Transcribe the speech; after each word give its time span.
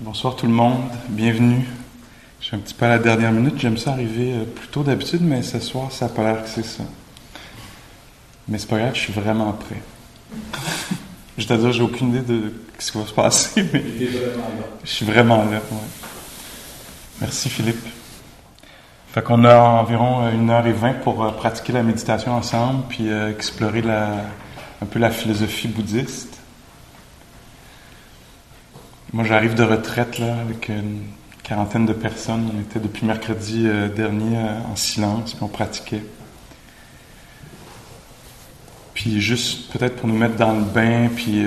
Bonsoir 0.00 0.34
tout 0.34 0.46
le 0.46 0.52
monde, 0.52 0.90
bienvenue. 1.08 1.64
Je 2.40 2.46
suis 2.46 2.56
un 2.56 2.58
petit 2.58 2.74
peu 2.74 2.84
à 2.84 2.88
la 2.88 2.98
dernière 2.98 3.30
minute, 3.30 3.60
j'aime 3.60 3.78
ça 3.78 3.92
arriver 3.92 4.32
euh, 4.32 4.44
plus 4.44 4.66
tôt 4.66 4.82
d'habitude, 4.82 5.20
mais 5.22 5.40
ce 5.40 5.60
soir, 5.60 5.92
ça 5.92 6.06
n'a 6.06 6.12
pas 6.12 6.24
l'air 6.24 6.42
que 6.42 6.48
c'est 6.48 6.64
ça. 6.64 6.82
Mais 8.48 8.58
c'est 8.58 8.66
pas 8.66 8.78
grave, 8.78 8.90
je 8.94 8.98
suis 8.98 9.12
vraiment 9.12 9.52
prêt. 9.52 9.80
je 11.38 11.52
à 11.52 11.56
dire, 11.56 11.70
j'ai 11.70 11.82
aucune 11.82 12.08
idée 12.08 12.22
de 12.22 12.52
ce 12.76 12.90
qui 12.90 12.98
va 12.98 13.06
se 13.06 13.12
passer, 13.12 13.64
mais 13.72 13.84
je 14.82 14.90
suis 14.90 15.06
vraiment 15.06 15.44
là. 15.44 15.60
Merci 17.20 17.48
Philippe. 17.48 17.86
Fait 19.12 19.22
qu'on 19.22 19.44
a 19.44 19.56
environ 19.56 20.28
une 20.28 20.50
heure 20.50 20.66
et 20.66 20.72
vingt 20.72 20.94
pour 21.04 21.24
euh, 21.24 21.30
pratiquer 21.30 21.72
la 21.72 21.84
méditation 21.84 22.32
ensemble, 22.32 22.82
puis 22.88 23.12
euh, 23.12 23.30
explorer 23.30 23.84
un 23.88 24.86
peu 24.90 24.98
la 24.98 25.10
philosophie 25.10 25.68
bouddhiste. 25.68 26.40
Moi, 29.14 29.22
j'arrive 29.22 29.54
de 29.54 29.62
retraite 29.62 30.18
là, 30.18 30.40
avec 30.40 30.68
une 30.68 31.02
quarantaine 31.44 31.86
de 31.86 31.92
personnes. 31.92 32.50
On 32.52 32.60
était 32.60 32.80
depuis 32.80 33.06
mercredi 33.06 33.62
euh, 33.64 33.88
dernier 33.88 34.36
en 34.68 34.74
silence, 34.74 35.34
puis 35.34 35.42
on 35.44 35.46
pratiquait. 35.46 36.02
Puis 38.92 39.20
juste 39.20 39.72
peut-être 39.72 39.94
pour 39.94 40.08
nous 40.08 40.18
mettre 40.18 40.34
dans 40.34 40.52
le 40.52 40.64
bain, 40.64 41.08
puis 41.14 41.46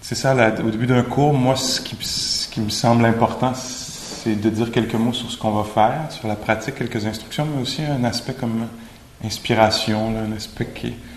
c'est 0.00 0.14
ça, 0.14 0.32
au 0.64 0.70
début 0.70 0.86
d'un 0.86 1.02
cours, 1.02 1.34
moi, 1.34 1.56
ce 1.56 1.80
qui, 1.80 2.60
me 2.60 2.70
semble 2.70 3.04
important, 3.04 3.52
c'est 3.54 4.36
de 4.36 4.48
dire 4.48 4.70
quelques 4.70 4.94
mots 4.94 5.12
sur 5.12 5.28
ce 5.28 5.36
qu'on 5.36 5.50
va 5.50 5.64
faire, 5.64 6.12
sur 6.12 6.28
la 6.28 6.36
pratique, 6.36 6.76
quelques 6.76 7.04
instructions, 7.04 7.48
mais 7.52 7.60
aussi 7.60 7.82
un 7.82 8.04
aspect 8.04 8.34
comme 8.34 8.68
inspiration, 9.24 10.16
un 10.16 10.36
aspect 10.36 10.68
qui, 10.72 10.92
pour 10.92 11.09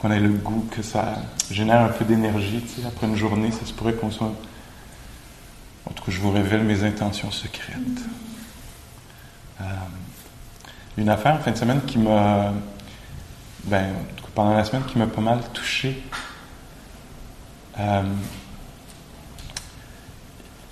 qu'on 0.00 0.10
ait 0.10 0.20
le 0.20 0.30
goût, 0.30 0.66
que 0.70 0.82
ça 0.82 1.16
génère 1.50 1.82
un 1.82 1.88
peu 1.88 2.04
d'énergie. 2.04 2.62
Tu 2.62 2.80
sais, 2.80 2.86
après 2.86 3.06
une 3.06 3.16
journée, 3.16 3.50
ça 3.50 3.66
se 3.66 3.72
pourrait 3.72 3.94
qu'on 3.94 4.10
soit. 4.10 4.32
En 5.86 5.92
tout 5.92 6.04
cas, 6.04 6.10
je 6.10 6.20
vous 6.20 6.30
révèle 6.30 6.62
mes 6.62 6.84
intentions 6.84 7.30
secrètes. 7.30 7.76
Euh, 9.60 9.64
une 10.96 11.08
affaire 11.08 11.34
en 11.34 11.38
fin 11.38 11.50
de 11.50 11.56
semaine 11.56 11.82
qui 11.86 11.98
m'a. 11.98 12.52
Ben, 13.64 13.90
pendant 14.34 14.54
la 14.54 14.64
semaine, 14.64 14.84
qui 14.84 14.96
m'a 14.96 15.06
pas 15.06 15.20
mal 15.20 15.40
touché. 15.52 16.02
Euh, 17.78 18.02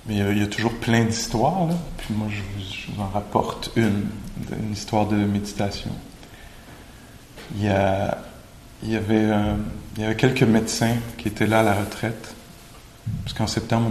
mais 0.06 0.16
il 0.16 0.38
y, 0.38 0.42
a, 0.42 0.46
toujours 0.46 0.72
plein 0.72 1.04
d'histoires, 1.04 1.66
là. 1.66 1.74
Puis 1.98 2.14
moi, 2.14 2.28
je 2.30 2.40
vous, 2.92 3.02
en 3.02 3.08
rapporte 3.08 3.70
une, 3.76 4.06
une 4.50 4.72
histoire 4.72 5.04
de 5.04 5.16
méditation. 5.16 5.90
Il 7.54 7.64
y, 7.64 7.68
a, 7.68 8.16
il, 8.82 8.90
y 8.90 8.96
avait, 8.96 9.28
il 9.96 10.02
y 10.02 10.04
avait 10.04 10.16
quelques 10.16 10.42
médecins 10.42 10.96
qui 11.16 11.28
étaient 11.28 11.46
là 11.46 11.60
à 11.60 11.62
la 11.62 11.74
retraite. 11.74 12.34
Parce 13.24 13.36
qu'en 13.36 13.46
septembre, 13.46 13.90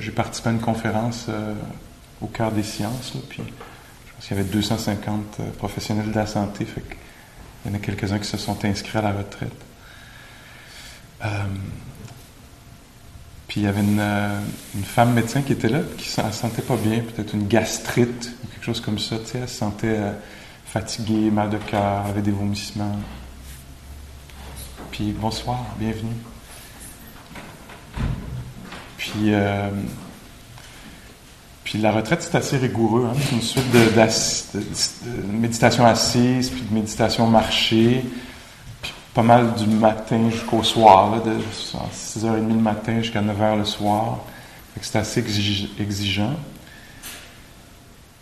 j'ai 0.00 0.10
participé 0.10 0.48
à 0.48 0.52
une 0.52 0.60
conférence 0.60 1.26
euh, 1.28 1.54
au 2.20 2.26
cœur 2.26 2.50
des 2.52 2.62
sciences, 2.62 3.12
puis 3.28 3.42
je 4.06 4.12
pense 4.14 4.26
qu'il 4.26 4.36
y 4.36 4.40
avait 4.40 4.48
250 4.48 5.36
euh, 5.40 5.50
professionnels 5.58 6.10
de 6.10 6.16
la 6.16 6.26
santé, 6.26 6.66
il 7.64 7.70
y 7.70 7.74
en 7.74 7.76
a 7.76 7.80
quelques-uns 7.80 8.18
qui 8.18 8.28
se 8.28 8.36
sont 8.36 8.62
inscrits 8.64 8.98
à 8.98 9.02
la 9.02 9.12
retraite. 9.12 9.52
Euh, 11.24 11.28
puis 13.48 13.60
il 13.60 13.64
y 13.64 13.66
avait 13.66 13.80
euh, 13.80 14.40
une, 14.74 14.84
femme 14.84 15.12
médecin 15.12 15.42
qui 15.42 15.52
était 15.52 15.68
là, 15.68 15.80
qui 15.96 16.08
ne 16.20 16.30
se 16.30 16.38
sentait 16.38 16.62
pas 16.62 16.76
bien, 16.76 17.00
peut-être 17.00 17.34
une 17.34 17.46
gastrite 17.46 18.32
ou 18.42 18.48
quelque 18.48 18.64
chose 18.64 18.80
comme 18.80 18.98
ça. 18.98 19.16
Elle 19.34 19.48
se 19.48 19.54
sentait 19.54 19.98
euh, 19.98 20.12
fatiguée, 20.66 21.30
mal 21.30 21.50
de 21.50 21.58
cœur, 21.58 22.06
avait 22.06 22.22
des 22.22 22.30
vomissements. 22.30 22.98
Puis 24.94 25.10
bonsoir, 25.10 25.58
bienvenue. 25.76 26.14
Puis, 28.96 29.10
euh, 29.34 29.68
puis 31.64 31.80
la 31.80 31.90
retraite, 31.90 32.22
c'est 32.22 32.36
assez 32.36 32.58
rigoureux. 32.58 33.08
Hein? 33.10 33.16
C'est 33.20 33.34
une 33.34 33.42
suite 33.42 33.72
de, 33.72 35.32
méditation 35.32 35.84
assise, 35.84 36.48
puis 36.48 36.62
de 36.62 36.72
méditation 36.72 37.26
marchée 37.26 38.04
pas 39.14 39.24
mal 39.24 39.54
du 39.54 39.66
matin 39.66 40.30
jusqu'au 40.30 40.62
soir, 40.62 41.20
de 41.24 41.32
6h30 41.92 42.46
le 42.46 42.54
matin 42.54 43.02
jusqu'à 43.02 43.20
9h 43.20 43.58
le 43.58 43.64
soir. 43.64 44.20
C'est 44.80 44.94
assez 44.94 45.24
exigeant. 45.80 46.36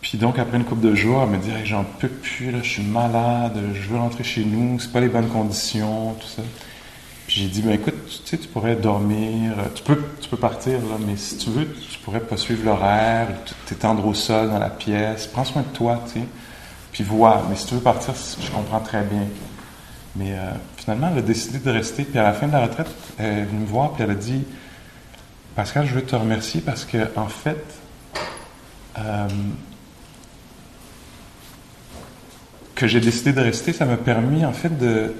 Puis 0.02 0.18
donc, 0.18 0.38
après 0.38 0.58
une 0.58 0.64
couple 0.64 0.82
de 0.82 0.94
jours, 0.94 1.22
elle 1.22 1.30
me 1.30 1.38
dit 1.38 1.50
J'en 1.64 1.84
peux 1.84 2.08
plus, 2.08 2.50
là, 2.50 2.58
je 2.62 2.68
suis 2.68 2.82
malade, 2.82 3.58
je 3.72 3.88
veux 3.88 3.96
rentrer 3.96 4.24
chez 4.24 4.44
nous, 4.44 4.78
c'est 4.80 4.92
pas 4.92 5.00
les 5.00 5.08
bonnes 5.08 5.28
conditions, 5.28 6.14
tout 6.14 6.26
ça. 6.26 6.42
Puis 7.26 7.40
j'ai 7.40 7.48
dit 7.48 7.62
ben, 7.62 7.72
écoute, 7.72 7.94
tu 8.24 8.30
sais, 8.30 8.38
tu 8.38 8.48
pourrais 8.48 8.76
dormir, 8.76 9.54
tu 9.74 9.82
peux, 9.82 9.98
tu 10.20 10.28
peux 10.28 10.36
partir, 10.36 10.78
là, 10.80 10.96
mais 11.06 11.16
si 11.16 11.36
tu 11.38 11.50
veux, 11.50 11.66
tu 11.66 11.98
pourrais 12.00 12.20
pas 12.20 12.36
suivre 12.36 12.64
l'horaire, 12.64 13.28
t'étendre 13.66 14.06
au 14.06 14.14
sol 14.14 14.50
dans 14.50 14.58
la 14.58 14.70
pièce, 14.70 15.26
prends 15.26 15.44
soin 15.44 15.62
de 15.62 15.76
toi, 15.76 16.02
tu 16.06 16.20
sais. 16.20 16.26
Puis 16.92 17.04
vois, 17.04 17.42
mais 17.48 17.56
si 17.56 17.66
tu 17.66 17.74
veux 17.74 17.80
partir, 17.80 18.14
je 18.40 18.50
comprends 18.50 18.80
très 18.80 19.02
bien. 19.02 19.26
Mais 20.14 20.32
euh, 20.32 20.50
finalement, 20.76 21.08
elle 21.10 21.18
a 21.18 21.22
décidé 21.22 21.58
de 21.58 21.70
rester. 21.70 22.04
Puis 22.04 22.18
à 22.18 22.24
la 22.24 22.34
fin 22.34 22.46
de 22.46 22.52
la 22.52 22.60
retraite, 22.60 22.88
elle 23.18 23.38
est 23.38 23.44
venue 23.44 23.60
me 23.60 23.66
voir, 23.66 23.92
puis 23.92 24.02
elle 24.02 24.10
a 24.10 24.14
dit 24.14 24.44
Pascal, 25.54 25.86
je 25.86 25.94
veux 25.94 26.02
te 26.02 26.16
remercier 26.16 26.60
parce 26.62 26.84
que, 26.84 26.98
en 27.16 27.28
fait, 27.28 27.62
euh, 28.98 29.28
que 32.74 32.86
j'ai 32.86 33.00
décidé 33.00 33.32
de 33.32 33.40
rester, 33.40 33.72
ça 33.72 33.84
m'a 33.84 33.98
permis, 33.98 34.44
en 34.44 34.52
fait, 34.52 34.76
de, 34.78 35.14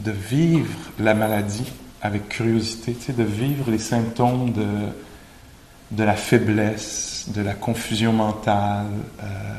de, 0.00 0.10
vivre 0.10 0.78
la 0.98 1.14
maladie 1.14 1.72
avec 2.02 2.28
curiosité, 2.28 2.96
de 3.12 3.22
vivre 3.22 3.70
les 3.70 3.78
symptômes 3.78 4.52
de, 4.52 4.66
de 5.90 6.04
la 6.04 6.14
faiblesse, 6.14 7.26
de 7.34 7.42
la 7.42 7.54
confusion 7.54 8.12
mentale. 8.12 8.86
Euh, 9.22 9.54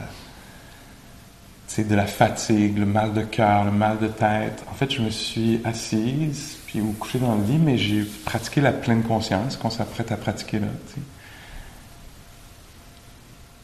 de 1.77 1.95
la 1.95 2.05
fatigue, 2.05 2.77
le 2.77 2.85
mal 2.85 3.13
de 3.13 3.21
cœur, 3.21 3.63
le 3.63 3.71
mal 3.71 3.97
de 3.97 4.07
tête. 4.07 4.63
En 4.69 4.73
fait, 4.73 4.91
je 4.91 5.01
me 5.01 5.09
suis 5.09 5.61
assise, 5.63 6.57
puis 6.67 6.81
ou 6.81 6.91
couché 6.93 7.19
dans 7.19 7.35
le 7.35 7.43
lit, 7.43 7.57
mais 7.57 7.77
j'ai 7.77 8.03
pratiqué 8.25 8.61
la 8.61 8.73
pleine 8.73 9.03
conscience 9.03 9.55
qu'on 9.55 9.69
s'apprête 9.69 10.11
à 10.11 10.17
pratiquer 10.17 10.59
là. 10.59 10.67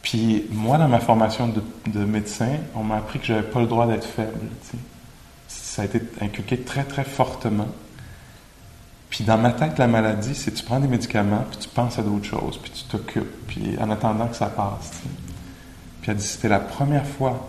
Puis 0.02 0.46
moi, 0.50 0.78
dans 0.78 0.88
ma 0.88 1.00
formation 1.00 1.48
de, 1.48 2.04
médecin, 2.04 2.56
on 2.74 2.82
m'a 2.82 2.96
appris 2.96 3.18
que 3.18 3.26
j'avais 3.26 3.42
pas 3.42 3.60
le 3.60 3.66
droit 3.66 3.86
d'être 3.86 4.06
faible. 4.06 4.38
Ça 5.78 5.82
a 5.82 5.84
été 5.84 6.00
inculqué 6.20 6.58
très, 6.58 6.82
très 6.82 7.04
fortement. 7.04 7.68
Puis 9.10 9.22
dans 9.22 9.38
ma 9.38 9.52
tête, 9.52 9.78
la 9.78 9.86
maladie, 9.86 10.34
c'est 10.34 10.50
tu 10.50 10.64
prends 10.64 10.80
des 10.80 10.88
médicaments, 10.88 11.44
puis 11.48 11.56
tu 11.56 11.68
penses 11.68 12.00
à 12.00 12.02
d'autres 12.02 12.24
choses, 12.24 12.58
puis 12.58 12.72
tu 12.72 12.82
t'occupes, 12.82 13.46
puis 13.46 13.76
en 13.78 13.88
attendant 13.88 14.26
que 14.26 14.34
ça 14.34 14.46
passe. 14.46 15.02
Puis 16.02 16.10
elle 16.10 16.16
dit, 16.16 16.26
c'était 16.26 16.48
la 16.48 16.58
première 16.58 17.06
fois 17.06 17.48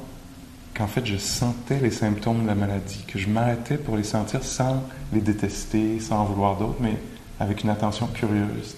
qu'en 0.75 0.85
fait 0.85 1.07
je 1.07 1.17
sentais 1.17 1.79
les 1.79 1.89
symptômes 1.89 2.43
de 2.43 2.47
la 2.47 2.53
maladie, 2.53 3.03
que 3.07 3.17
je 3.17 3.27
m'arrêtais 3.27 3.77
pour 3.77 3.97
les 3.97 4.03
sentir 4.03 4.43
sans 4.43 4.83
les 5.11 5.21
détester, 5.21 5.99
sans 5.99 6.19
en 6.19 6.25
vouloir 6.25 6.55
d'autres, 6.55 6.81
mais 6.81 6.99
avec 7.39 7.63
une 7.63 7.71
attention 7.71 8.05
curieuse. 8.05 8.75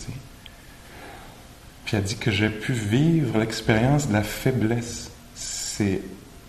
Puis 1.84 1.98
elle 1.98 2.04
dit 2.04 2.16
que 2.16 2.32
j'ai 2.32 2.50
pu 2.50 2.72
vivre 2.72 3.38
l'expérience 3.38 4.08
de 4.08 4.14
la 4.14 4.24
faiblesse. 4.24 5.12
C'est, 5.36 6.00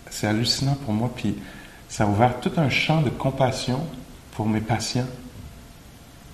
c'est 0.09 0.27
hallucinant 0.27 0.77
pour 0.85 0.93
moi, 0.93 1.11
puis 1.13 1.35
ça 1.93 2.05
a 2.05 2.07
ouvert 2.07 2.39
tout 2.39 2.51
un 2.57 2.71
champ 2.71 3.03
de 3.03 3.11
compassion 3.11 3.79
pour 4.31 4.47
mes 4.47 4.61
patients. 4.61 5.05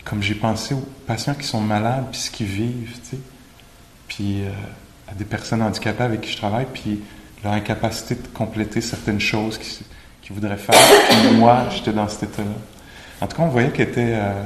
Comme 0.06 0.24
j'ai 0.24 0.36
pensé 0.36 0.74
aux 0.74 0.88
patients 1.06 1.34
qui 1.34 1.46
sont 1.46 1.60
malades, 1.60 2.06
puis 2.14 2.22
ce 2.22 2.32
qu'ils 2.32 2.48
vivent, 2.48 2.98
tu 3.04 3.18
sais. 3.18 3.22
Puis 4.08 4.44
euh, 4.44 4.52
à 5.10 5.16
des 5.16 5.26
personnes 5.26 5.62
handicapées 5.62 6.04
avec 6.04 6.22
qui 6.22 6.32
je 6.32 6.38
travaille, 6.38 6.66
puis 6.74 7.02
leur 7.44 7.52
incapacité 7.52 8.16
de 8.16 8.26
compléter 8.34 8.80
certaines 8.80 9.20
choses 9.20 9.58
qu'ils 9.58 10.34
voudraient 10.34 10.56
faire. 10.56 10.80
Puis 11.10 11.32
moi, 11.36 11.66
j'étais 11.76 11.92
dans 11.92 12.08
cet 12.08 12.24
état-là. 12.24 12.56
En 13.20 13.28
tout 13.28 13.36
cas, 13.36 13.44
on 13.44 13.50
voyait 13.50 13.72
qu'elle 13.72 13.90
était. 13.90 14.14
Euh, 14.16 14.42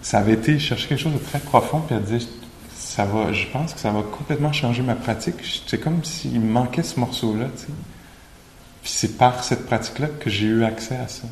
ça 0.00 0.18
avait 0.18 0.32
été 0.32 0.58
chercher 0.58 0.88
quelque 0.88 1.00
chose 1.00 1.14
de 1.14 1.18
très 1.18 1.38
profond, 1.38 1.78
puis 1.78 1.94
elle 1.94 2.02
disait 2.02 2.26
ça 2.74 3.04
va, 3.04 3.32
je 3.32 3.46
pense 3.46 3.72
que 3.72 3.78
ça 3.78 3.92
va 3.92 4.02
complètement 4.02 4.52
changer 4.52 4.82
ma 4.82 4.96
pratique. 4.96 5.36
C'est 5.68 5.78
comme 5.78 6.02
s'il 6.02 6.40
manquait 6.40 6.82
ce 6.82 6.98
morceau-là, 6.98 7.46
tu 7.56 7.66
sais. 7.66 7.72
Puis 8.82 8.90
c'est 8.90 9.16
par 9.16 9.44
cette 9.44 9.66
pratique-là 9.66 10.08
que 10.08 10.28
j'ai 10.28 10.46
eu 10.46 10.64
accès 10.64 10.96
à 10.96 11.08
ça. 11.08 11.28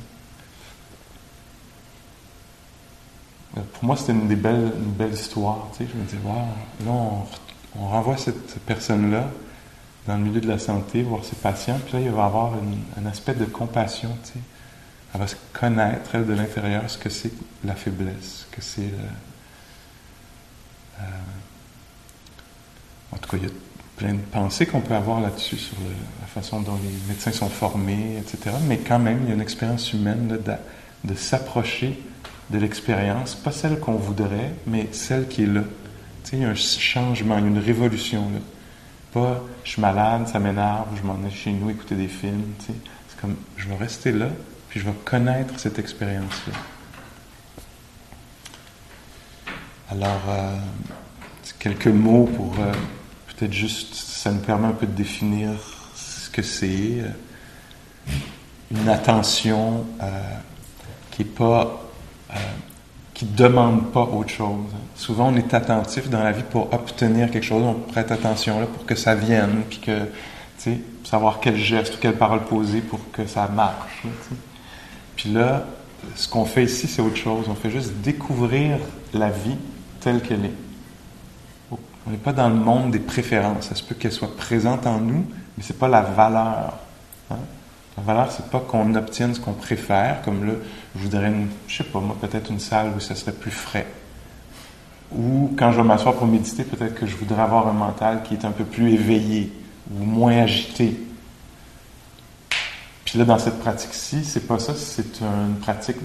Euh, 3.56 3.61
pour 3.73 3.85
moi, 3.85 3.97
c'était 3.97 4.12
une 4.12 4.29
des 4.29 4.37
belles, 4.37 4.73
une 4.76 4.93
belle 4.93 5.12
histoire, 5.12 5.69
tu 5.73 5.85
sais. 5.85 5.91
Je 5.93 5.99
me 5.99 6.05
disais, 6.05 6.19
wow, 6.25 6.44
là, 6.87 6.93
on, 7.76 7.88
renvoie 7.88 8.17
cette 8.17 8.61
personne-là 8.61 9.29
dans 10.06 10.17
le 10.17 10.23
milieu 10.23 10.41
de 10.41 10.49
la 10.49 10.58
santé, 10.58 11.02
voir 11.02 11.25
ses 11.25 11.37
patients, 11.37 11.79
puis 11.85 11.94
là, 11.94 12.00
il 12.00 12.11
va 12.11 12.26
avoir 12.26 12.52
un 12.97 13.06
aspect 13.06 13.35
de 13.35 13.44
compassion, 13.44 14.17
tu 14.25 14.32
sais. 14.32 14.38
Elle 15.12 15.20
va 15.20 15.26
se 15.26 15.37
connaître, 15.53 16.14
elle, 16.14 16.26
de 16.26 16.35
l'intérieur, 16.35 16.88
ce 16.88 16.99
que 16.99 17.11
c'est 17.11 17.32
la 17.64 17.75
faiblesse, 17.75 18.46
que 18.53 18.62
c'est... 18.62 18.93
Euh, 21.00 21.05
en 23.12 23.17
tout 23.17 23.29
cas, 23.29 23.37
il 23.38 23.43
y 23.43 23.46
a 23.46 23.50
plein 24.00 24.14
de 24.14 24.20
pensées 24.32 24.64
qu'on 24.64 24.81
peut 24.81 24.94
avoir 24.94 25.20
là-dessus, 25.20 25.58
sur 25.58 25.76
la 26.20 26.26
façon 26.26 26.61
dont 26.61 26.79
les 26.82 27.08
médecins 27.08 27.32
sont 27.32 27.50
formés, 27.50 28.17
etc. 28.19 28.56
Mais 28.67 28.79
quand 28.79 28.99
même, 28.99 29.20
il 29.25 29.29
y 29.29 29.31
a 29.31 29.35
une 29.35 29.43
expérience 29.43 29.93
humaine 29.93 30.26
de, 30.29 30.41
de 31.05 31.14
s'approcher 31.14 32.00
de 32.49 32.58
l'expérience, 32.58 33.35
pas 33.35 33.52
celle 33.52 33.79
qu'on 33.79 33.97
voudrait, 33.97 34.55
mais 34.67 34.88
celle 34.93 35.29
qui 35.29 35.43
est 35.43 35.47
là, 35.47 35.62
Tu 36.25 36.31
sais, 36.31 36.37
il 36.38 36.43
y 36.43 36.44
a 36.47 36.49
un 36.49 36.55
changement, 36.55 37.37
une 37.38 37.58
révolution. 37.58 38.23
Là. 38.23 38.41
Pas 39.12 39.43
je 39.64 39.73
suis 39.73 39.82
malade, 39.82 40.29
ça 40.29 40.38
m'énerve, 40.38 40.88
je 40.96 41.06
m'en 41.06 41.19
ai 41.26 41.31
chez 41.31 41.53
nous 41.53 41.69
écouter 41.69 41.94
des 41.94 42.08
films. 42.08 42.55
Tu 42.61 42.67
sais. 42.67 42.79
C'est 43.08 43.20
comme 43.20 43.37
je 43.58 43.69
vais 43.69 43.76
rester 43.76 44.12
là, 44.12 44.29
puis 44.70 44.81
je 44.81 44.87
vais 44.87 44.94
connaître 45.05 45.61
cette 45.61 45.79
expérience-là. 45.79 46.55
Alors, 49.91 50.23
euh, 50.29 50.56
quelques 51.58 51.88
mots 51.88 52.25
pour 52.25 52.55
euh, 52.61 52.73
peut-être 53.41 53.55
juste, 53.55 53.95
ça 53.95 54.31
nous 54.31 54.41
permet 54.41 54.69
un 54.69 54.73
peu 54.73 54.87
de 54.87 54.93
définir 54.93 55.51
ce 55.95 56.29
que 56.29 56.43
c'est. 56.43 57.01
Euh, 57.01 57.09
une 58.71 58.89
attention 58.89 59.85
qui 61.11 61.23
est 61.23 61.25
pas 61.25 61.83
qui 63.21 63.27
demande 63.27 63.93
pas 63.93 64.01
autre 64.01 64.31
chose. 64.31 64.71
Souvent, 64.95 65.29
on 65.29 65.37
est 65.37 65.53
attentif 65.53 66.09
dans 66.09 66.23
la 66.23 66.33
vie 66.33 66.43
pour 66.43 66.73
obtenir 66.73 67.31
quelque 67.31 67.45
chose, 67.45 67.63
on 67.63 67.75
prête 67.75 68.11
attention 68.11 68.61
là 68.61 68.67
pour 68.67 68.87
que 68.87 68.95
ça 68.95 69.15
vienne, 69.15 69.63
puis 69.69 69.79
que, 69.79 70.05
tu 70.05 70.07
sais, 70.57 70.81
savoir 71.05 71.41
quel 71.41 71.57
geste 71.57 71.97
ou 71.97 71.99
quelle 72.01 72.17
parole 72.17 72.45
poser 72.45 72.81
pour 72.81 73.01
que 73.11 73.27
ça 73.27 73.47
marche. 73.49 74.05
puis 75.17 75.33
là, 75.33 75.67
ce 76.15 76.29
qu'on 76.29 76.47
fait 76.47 76.65
ici, 76.65 76.87
c'est 76.87 77.03
autre 77.03 77.17
chose. 77.17 77.47
On 77.51 77.55
fait 77.55 77.71
juste 77.71 77.93
découvrir 78.03 78.79
la 79.13 79.29
vie 79.29 79.57
telle 80.01 80.23
qu'elle 80.23 80.47
est. 80.47 80.69
On 82.06 82.11
n'est 82.11 82.17
pas 82.17 82.32
dans 82.32 82.49
le 82.49 82.55
monde 82.55 82.91
des 82.91 82.99
préférences. 82.99 83.69
Ça 83.69 83.75
se 83.75 83.82
peut 83.82 83.94
qu'elle 83.94 84.12
soit 84.12 84.37
présente 84.37 84.87
en 84.87 84.99
nous, 85.00 85.26
mais 85.56 85.62
c'est 85.62 85.79
pas 85.79 85.88
la 85.88 86.02
valeur. 86.02 86.79
Hein. 87.31 87.37
La 87.97 88.02
valeur, 88.02 88.32
c'est 88.32 88.47
pas 88.47 88.61
qu'on 88.61 88.94
obtienne 88.94 89.35
ce 89.35 89.41
qu'on 89.41 89.52
préfère, 89.52 90.23
comme 90.23 90.47
là, 90.47 90.52
je 90.97 91.02
voudrais, 91.02 91.29
une, 91.29 91.49
je 91.67 91.79
sais 91.79 91.85
pas 91.85 92.00
moi, 92.00 92.17
peut-être 92.20 92.50
une 92.50 92.61
salle 92.61 92.93
où 92.97 93.00
ça 93.00 93.14
serait 93.14 93.32
plus 93.32 93.50
frais. 93.50 93.87
Ou 95.12 95.50
quand 95.58 95.73
je 95.73 95.79
vais 95.79 95.87
m'asseoir 95.87 96.14
pour 96.14 96.26
méditer, 96.26 96.62
peut-être 96.62 96.94
que 96.94 97.06
je 97.06 97.17
voudrais 97.17 97.43
avoir 97.43 97.67
un 97.69 97.73
mental 97.73 98.23
qui 98.23 98.35
est 98.35 98.44
un 98.44 98.53
peu 98.53 98.64
plus 98.64 98.93
éveillé 98.93 99.53
ou 99.93 100.05
moins 100.05 100.38
agité. 100.43 100.99
Puis 103.05 103.19
là, 103.19 103.25
dans 103.25 103.38
cette 103.38 103.58
pratique-ci, 103.58 104.25
c'est 104.25 104.46
pas 104.46 104.58
ça, 104.61 104.75
c'est 104.76 105.20
une 105.20 105.56
pratique 105.61 105.96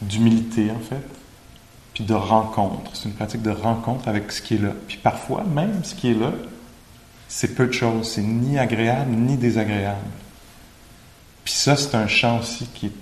d'humilité, 0.00 0.70
en 0.70 0.78
fait, 0.78 1.04
puis 1.94 2.04
de 2.04 2.12
rencontre. 2.12 2.90
C'est 2.92 3.04
une 3.04 3.14
pratique 3.14 3.42
de 3.42 3.50
rencontre 3.50 4.08
avec 4.08 4.30
ce 4.32 4.42
qui 4.42 4.56
est 4.56 4.58
là. 4.58 4.72
Puis 4.88 4.98
parfois, 4.98 5.44
même 5.44 5.84
ce 5.84 5.94
qui 5.94 6.10
est 6.10 6.14
là, 6.14 6.32
c'est 7.28 7.54
peu 7.54 7.68
de 7.68 7.72
choses. 7.72 8.10
C'est 8.10 8.22
ni 8.22 8.58
agréable 8.58 9.12
ni 9.12 9.36
désagréable. 9.36 9.98
Puis 11.44 11.54
ça, 11.54 11.76
c'est 11.76 11.94
un 11.94 12.08
champ 12.08 12.40
aussi 12.40 12.66
qui 12.74 12.86
est, 12.86 12.92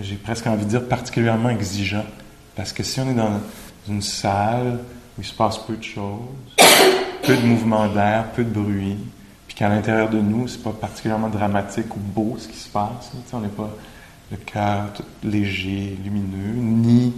j'ai 0.00 0.16
presque 0.16 0.46
envie 0.46 0.64
de 0.64 0.70
dire, 0.70 0.86
particulièrement 0.86 1.50
exigeant. 1.50 2.06
Parce 2.56 2.72
que 2.72 2.82
si 2.82 3.00
on 3.00 3.08
est 3.08 3.14
dans 3.14 3.40
une 3.88 4.02
salle 4.02 4.80
où 5.16 5.20
il 5.20 5.24
se 5.24 5.34
passe 5.34 5.58
peu 5.58 5.76
de 5.76 5.82
choses, 5.82 6.20
peu 7.22 7.36
de 7.36 7.46
mouvements 7.46 7.88
d'air, 7.88 8.32
peu 8.32 8.42
de 8.42 8.50
bruit, 8.50 8.96
puis 9.46 9.54
qu'à 9.54 9.68
l'intérieur 9.68 10.10
de 10.10 10.20
nous, 10.20 10.48
c'est 10.48 10.62
pas 10.62 10.72
particulièrement 10.72 11.28
dramatique 11.28 11.94
ou 11.94 12.00
beau 12.00 12.36
ce 12.38 12.48
qui 12.48 12.56
se 12.56 12.68
passe, 12.68 13.12
on 13.32 13.40
n'est 13.40 13.48
pas 13.48 13.70
le 14.30 14.36
cœur 14.36 14.92
léger, 15.22 15.98
lumineux, 16.04 16.54
ni 16.54 17.12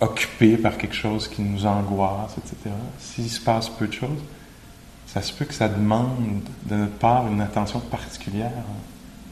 occupé 0.00 0.56
par 0.56 0.78
quelque 0.78 0.94
chose 0.94 1.28
qui 1.28 1.42
nous 1.42 1.66
angoisse, 1.66 2.36
etc. 2.38 2.74
S'il 2.98 3.28
se 3.28 3.40
passe 3.40 3.68
peu 3.68 3.86
de 3.86 3.92
choses, 3.92 4.22
ça 5.06 5.20
se 5.20 5.32
peut 5.32 5.44
que 5.44 5.54
ça 5.54 5.68
demande 5.68 6.42
de 6.64 6.74
notre 6.74 6.94
part 6.94 7.26
une 7.26 7.40
attention 7.40 7.80
particulière 7.80 8.52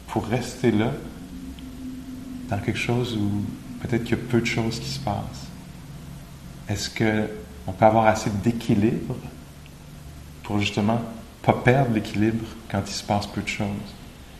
pour 0.08 0.26
rester 0.26 0.70
là, 0.70 0.92
dans 2.48 2.58
quelque 2.58 2.78
chose 2.78 3.16
où 3.16 3.44
peut-être 3.80 4.04
qu'il 4.04 4.16
y 4.16 4.20
a 4.20 4.24
peu 4.28 4.40
de 4.40 4.46
choses 4.46 4.80
qui 4.80 4.88
se 4.88 5.00
passent. 5.00 5.46
Est-ce 6.68 6.90
qu'on 6.90 7.72
peut 7.72 7.84
avoir 7.84 8.06
assez 8.06 8.30
d'équilibre 8.30 9.14
pour 10.42 10.58
justement 10.58 11.00
pas 11.42 11.52
perdre 11.52 11.92
l'équilibre 11.94 12.44
quand 12.70 12.82
il 12.86 12.92
se 12.92 13.04
passe 13.04 13.26
peu 13.26 13.40
de 13.40 13.48
choses? 13.48 13.68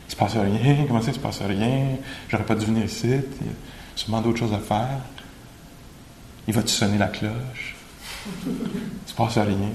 Il 0.09 0.11
se 0.11 0.15
passe 0.15 0.35
rien, 0.35 0.85
comment 0.87 1.01
ça 1.01 1.11
il 1.11 1.13
se 1.13 1.19
passe 1.19 1.41
rien? 1.41 1.97
J'aurais 2.27 2.43
pas 2.43 2.55
dû 2.55 2.65
venir 2.65 2.85
ici, 2.85 3.05
il 3.05 3.11
y 3.11 3.49
a 3.49 3.53
sûrement 3.95 4.21
d'autres 4.21 4.39
choses 4.39 4.53
à 4.53 4.59
faire. 4.59 4.99
Il 6.47 6.53
va-tu 6.53 6.73
sonner 6.73 6.97
la 6.97 7.07
cloche? 7.07 7.75
Il 8.35 8.53
se 9.05 9.13
passe 9.13 9.37
rien. 9.37 9.69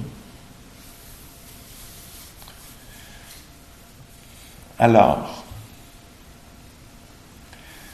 Alors, 4.76 5.44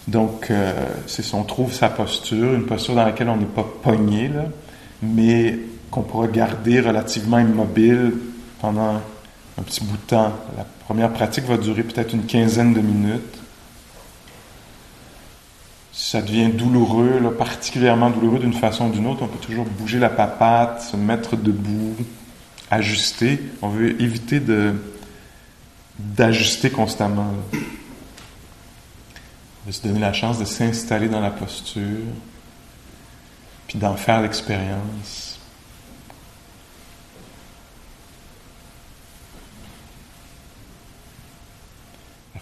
donc, 0.09 0.51
euh, 0.51 0.87
on 1.35 1.45
trouve 1.45 1.73
sa 1.73 1.91
posture, 1.91 2.55
une 2.55 2.65
posture 2.65 2.95
dans 2.95 3.05
laquelle 3.05 3.29
on 3.29 3.37
n'est 3.37 3.45
pas 3.45 3.67
pogné, 3.83 4.31
mais 5.03 5.59
qu'on 5.91 6.03
pourra 6.03 6.27
garder 6.27 6.81
relativement 6.81 7.39
immobile 7.39 8.15
pendant 8.61 9.01
un 9.61 9.63
petit 9.63 9.85
bout 9.85 9.97
de 9.97 10.03
temps. 10.03 10.33
La 10.57 10.65
première 10.85 11.13
pratique 11.13 11.45
va 11.45 11.57
durer 11.57 11.83
peut-être 11.83 12.15
une 12.15 12.25
quinzaine 12.25 12.73
de 12.73 12.81
minutes. 12.81 13.39
Si 15.93 16.11
ça 16.11 16.23
devient 16.23 16.49
douloureux, 16.49 17.35
particulièrement 17.37 18.11
douloureux 18.11 18.39
d'une 18.39 18.55
façon 18.55 18.87
ou 18.87 18.91
d'une 18.91 19.07
autre, 19.07 19.23
on 19.23 19.29
peut 19.29 19.39
toujours 19.39 19.67
bouger 19.67 19.99
la 19.99 20.09
papate, 20.09 20.83
se 20.83 20.97
mettre 20.97 21.37
debout, 21.37 21.95
ajuster. 22.71 23.41
On 23.61 23.69
veut 23.69 24.01
éviter 24.01 24.41
de, 24.41 24.75
d'ajuster 25.99 26.71
constamment. 26.71 27.35
De 29.67 29.73
se 29.73 29.83
donner 29.83 30.01
la 30.01 30.15
chance 30.15 30.39
de 30.39 30.47
s'installer 30.47 31.09
dans 31.09 31.21
la 31.21 31.31
posture, 31.31 32.07
puis 33.69 33.79
d'en 33.79 33.95
faire 33.95 34.23
l'expérience. 34.23 35.31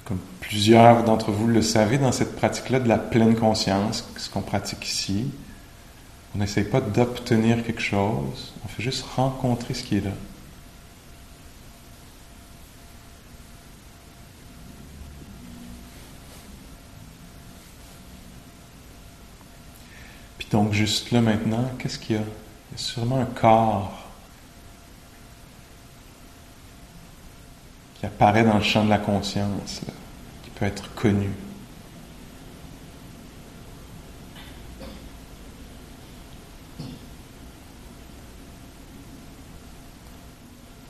Comme 0.08 0.20
plusieurs 0.48 1.04
d'entre 1.04 1.30
vous 1.30 1.46
le 1.46 1.62
savez, 1.62 1.98
dans 1.98 2.10
cette 2.10 2.34
pratique-là 2.34 2.80
de 2.80 2.88
la 2.88 2.98
pleine 2.98 3.36
conscience, 3.36 4.08
ce 4.16 4.30
qu'on 4.30 4.40
pratique 4.40 4.88
ici, 4.88 5.26
on 6.34 6.38
n'essaye 6.38 6.64
pas 6.64 6.80
d'obtenir 6.80 7.62
quelque 7.64 7.82
chose, 7.82 8.54
on 8.64 8.68
fait 8.68 8.82
juste 8.82 9.04
rencontrer 9.14 9.74
ce 9.74 9.84
qui 9.84 9.98
est 9.98 10.04
là. 10.04 10.12
donc 20.50 20.72
juste 20.72 21.10
là 21.10 21.20
maintenant, 21.20 21.70
qu'est-ce 21.78 21.98
qu'il 21.98 22.16
y 22.16 22.18
a? 22.18 22.22
Il 22.22 22.72
y 22.72 22.74
a 22.74 22.78
sûrement 22.78 23.20
un 23.20 23.26
corps 23.26 24.06
qui 27.98 28.06
apparaît 28.06 28.44
dans 28.44 28.56
le 28.56 28.62
champ 28.62 28.84
de 28.84 28.90
la 28.90 28.98
conscience, 28.98 29.82
peut 30.58 30.66
être 30.66 30.94
connu. 30.94 31.30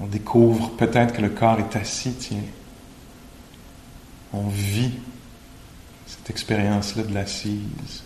On 0.00 0.06
découvre 0.06 0.70
peut-être 0.76 1.14
que 1.14 1.22
le 1.22 1.30
corps 1.30 1.58
est 1.58 1.76
assis, 1.76 2.12
tiens. 2.12 2.38
On 4.32 4.48
vit 4.48 4.92
cette 6.06 6.30
expérience-là 6.30 7.02
de 7.02 7.12
l'assise. 7.12 8.04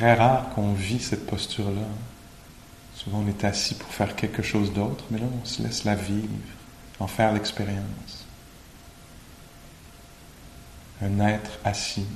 Très 0.00 0.14
rare 0.14 0.48
qu'on 0.54 0.72
vit 0.72 0.98
cette 0.98 1.26
posture-là. 1.26 1.86
Souvent, 2.94 3.18
on 3.18 3.28
est 3.28 3.44
assis 3.44 3.74
pour 3.74 3.90
faire 3.90 4.16
quelque 4.16 4.42
chose 4.42 4.72
d'autre, 4.72 5.04
mais 5.10 5.18
là, 5.18 5.26
on 5.30 5.44
se 5.44 5.62
laisse 5.62 5.84
la 5.84 5.94
vivre, 5.94 6.26
en 7.00 7.06
faire 7.06 7.34
l'expérience. 7.34 8.26
Un 11.02 11.20
être 11.20 11.50
assis, 11.64 12.06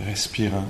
respirant. 0.00 0.66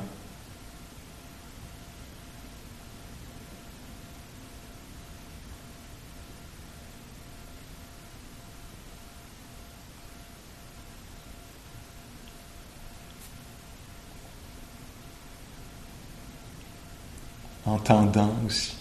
Entendant 17.70 18.34
aussi. 18.46 18.76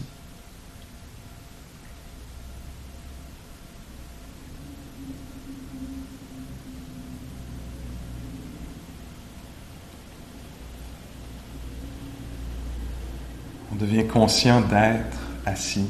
On 13.71 13.75
devient 13.75 14.07
conscient 14.07 14.61
d'être 14.61 15.17
assis, 15.45 15.87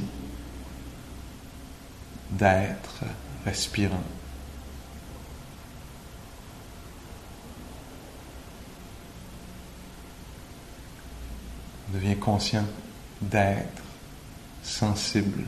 d'être 2.32 3.04
respirant. 3.46 4.04
On 11.90 11.94
devient 11.98 12.18
conscient 12.18 12.66
d'être 13.22 13.84
sensible. 14.64 15.46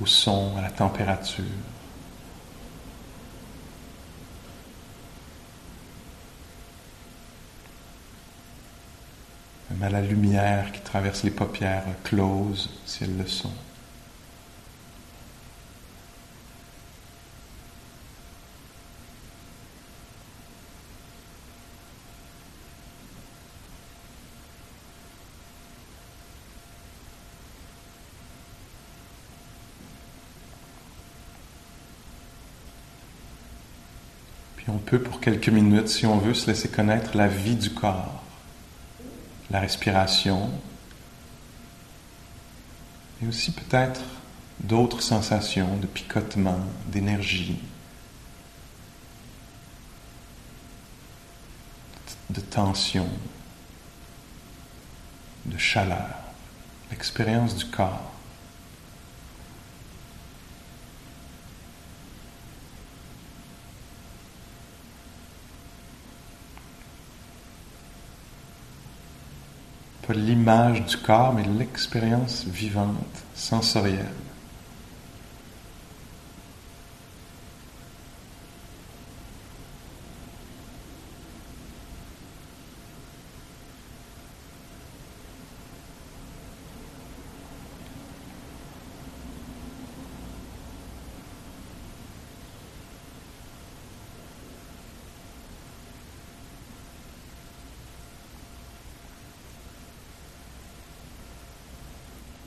au 0.00 0.06
son, 0.06 0.56
à 0.56 0.62
la 0.62 0.70
température. 0.70 1.44
Même 9.70 9.82
à 9.82 9.88
la 9.90 10.00
lumière 10.02 10.72
qui 10.72 10.80
traverse 10.80 11.22
les 11.22 11.30
paupières 11.30 11.84
closes 12.04 12.70
si 12.84 13.04
elles 13.04 13.16
le 13.16 13.26
sont. 13.26 13.52
on 34.74 34.78
pour 34.98 35.20
quelques 35.20 35.48
minutes, 35.48 35.88
si 35.88 36.06
on 36.06 36.18
veut, 36.18 36.34
se 36.34 36.46
laisser 36.46 36.68
connaître 36.68 37.16
la 37.16 37.28
vie 37.28 37.56
du 37.56 37.70
corps, 37.70 38.22
la 39.50 39.60
respiration, 39.60 40.50
et 43.22 43.26
aussi 43.28 43.52
peut-être 43.52 44.02
d'autres 44.60 45.02
sensations 45.02 45.76
de 45.76 45.86
picotement, 45.86 46.60
d'énergie, 46.88 47.58
de 52.30 52.40
tension, 52.40 53.08
de 55.46 55.58
chaleur, 55.58 56.16
l'expérience 56.90 57.56
du 57.56 57.66
corps. 57.66 58.12
L'image 70.14 70.84
du 70.84 70.96
corps, 70.96 71.34
mais 71.34 71.44
l'expérience 71.58 72.44
vivante, 72.46 72.96
sensorielle. 73.34 74.06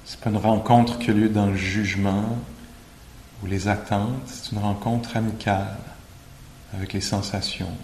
C'est 0.07 0.21
pas 0.21 0.29
une 0.29 0.37
rencontre 0.37 0.99
qui 0.99 1.09
a 1.09 1.13
lieu 1.13 1.27
dans 1.27 1.47
le 1.47 1.57
jugement 1.57 2.39
ou 3.43 3.45
les 3.45 3.67
attentes, 3.67 4.25
c'est 4.25 4.53
une 4.53 4.59
rencontre 4.59 5.17
amicale 5.17 5.77
avec 6.73 6.93
les 6.93 7.01
sensations. 7.01 7.75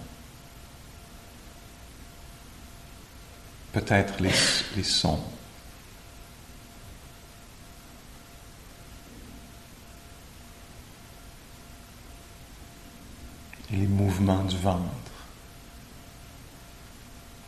Peut-être 3.74 4.22
les, 4.22 4.84
sons. 4.84 5.20
Et 13.70 13.76
les 13.76 13.88
mouvements 13.88 14.46
du 14.46 14.58
ventre 14.58 14.82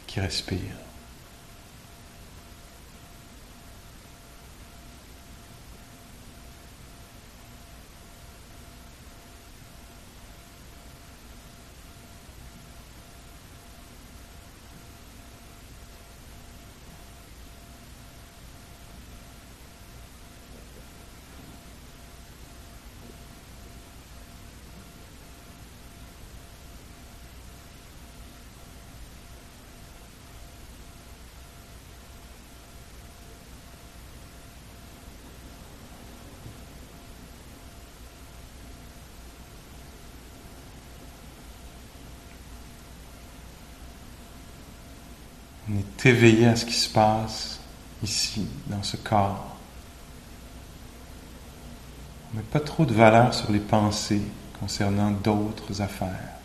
qui 0.06 0.20
respire. 0.20 0.85
Éveillé 46.06 46.46
à 46.46 46.56
ce 46.56 46.66
qui 46.66 46.76
se 46.76 46.88
passe 46.88 47.60
ici, 48.04 48.48
dans 48.68 48.84
ce 48.84 48.96
corps. 48.96 49.58
On 52.32 52.38
met 52.38 52.44
pas 52.44 52.60
trop 52.60 52.86
de 52.86 52.94
valeur 52.94 53.34
sur 53.34 53.52
les 53.52 53.60
pensées 53.60 54.22
concernant 54.60 55.10
d'autres 55.10 55.82
affaires. 55.82 56.36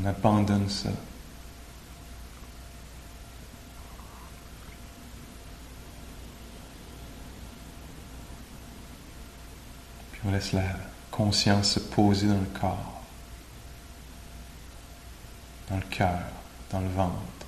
On 0.00 0.06
abandonne 0.06 0.68
ça. 0.68 0.90
Puis 10.12 10.20
on 10.24 10.30
laisse 10.30 10.52
la 10.52 10.62
conscience 11.10 11.72
se 11.72 11.80
poser 11.80 12.28
dans 12.28 12.34
le 12.34 12.60
corps, 12.60 13.02
dans 15.68 15.76
le 15.76 15.82
cœur, 15.90 16.20
dans 16.70 16.78
le 16.78 16.88
ventre. 16.88 17.39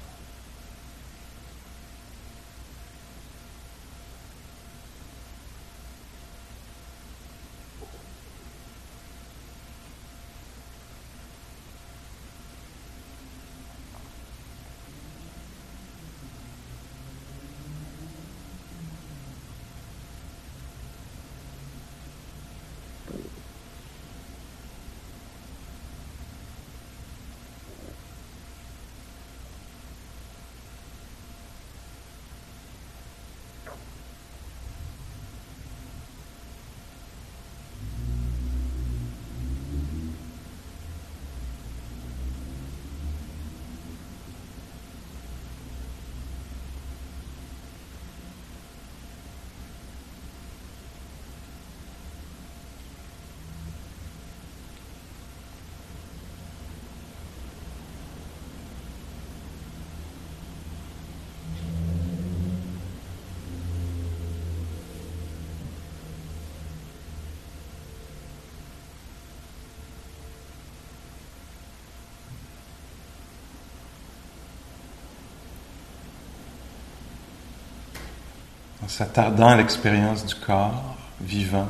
S'attardant 78.92 79.48
à 79.48 79.56
l'expérience 79.56 80.26
du 80.26 80.34
corps 80.34 80.96
vivant, 81.22 81.68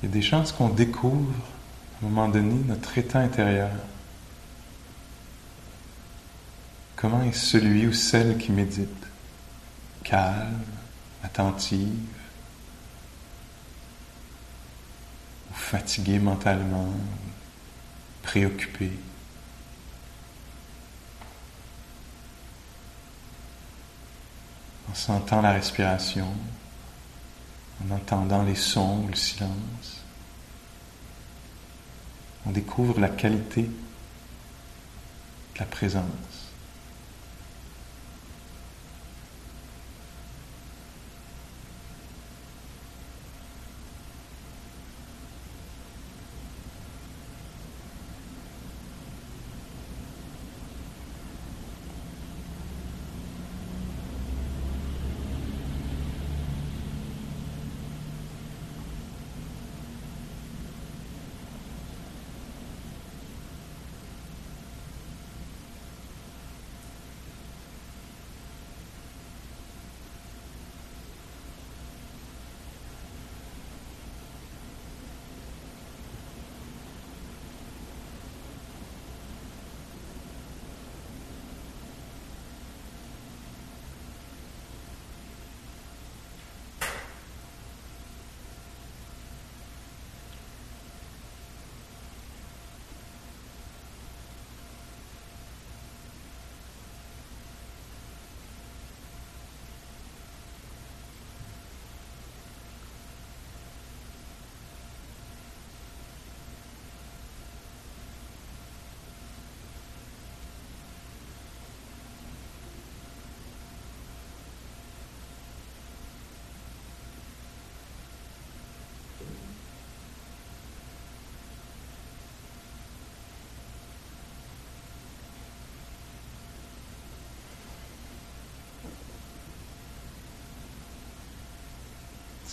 il 0.00 0.08
y 0.08 0.12
a 0.12 0.14
des 0.14 0.22
chances 0.22 0.52
qu'on 0.52 0.68
découvre 0.68 1.34
à 2.00 2.06
un 2.06 2.08
moment 2.08 2.28
donné 2.28 2.54
notre 2.66 2.96
état 2.98 3.18
intérieur. 3.18 3.70
Comment 6.94 7.24
est 7.24 7.32
celui 7.32 7.88
ou 7.88 7.92
celle 7.92 8.38
qui 8.38 8.52
médite? 8.52 9.06
Calme, 10.04 10.62
attentive, 11.24 11.88
ou 15.50 15.54
fatigué 15.54 16.20
mentalement, 16.20 16.92
préoccupé. 18.22 18.92
En 24.90 24.94
sentant 24.94 25.42
la 25.42 25.52
respiration, 25.52 26.28
en 27.84 27.94
entendant 27.94 28.42
les 28.42 28.54
sons 28.54 29.02
ou 29.04 29.08
le 29.08 29.14
silence, 29.14 30.04
on 32.46 32.50
découvre 32.50 32.98
la 32.98 33.08
qualité 33.08 33.62
de 33.62 35.58
la 35.58 35.66
présence. 35.66 36.37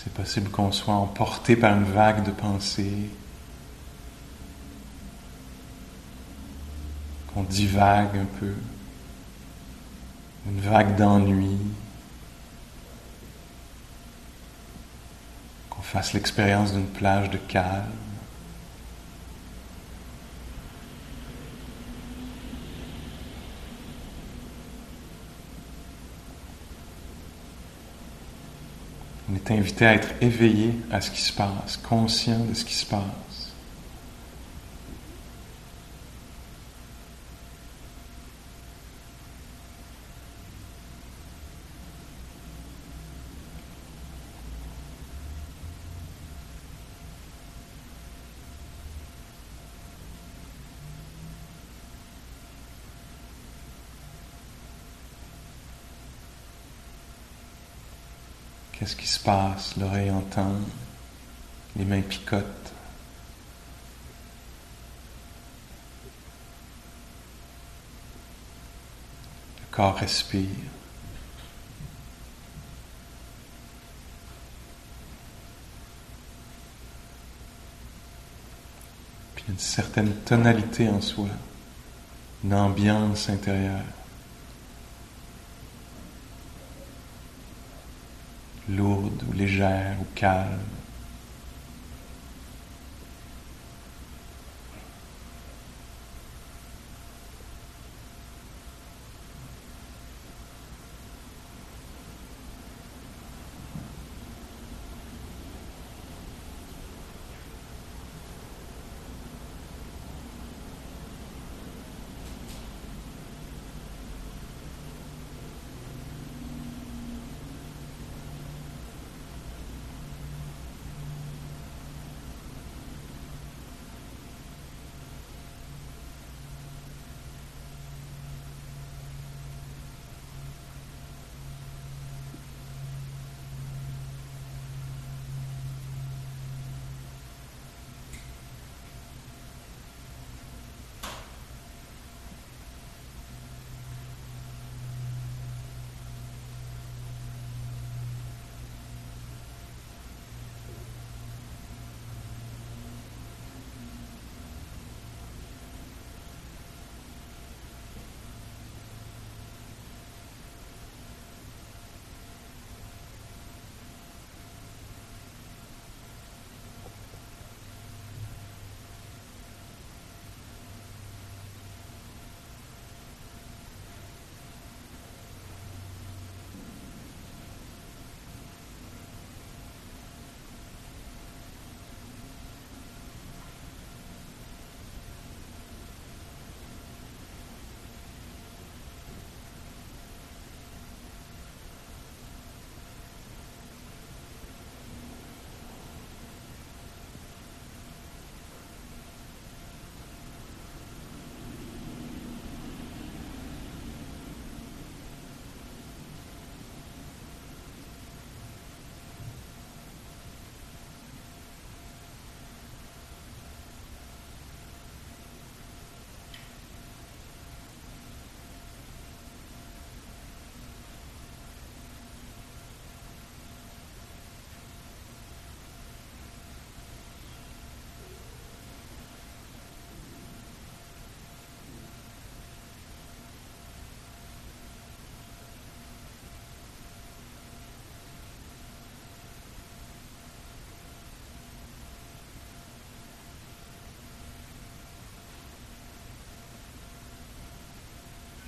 C'est 0.06 0.14
possible 0.14 0.52
qu'on 0.52 0.72
soit 0.72 0.94
emporté 0.94 1.56
par 1.56 1.76
une 1.76 1.84
vague 1.84 2.24
de 2.24 2.30
pensées, 2.30 3.10
qu'on 7.34 7.42
divague 7.42 8.16
un 8.16 8.40
peu, 8.40 8.54
une 10.46 10.62
vague 10.62 10.96
d'ennui, 10.96 11.58
qu'on 15.72 15.82
fasse 15.82 16.14
l'expérience 16.14 16.72
d'une 16.72 16.86
plage 16.86 17.32
de 17.32 17.38
calme. 17.38 17.90
Invité 29.48 29.86
à 29.86 29.94
être 29.94 30.10
éveillé 30.22 30.74
à 30.92 31.00
ce 31.00 31.12
qui 31.12 31.22
se 31.22 31.32
passe, 31.32 31.78
conscient 31.78 32.40
de 32.40 32.54
ce 32.54 32.66
qui 32.66 32.74
se 32.74 32.86
passe. 32.86 33.02
Qu'est-ce 58.74 58.96
qui 58.98 59.08
se 59.08 59.15
L'oreille 59.26 60.12
entend, 60.12 60.54
les 61.76 61.84
mains 61.84 62.02
picotent. 62.02 62.44
Le 69.62 69.76
corps 69.76 69.96
respire. 69.96 70.46
Puis 79.34 79.46
une 79.50 79.58
certaine 79.58 80.14
tonalité 80.18 80.88
en 80.88 81.02
soi, 81.02 81.30
une 82.44 82.54
ambiance 82.54 83.28
intérieure. 83.30 83.82
Ou 89.24 89.34
légère 89.34 89.98
ou 90.02 90.06
calme. 90.16 90.75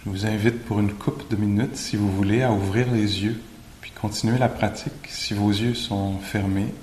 Je 0.07 0.11
vous 0.11 0.25
invite 0.25 0.63
pour 0.63 0.79
une 0.79 0.93
coupe 0.93 1.29
de 1.29 1.35
minutes, 1.35 1.75
si 1.75 1.97
vous 1.97 2.09
voulez, 2.09 2.41
à 2.41 2.53
ouvrir 2.53 2.89
les 2.93 3.25
yeux, 3.25 3.41
puis 3.81 3.91
continuer 3.91 4.37
la 4.37 4.47
pratique 4.47 4.93
si 5.09 5.33
vos 5.33 5.49
yeux 5.49 5.75
sont 5.75 6.17
fermés. 6.19 6.73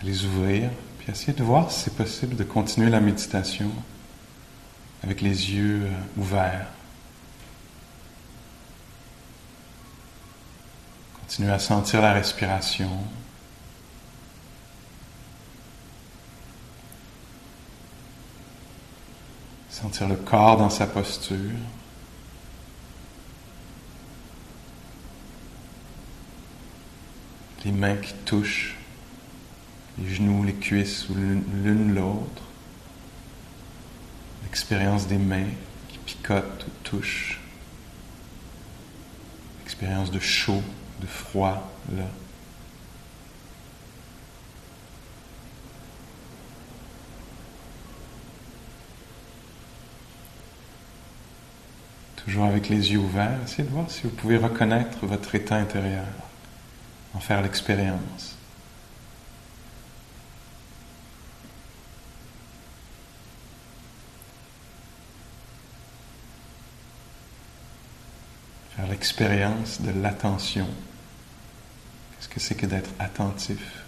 À 0.00 0.04
les 0.04 0.24
ouvrir, 0.24 0.70
puis 0.98 1.12
essayez 1.12 1.34
de 1.34 1.42
voir 1.42 1.70
si 1.70 1.80
c'est 1.80 1.94
possible 1.94 2.34
de 2.34 2.44
continuer 2.44 2.88
la 2.88 3.00
méditation 3.00 3.70
avec 5.02 5.20
les 5.20 5.52
yeux 5.52 5.82
euh, 5.82 6.20
ouverts. 6.20 6.68
Continuez 11.20 11.52
à 11.52 11.58
sentir 11.58 12.00
la 12.00 12.14
respiration. 12.14 12.90
Sentir 19.80 20.08
le 20.08 20.16
corps 20.16 20.58
dans 20.58 20.68
sa 20.68 20.86
posture. 20.86 21.38
Les 27.64 27.72
mains 27.72 27.96
qui 27.96 28.12
touchent 28.26 28.76
les 29.98 30.14
genoux, 30.14 30.44
les 30.44 30.54
cuisses 30.54 31.08
ou 31.08 31.14
l'une 31.14 31.94
l'autre. 31.94 32.42
L'expérience 34.42 35.06
des 35.06 35.18
mains 35.18 35.48
qui 35.88 35.98
picotent 35.98 36.66
ou 36.66 36.70
touchent. 36.84 37.40
L'expérience 39.60 40.10
de 40.10 40.18
chaud, 40.18 40.62
de 41.00 41.06
froid 41.06 41.72
là. 41.96 42.04
Toujours 52.24 52.44
avec 52.44 52.68
les 52.68 52.92
yeux 52.92 52.98
ouverts, 52.98 53.38
essayez 53.44 53.64
de 53.64 53.72
voir 53.72 53.90
si 53.90 54.02
vous 54.02 54.10
pouvez 54.10 54.36
reconnaître 54.36 55.06
votre 55.06 55.34
état 55.34 55.56
intérieur, 55.56 56.04
en 57.14 57.18
faire 57.18 57.40
l'expérience. 57.40 58.36
Faire 68.76 68.86
l'expérience 68.88 69.80
de 69.80 69.90
l'attention. 69.90 70.68
Qu'est-ce 72.16 72.28
que 72.28 72.40
c'est 72.40 72.54
que 72.54 72.66
d'être 72.66 72.90
attentif? 72.98 73.84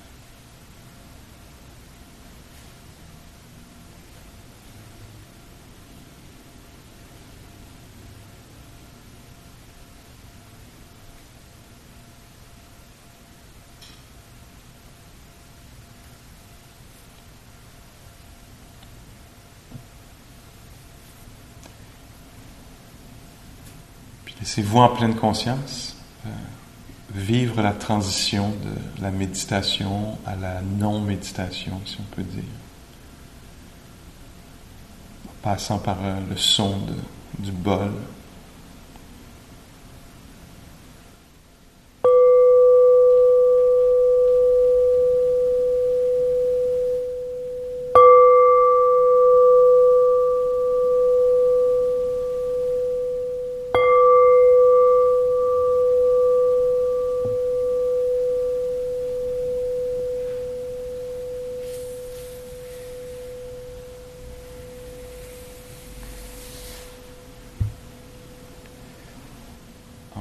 En 24.74 24.88
pleine 24.88 25.14
conscience 25.14 25.94
euh, 26.24 26.30
vivre 27.14 27.60
la 27.60 27.72
transition 27.72 28.48
de 28.48 29.02
la 29.02 29.10
méditation 29.10 30.16
à 30.24 30.34
la 30.34 30.62
non-méditation, 30.62 31.78
si 31.84 31.98
on 32.00 32.14
peut 32.14 32.22
dire. 32.22 32.42
En 35.28 35.32
passant 35.42 35.78
par 35.78 35.98
euh, 36.02 36.20
le 36.28 36.36
son 36.38 36.78
du 37.38 37.52
bol, 37.52 37.92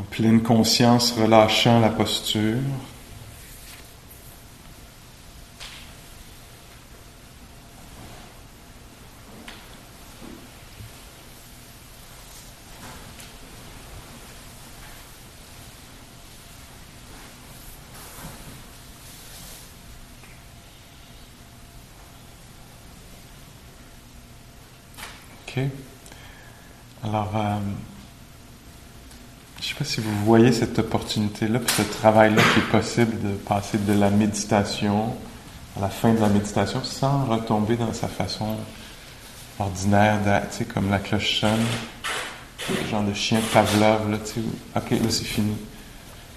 pleine 0.09 0.41
conscience, 0.41 1.11
relâchant 1.11 1.79
la 1.79 1.89
posture. 1.89 2.57
OK. 25.47 25.63
Alors, 27.03 27.31
euh, 27.35 27.57
je 29.57 29.63
ne 29.63 29.69
sais 29.69 29.75
pas 29.75 29.83
si 29.85 29.99
vous 29.99 30.20
voyez 30.37 30.53
cette 30.53 30.79
opportunité-là, 30.79 31.59
ce 31.67 31.81
travail-là 31.81 32.41
qui 32.53 32.59
est 32.61 32.71
possible 32.71 33.19
de 33.21 33.35
passer 33.35 33.77
de 33.77 33.91
la 33.91 34.09
méditation 34.09 35.13
à 35.75 35.81
la 35.81 35.89
fin 35.89 36.13
de 36.13 36.21
la 36.21 36.29
méditation 36.29 36.81
sans 36.85 37.25
retomber 37.25 37.75
dans 37.75 37.91
sa 37.91 38.07
façon 38.07 38.55
ordinaire 39.59 40.21
d'être, 40.21 40.73
comme 40.73 40.89
la 40.89 40.99
cloche 40.99 41.41
sonne, 41.41 41.65
le 42.69 42.87
genre 42.89 43.03
de 43.03 43.13
chien 43.13 43.41
Pavlov, 43.51 44.09
là, 44.09 44.19
tu 44.19 44.35
sais, 44.35 44.41
ok, 44.77 44.91
là 44.91 45.09
c'est 45.09 45.25
fini. 45.25 45.57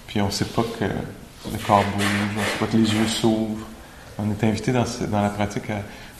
Puis 0.07 0.19
on 0.19 0.25
ne 0.25 0.31
sait 0.31 0.43
pas 0.43 0.63
que 0.77 0.83
le 0.83 1.57
corps 1.65 1.85
bouge, 1.95 2.05
on 2.35 2.41
ne 2.41 2.45
sait 2.45 2.57
pas 2.59 2.65
que 2.65 2.75
les 2.75 2.93
yeux 2.93 3.07
s'ouvrent. 3.07 3.65
On 4.19 4.29
est 4.29 4.43
invité 4.43 4.73
dans, 4.73 4.83
dans 5.09 5.21
la 5.21 5.29
pratique, 5.29 5.71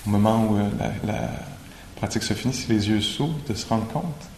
au 0.07 0.09
moment 0.09 0.47
où 0.49 0.55
euh, 0.55 0.69
la, 0.79 1.13
la, 1.13 1.29
pratique 1.97 2.23
se 2.23 2.33
finit, 2.33 2.53
si 2.53 2.69
les 2.69 2.87
yeux 2.87 3.01
s'ouvrent, 3.01 3.35
de 3.49 3.53
se 3.53 3.67
rendre 3.67 3.87
compte 3.87 4.29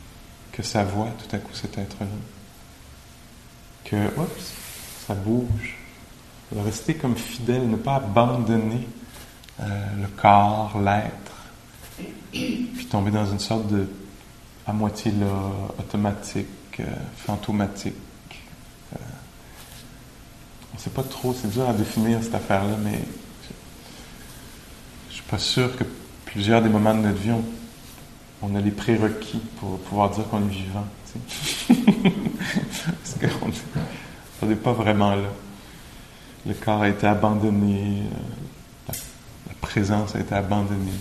que 0.51 0.63
ça 0.63 0.83
voit 0.83 1.09
tout 1.19 1.35
à 1.35 1.37
coup 1.37 1.53
cet 1.53 1.77
être-là 1.77 2.07
que, 3.89 3.97
ça 5.07 5.13
bouge. 5.13 5.77
Rester 6.55 6.95
comme 6.95 7.15
fidèle, 7.15 7.69
ne 7.69 7.75
pas 7.75 7.95
abandonner 7.95 8.87
euh, 9.59 9.65
le 10.01 10.07
corps, 10.07 10.79
l'être, 10.79 12.05
puis 12.31 12.87
tomber 12.89 13.11
dans 13.11 13.25
une 13.25 13.39
sorte 13.39 13.67
de 13.67 13.87
à 14.67 14.73
moitié 14.73 15.11
là, 15.11 15.27
automatique, 15.79 16.47
euh, 16.81 16.83
fantomatique. 17.15 17.93
Euh, 18.93 18.99
on 20.73 20.75
ne 20.75 20.81
sait 20.81 20.89
pas 20.89 21.03
trop, 21.03 21.33
c'est 21.33 21.49
dur 21.49 21.67
à 21.69 21.73
définir 21.73 22.21
cette 22.21 22.35
affaire-là, 22.35 22.75
mais 22.83 22.99
je 25.07 25.11
ne 25.11 25.13
suis 25.13 25.23
pas 25.23 25.39
sûr 25.39 25.75
que 25.77 25.85
plusieurs 26.25 26.61
des 26.61 26.69
moments 26.69 26.93
de 26.93 26.99
notre 26.99 27.17
vie, 27.17 27.31
on, 28.41 28.55
a 28.55 28.61
les 28.61 28.71
prérequis 28.71 29.41
pour 29.59 29.79
pouvoir 29.79 30.09
dire 30.09 30.27
qu'on 30.27 30.43
est 30.43 30.53
vivant. 30.53 30.85
Parce 31.67 33.15
qu'on 34.39 34.45
n'est 34.45 34.55
pas 34.55 34.73
vraiment 34.73 35.15
là. 35.15 35.29
Le 36.45 36.53
corps 36.53 36.81
a 36.81 36.89
été 36.89 37.05
abandonné, 37.05 38.03
euh, 38.89 38.93
la, 39.47 39.53
présence 39.59 40.15
a 40.15 40.19
été 40.19 40.33
abandonnée. 40.33 40.91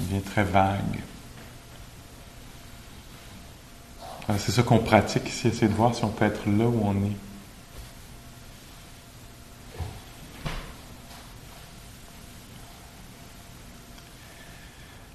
Il 0.00 0.06
devient 0.08 0.22
très 0.22 0.44
vague. 0.44 1.00
C'est 4.38 4.52
ça 4.52 4.62
qu'on 4.62 4.78
pratique 4.78 5.28
ici, 5.28 5.48
essayer 5.48 5.68
de 5.68 5.74
voir 5.74 5.94
si 5.94 6.04
on 6.04 6.08
peut 6.08 6.24
être 6.24 6.46
là 6.46 6.64
où 6.64 6.80
on 6.82 6.94
est. 6.94 7.16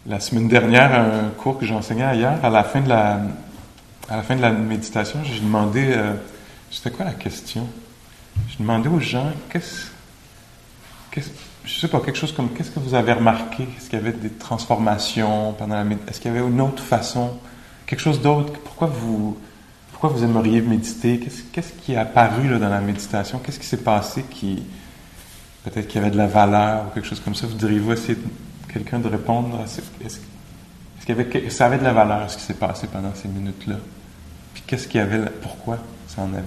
La 0.06 0.20
semaine 0.20 0.48
dernière, 0.48 0.94
un 0.94 1.30
cours 1.30 1.58
que 1.58 1.66
j'enseignais 1.66 2.04
ailleurs, 2.04 2.44
à 2.46 2.50
la 2.50 2.64
fin 2.64 2.82
de 2.82 2.90
la, 2.90 3.20
à 4.10 4.18
la 4.18 4.24
fin 4.24 4.36
de 4.36 4.42
la 4.42 4.52
méditation, 4.52 5.24
j'ai 5.24 5.40
demandé, 5.40 5.86
euh, 5.88 6.14
c'était 6.72 6.92
quoi 6.92 7.06
la 7.06 7.14
question? 7.14 7.68
J'ai 8.50 8.58
demandé 8.60 8.88
aux 8.88 9.00
gens, 9.00 9.32
qu'est-ce, 9.50 9.88
je 11.68 11.80
sais 11.80 11.88
pas, 11.88 12.00
quelque 12.00 12.18
chose 12.18 12.32
comme, 12.32 12.50
qu'est-ce 12.54 12.72
que 12.72 12.80
vous 12.80 12.96
avez 12.96 13.14
remarqué? 13.14 13.64
Est-ce 13.78 13.90
qu'il 13.90 14.00
y 14.00 14.02
avait 14.02 14.14
des 14.14 14.30
transformations 14.30 15.54
pendant 15.54 15.76
la 15.76 15.84
méditation? 15.84 16.10
Est-ce 16.10 16.22
qu'il 16.22 16.34
y 16.34 16.38
avait 16.38 16.48
une 16.48 16.62
autre 16.62 16.82
façon? 16.82 17.38
Quelque 17.86 18.00
chose 18.00 18.22
d'autre? 18.22 18.54
Pourquoi 18.64 18.88
vous, 18.88 19.38
pourquoi 19.92 20.10
vous 20.10 20.24
aimeriez 20.24 20.62
méditer? 20.62 21.20
Qu'est-ce, 21.52 21.74
qui 21.74 21.94
est 21.94 21.98
apparu 21.98 22.50
là, 22.50 22.60
dans 22.60 22.70
la 22.70 22.80
méditation? 22.80 23.40
Qu'est-ce 23.40 23.60
qui 23.60 23.66
s'est 23.66 23.84
passé 23.84 24.24
qui, 24.30 24.64
peut-être 25.64 25.88
qu'il 25.88 26.00
y 26.00 26.04
avait 26.04 26.12
de 26.12 26.18
la 26.18 26.28
valeur 26.28 26.86
ou 26.86 26.94
quelque 26.94 27.08
chose 27.08 27.20
comme 27.20 27.36
ça? 27.36 27.48
Vous 27.48 27.56
diriez-vous 27.56 27.92
essayer 27.92 28.18
quelqu'un 28.72 29.00
de 29.00 29.10
répondre 29.10 29.60
à 29.60 29.68
ce, 29.68 29.82
qu'il 31.16 31.52
ça 31.52 31.68
avait 31.68 31.78
de 31.78 31.84
la 31.84 31.94
valeur, 31.94 32.30
ce 32.30 32.38
qui 32.38 32.44
s'est 32.44 32.54
passé 32.54 32.88
pendant 32.88 33.14
ces 33.16 33.28
minutes-là. 33.28 33.76
Puis 34.54 34.64
qu'est-ce 34.68 34.88
qu'il 34.88 35.00
y 35.00 35.04
avait, 35.04 35.20
pourquoi 35.42 35.78
ça 36.08 36.22
en 36.22 36.34
avait? 36.34 36.44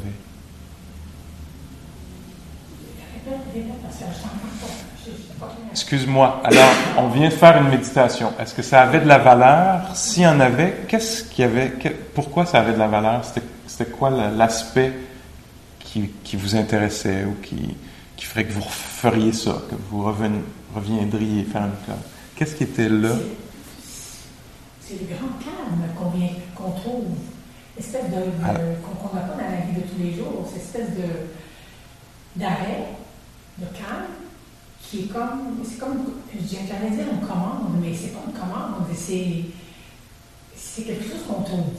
Excuse-moi. 5.70 6.42
Alors, 6.44 6.70
on 6.98 7.08
vient 7.08 7.28
de 7.28 7.34
faire 7.34 7.56
une 7.62 7.68
méditation. 7.68 8.32
Est-ce 8.38 8.54
que 8.54 8.62
ça 8.62 8.82
avait 8.82 9.00
de 9.00 9.06
la 9.06 9.18
valeur? 9.18 9.94
S'il 9.94 10.24
y 10.24 10.26
en 10.26 10.40
avait, 10.40 10.84
qu'est-ce 10.88 11.24
qu'il 11.24 11.44
y 11.44 11.48
avait? 11.48 11.72
pourquoi 12.14 12.44
ça 12.44 12.60
avait 12.60 12.72
de 12.72 12.78
la 12.78 12.88
valeur? 12.88 13.22
C'était 13.66 13.90
quoi 13.90 14.10
l'aspect 14.10 14.92
qui, 15.78 16.36
vous 16.36 16.56
intéressait 16.56 17.24
ou 17.24 17.36
qui, 17.42 17.76
qui 18.16 18.26
ferait 18.26 18.44
que 18.44 18.52
vous 18.52 18.62
feriez 18.62 19.32
ça, 19.32 19.56
que 19.70 19.76
vous 19.90 20.04
reviendriez 20.74 21.44
faire 21.44 21.62
une 21.62 21.84
classe? 21.84 21.98
Qu'est-ce 22.36 22.54
qui 22.54 22.64
était 22.64 22.88
là? 22.88 23.14
C'est 24.90 25.08
le 25.08 25.14
grand 25.14 25.38
calme 25.38 26.34
qu'on 26.56 26.70
trouve, 26.72 27.04
espèce 27.78 28.10
de, 28.10 28.22
ah. 28.44 28.54
qu'on 28.82 29.14
n'a 29.14 29.22
pas 29.22 29.34
dans 29.34 29.48
la 29.48 29.60
vie 29.66 29.80
de 29.80 29.86
tous 29.86 30.02
les 30.02 30.14
jours, 30.14 30.44
cette 30.52 30.62
espèce 30.62 30.96
de 30.96 31.28
d'arrêt, 32.34 32.88
de 33.58 33.66
calme, 33.66 34.10
qui 34.82 35.02
est 35.02 35.12
comme, 35.12 35.62
c'est 35.64 35.78
comme, 35.78 36.06
j'allais 36.34 36.90
dire 36.90 37.04
une 37.12 37.20
commande, 37.20 37.80
mais 37.80 37.94
c'est 37.94 38.08
pas 38.08 38.18
une 38.26 38.32
commande, 38.32 38.84
c'est, 38.96 39.44
c'est 40.56 40.82
quelque 40.82 41.04
chose 41.04 41.22
qu'on 41.28 41.42
trouve. 41.42 41.74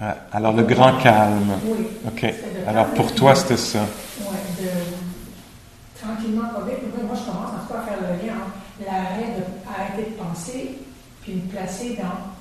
Ah, 0.00 0.16
alors 0.32 0.54
le 0.54 0.62
grand 0.62 0.96
calme. 1.02 1.58
Oui. 1.66 1.86
Ok. 2.06 2.34
Alors 2.66 2.86
pour 2.94 3.14
toi 3.14 3.34
c'était 3.34 3.58
ça. 3.58 3.80
Oui, 4.20 4.64
de 4.64 6.00
tranquillement 6.00 6.48
pas 6.48 6.64
vite. 6.64 6.78
Moi 7.04 7.14
je 7.14 7.30
commence 7.30 7.50
en 7.50 7.66
tout 7.66 7.74
cas 7.74 7.80
à 7.80 7.82
faire 7.82 7.98
le 8.00 8.26
lien 8.26 8.36
entre 8.36 8.90
l'arrêt 8.90 9.36
de 9.36 9.70
arrêter 9.70 10.12
de 10.12 10.16
penser 10.16 10.78
puis 11.22 11.34
me 11.34 11.50
placer 11.50 11.96
dans 11.96 12.33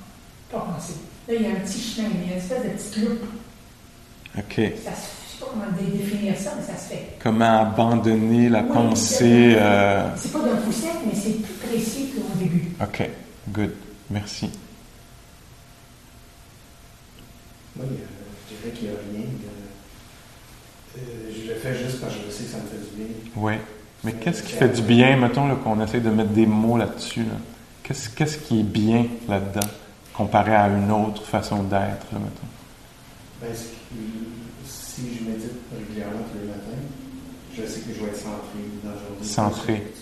pas 0.54 0.60
penser. 0.60 0.94
Là 1.28 1.34
il 1.36 1.42
y 1.42 1.46
a 1.46 1.50
un 1.50 1.60
petit 1.62 1.80
chemin, 1.80 2.10
il 2.14 2.30
y 2.30 2.32
a 2.32 2.34
une 2.34 2.40
espèce 2.40 2.64
de 2.64 2.70
petite 2.70 2.98
loupe. 2.98 3.26
Ok. 4.38 4.74
Ça 4.84 4.92
se 4.92 5.24
sais 5.34 5.40
pas 5.40 5.46
comment 5.52 5.66
définir 5.80 6.38
ça, 6.38 6.54
mais 6.58 6.64
ça 6.64 6.80
se 6.80 6.90
fait. 6.90 7.18
Comment 7.22 7.62
abandonner 7.62 8.50
la 8.50 8.64
pensée. 8.64 9.56
Euh... 9.58 10.10
C'est 10.16 10.32
pas 10.32 10.40
d'un 10.40 10.58
coup 10.58 10.72
sec, 10.72 10.92
mais 11.06 11.16
c'est 11.16 11.42
plus 11.42 11.54
précis 11.68 12.14
qu'au 12.16 12.40
début. 12.40 12.72
OK, 12.82 13.10
good. 13.50 13.72
Merci. 14.10 14.50
Moi, 17.76 17.86
je 17.90 18.56
dirais 18.56 18.76
qu'il 18.76 18.90
n'y 18.90 18.96
a 18.96 19.00
rien 19.12 19.22
de. 19.22 19.54
Euh, 21.00 21.32
je 21.36 21.50
le 21.50 21.56
fais 21.56 21.76
juste 21.76 22.00
parce 22.00 22.14
que 22.14 22.20
je 22.28 22.32
sais 22.32 22.44
que 22.44 22.50
ça 22.52 22.58
me 22.58 22.68
fait 22.68 22.78
du 22.78 22.96
bien. 22.96 23.16
Oui. 23.36 23.54
Mais 24.04 24.14
qu'est-ce 24.14 24.44
qui 24.44 24.52
fait 24.52 24.70
du 24.70 24.82
bien, 24.82 25.16
mettons 25.18 25.56
qu'on 25.56 25.82
essaie 25.82 26.02
de 26.02 26.10
mettre 26.10 26.32
des 26.32 26.46
mots 26.46 26.78
là-dessus? 26.78 27.22
Là. 27.22 27.38
Qu'est-ce, 27.84 28.10
qu'est-ce 28.10 28.38
qui 28.38 28.60
est 28.60 28.64
bien 28.64 29.08
là-dedans, 29.28 29.68
comparé 30.14 30.56
à 30.56 30.68
une 30.68 30.92
autre 30.92 31.24
façon 31.24 31.64
d'être, 31.64 32.08
là, 32.12 32.20
mettons? 32.20 32.48
Ben, 33.42 33.50
si 34.66 35.02
je 35.02 35.30
médite 35.30 35.52
régulièrement 35.76 36.20
tous 36.32 36.40
les 36.40 36.48
matins, 36.48 36.84
je 37.56 37.66
sais 37.66 37.82
que 37.82 37.94
je 37.94 38.00
vais 38.00 38.12
être 38.12 38.18
centré 38.18 38.60
dans 38.84 38.92
la 38.92 38.96
journée. 38.96 39.24
Centré. 39.24 39.94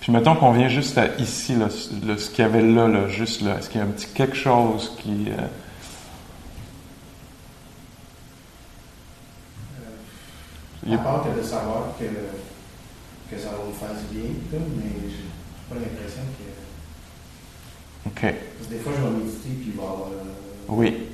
Puis 0.00 0.12
mettons 0.12 0.34
qu'on 0.34 0.52
vient 0.52 0.68
juste 0.68 0.96
à 0.98 1.16
ici, 1.18 1.54
là, 1.54 1.68
ce 1.70 2.30
qu'il 2.30 2.42
y 2.42 2.46
avait 2.46 2.62
là, 2.62 2.88
là 2.88 3.08
juste 3.08 3.42
là. 3.42 3.58
Est-ce 3.58 3.68
qu'il 3.68 3.80
y 3.80 3.84
a 3.84 3.86
un 3.86 3.90
petit 3.90 4.06
quelque 4.08 4.36
chose 4.36 4.96
qui. 4.98 5.26
Euh... 5.28 5.46
Euh, 10.88 10.94
à 10.94 10.98
part 10.98 11.22
que 11.22 11.38
de 11.38 11.44
savoir 11.44 11.88
que, 11.98 12.04
que 12.04 13.40
ça 13.40 13.50
va 13.50 13.66
me 13.68 13.72
faire 13.72 13.94
du 13.94 14.14
bien, 14.16 14.30
mais 14.52 15.10
j'ai 15.10 15.28
pas 15.68 15.74
l'impression 15.74 16.22
que. 16.38 16.59
OK. 18.06 18.20
Parce 18.20 18.68
que 18.68 18.74
des 18.74 18.78
fois, 18.80 18.92
je 18.96 19.02
vais 19.02 19.24
méditer 19.24 19.48
puis 19.48 19.72
il 19.72 19.76
va 19.76 19.82
avoir. 19.82 20.08
Euh, 20.08 20.68
oui 20.68 21.06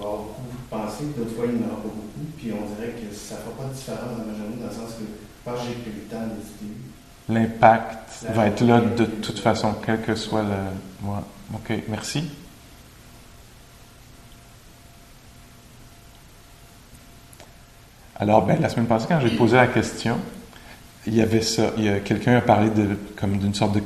va 0.00 0.06
avoir 0.06 0.22
beaucoup 0.22 0.64
pensé, 0.70 1.04
d'autres 1.16 1.34
fois, 1.36 1.44
il 1.46 1.58
n'y 1.58 1.64
en 1.64 1.68
aura 1.68 1.76
pas 1.76 1.88
beaucoup. 1.88 2.26
Puis 2.38 2.52
on 2.52 2.74
dirait 2.74 2.92
que 2.92 3.14
ça 3.14 3.36
ne 3.36 3.40
fera 3.40 3.56
pas 3.56 3.64
de 3.68 3.74
différence 3.74 4.16
dans 4.18 4.24
ma 4.24 4.38
journée, 4.38 4.56
dans 4.60 4.68
le 4.68 4.72
sens 4.72 4.94
que 4.96 5.04
parce 5.44 5.60
que 5.60 5.68
j'ai 5.68 5.74
pris 5.74 5.92
le 5.92 6.02
temps 6.08 6.26
d'étudier. 6.26 6.76
L'impact 7.28 8.26
va 8.34 8.46
être 8.46 8.60
là 8.62 8.80
de 8.80 9.04
toute 9.04 9.38
façon, 9.38 9.74
quel 9.84 10.02
que 10.02 10.14
soit 10.14 10.42
le. 10.42 11.08
Ouais. 11.08 11.20
OK, 11.54 11.84
merci. 11.88 12.24
Alors, 18.16 18.44
ben, 18.44 18.60
la 18.60 18.68
semaine 18.68 18.86
passée, 18.86 19.06
quand 19.08 19.20
j'ai 19.20 19.34
posé 19.34 19.56
la 19.56 19.68
question, 19.68 20.18
il 21.06 21.14
y 21.14 21.22
avait 21.22 21.40
ça. 21.40 21.70
Il 21.78 22.02
quelqu'un 22.02 22.36
a 22.36 22.42
parlé 22.42 22.68
de, 22.68 22.98
comme 23.16 23.38
d'une 23.38 23.54
sorte 23.54 23.76
de 23.76 23.82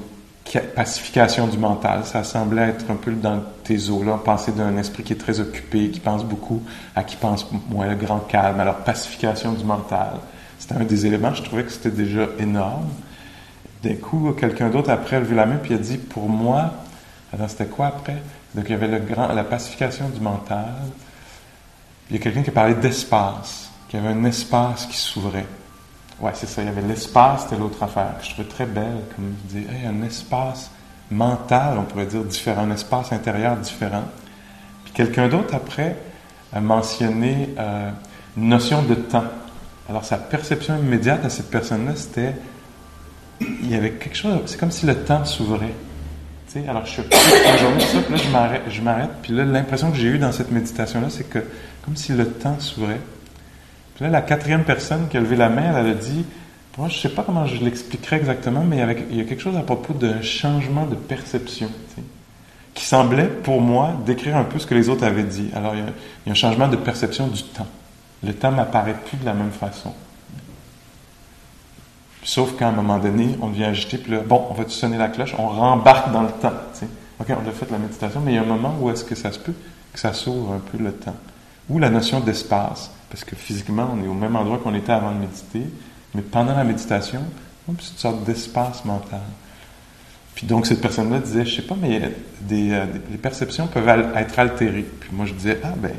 pacification 0.61 1.47
du 1.47 1.59
mental. 1.59 2.05
Ça 2.05 2.25
semblait 2.25 2.69
être 2.69 2.91
un 2.91 2.97
peu 2.97 3.13
dans 3.13 3.41
tes 3.63 3.91
eaux-là, 3.91 4.19
penser 4.25 4.53
d'un 4.53 4.77
esprit 4.77 5.03
qui 5.03 5.13
est 5.13 5.17
très 5.17 5.41
occupé, 5.41 5.91
qui 5.91 6.01
pense 6.01 6.25
beaucoup, 6.25 6.63
à 6.95 7.03
qui 7.03 7.17
pense 7.17 7.47
moins 7.69 7.87
le 7.87 7.95
grand 7.95 8.21
calme. 8.21 8.61
Alors, 8.61 8.77
pacification 8.77 9.53
du 9.53 9.65
mental. 9.65 10.15
C'était 10.59 10.75
un 10.75 10.85
des 10.85 11.07
éléments, 11.07 11.35
je 11.35 11.43
trouvais 11.43 11.65
que 11.65 11.71
c'était 11.71 11.91
déjà 11.91 12.27
énorme. 12.39 12.89
D'un 13.83 13.95
coup, 13.97 14.33
quelqu'un 14.33 14.71
d'autre 14.71 14.91
après 14.91 15.17
a 15.17 15.21
levé 15.21 15.35
la 15.35 15.47
main 15.47 15.57
puis 15.57 15.75
a 15.75 15.79
dit, 15.79 15.99
pour 15.99 16.29
moi, 16.29 16.73
alors 17.33 17.51
c'était 17.51 17.67
quoi 17.67 17.87
après? 17.87 18.23
Donc, 18.55 18.65
il 18.69 18.73
y 18.73 18.75
avait 18.75 18.89
le 18.89 18.99
grand, 19.01 19.29
la 19.29 19.45
pacification 19.45 20.09
du 20.09 20.21
mental. 20.21 20.75
Il 22.11 22.17
y 22.17 22.19
a 22.19 22.23
quelqu'un 22.23 22.43
qui 22.43 22.51
a 22.51 22.53
parlé 22.53 22.75
d'espace, 22.75 23.71
qu'il 23.89 24.01
y 24.01 24.03
avait 24.03 24.15
un 24.15 24.25
espace 24.25 24.87
qui 24.87 24.97
s'ouvrait. 24.97 25.47
Ouais, 26.21 26.31
c'est 26.35 26.47
ça. 26.47 26.63
Il 26.63 26.67
y 26.67 26.69
avait 26.69 26.83
l'espace, 26.83 27.43
c'était 27.45 27.57
l'autre 27.57 27.83
affaire 27.83 28.15
je 28.23 28.31
trouvais 28.31 28.49
très 28.49 28.67
belle, 28.67 29.01
comme 29.15 29.35
je 29.49 29.59
dis, 29.59 29.67
un 29.87 30.03
espace 30.05 30.71
mental, 31.11 31.79
on 31.79 31.83
pourrait 31.83 32.07
dire 32.07 32.25
différent, 32.25 32.63
un 32.63 32.71
espace 32.71 33.13
intérieur 33.13 33.57
différent. 33.57 34.05
Puis 34.85 34.93
quelqu'un 34.93 35.29
d'autre 35.29 35.55
après 35.55 35.97
a 36.53 36.61
mentionné 36.61 37.51
euh, 37.59 37.91
une 38.37 38.49
notion 38.49 38.83
de 38.83 38.95
temps. 38.95 39.25
Alors 39.89 40.05
sa 40.05 40.17
perception 40.17 40.79
immédiate 40.79 41.25
à 41.25 41.31
cette 41.31 41.51
personne-là, 41.51 41.93
c'était 41.97 42.35
il 43.41 43.71
y 43.71 43.75
avait 43.75 43.93
quelque 43.93 44.17
chose, 44.17 44.39
c'est 44.47 44.59
comme 44.59 44.71
si 44.71 44.87
le 44.87 44.95
temps 44.95 45.25
s'ouvrait. 45.25 45.75
Tu 46.47 46.61
sais, 46.61 46.69
alors 46.69 46.87
je 46.87 46.93
suis 46.93 47.03
une 47.03 47.59
journée 47.59 47.81
ça, 47.81 47.99
puis 48.01 48.15
là 48.15 48.61
je 48.69 48.81
m'arrête, 48.81 49.11
puis 49.23 49.33
là 49.33 49.45
l'impression 49.45 49.91
que 49.91 49.97
j'ai 49.97 50.09
eue 50.09 50.19
dans 50.19 50.33
cette 50.33 50.51
méditation-là, 50.51 51.09
c'est 51.11 51.29
que 51.29 51.41
comme 51.85 51.97
si 51.97 52.13
le 52.13 52.27
temps 52.29 52.59
s'ouvrait. 52.61 53.01
Puis 53.95 54.05
là, 54.05 54.11
la 54.11 54.23
quatrième 54.23 54.65
personne 54.65 55.09
qui 55.09 55.17
a 55.17 55.21
levé 55.21 55.37
la 55.37 55.49
main, 55.49 55.79
elle 55.79 55.87
a 55.87 55.95
dit, 55.95 56.25
moi, 56.77 56.89
je 56.89 56.97
ne 56.97 57.01
sais 57.01 57.09
pas 57.09 57.23
comment 57.23 57.47
je 57.47 57.63
l'expliquerai 57.63 58.17
exactement, 58.17 58.65
mais 58.65 58.79
il 59.11 59.17
y, 59.17 59.21
a 59.21 59.25
quelque 59.25 59.41
chose 59.41 59.57
à 59.57 59.63
propos 59.63 59.95
d'un 59.95 60.21
changement 60.23 60.87
de 60.87 60.97
perception, 60.97 61.71
qui 62.75 62.85
semblait, 62.85 63.29
pour 63.29 63.61
moi, 63.61 63.93
décrire 64.05 64.37
un 64.37 64.43
peu 64.43 64.59
ce 64.59 64.67
que 64.67 64.75
les 64.75 64.89
autres 64.89 65.05
avaient 65.05 65.23
dit. 65.23 65.51
Alors, 65.55 65.75
il 65.75 65.81
y, 65.81 66.29
a, 66.29 66.33
un 66.33 66.35
changement 66.35 66.67
de 66.67 66.77
perception 66.77 67.29
du 67.29 67.45
temps. 67.45 67.69
Le 68.25 68.35
temps 68.35 68.51
m'apparaît 68.51 68.97
plus 69.07 69.19
de 69.19 69.25
la 69.25 69.35
même 69.35 69.53
façon. 69.53 69.93
Sauf 72.25 72.57
qu'à 72.57 72.69
un 72.69 72.73
moment 72.73 72.99
donné, 72.99 73.37
on 73.41 73.49
devient 73.49 73.67
agité, 73.67 73.99
puis 73.99 74.11
là, 74.11 74.21
bon, 74.27 74.47
on 74.51 74.55
va 74.55 74.69
sonner 74.69 74.97
la 74.97 75.09
cloche, 75.09 75.35
on 75.39 75.47
rembarque 75.47 76.11
dans 76.11 76.23
le 76.23 76.31
temps. 76.31 76.55
OK, 77.21 77.27
on 77.29 77.49
a 77.49 77.53
fait 77.53 77.71
la 77.71 77.79
méditation, 77.79 78.21
mais 78.21 78.33
il 78.33 78.35
y 78.35 78.39
a 78.39 78.43
un 78.43 78.47
moment 78.47 78.75
où 78.81 78.91
est-ce 78.91 79.05
que 79.05 79.15
ça 79.15 79.31
se 79.31 79.39
peut 79.39 79.55
que 79.93 80.01
ça 80.01 80.13
s'ouvre 80.13 80.55
un 80.55 80.59
peu 80.59 80.83
le 80.83 80.93
temps? 80.93 81.15
Ou 81.69 81.79
la 81.79 81.91
notion 81.91 82.21
d'espace. 82.21 82.91
Parce 83.11 83.25
que 83.25 83.37
physiquement, 83.37 83.91
on 83.95 84.03
est 84.03 84.09
au 84.09 84.15
même 84.15 84.37
endroit 84.37 84.59
qu'on 84.59 84.75
était 84.75 84.93
avant 84.93 85.13
de 85.13 85.21
méditer, 85.21 85.63
mais 86.15 86.23
pendant 86.23 86.55
la 86.55 86.65
méditation, 86.65 87.23
c'est 87.67 87.73
une 87.73 87.99
sorte 87.99 88.25
d'espace 88.25 88.85
mental. 88.85 89.21
Puis 90.35 90.47
donc, 90.47 90.67
cette 90.67 90.81
personne-là 90.81 91.21
disait, 91.21 91.47
je 91.47 91.57
sais 91.57 91.63
pas, 91.63 91.77
mais 91.81 92.03
euh, 92.53 92.87
les 93.11 93.19
perceptions 93.19 93.67
peuvent 93.69 93.89
être 94.17 94.39
altérées. 94.39 94.87
Puis 95.01 95.11
moi, 95.13 95.27
je 95.27 95.33
disais, 95.33 95.61
ah 95.63 95.75
ben, 95.77 95.95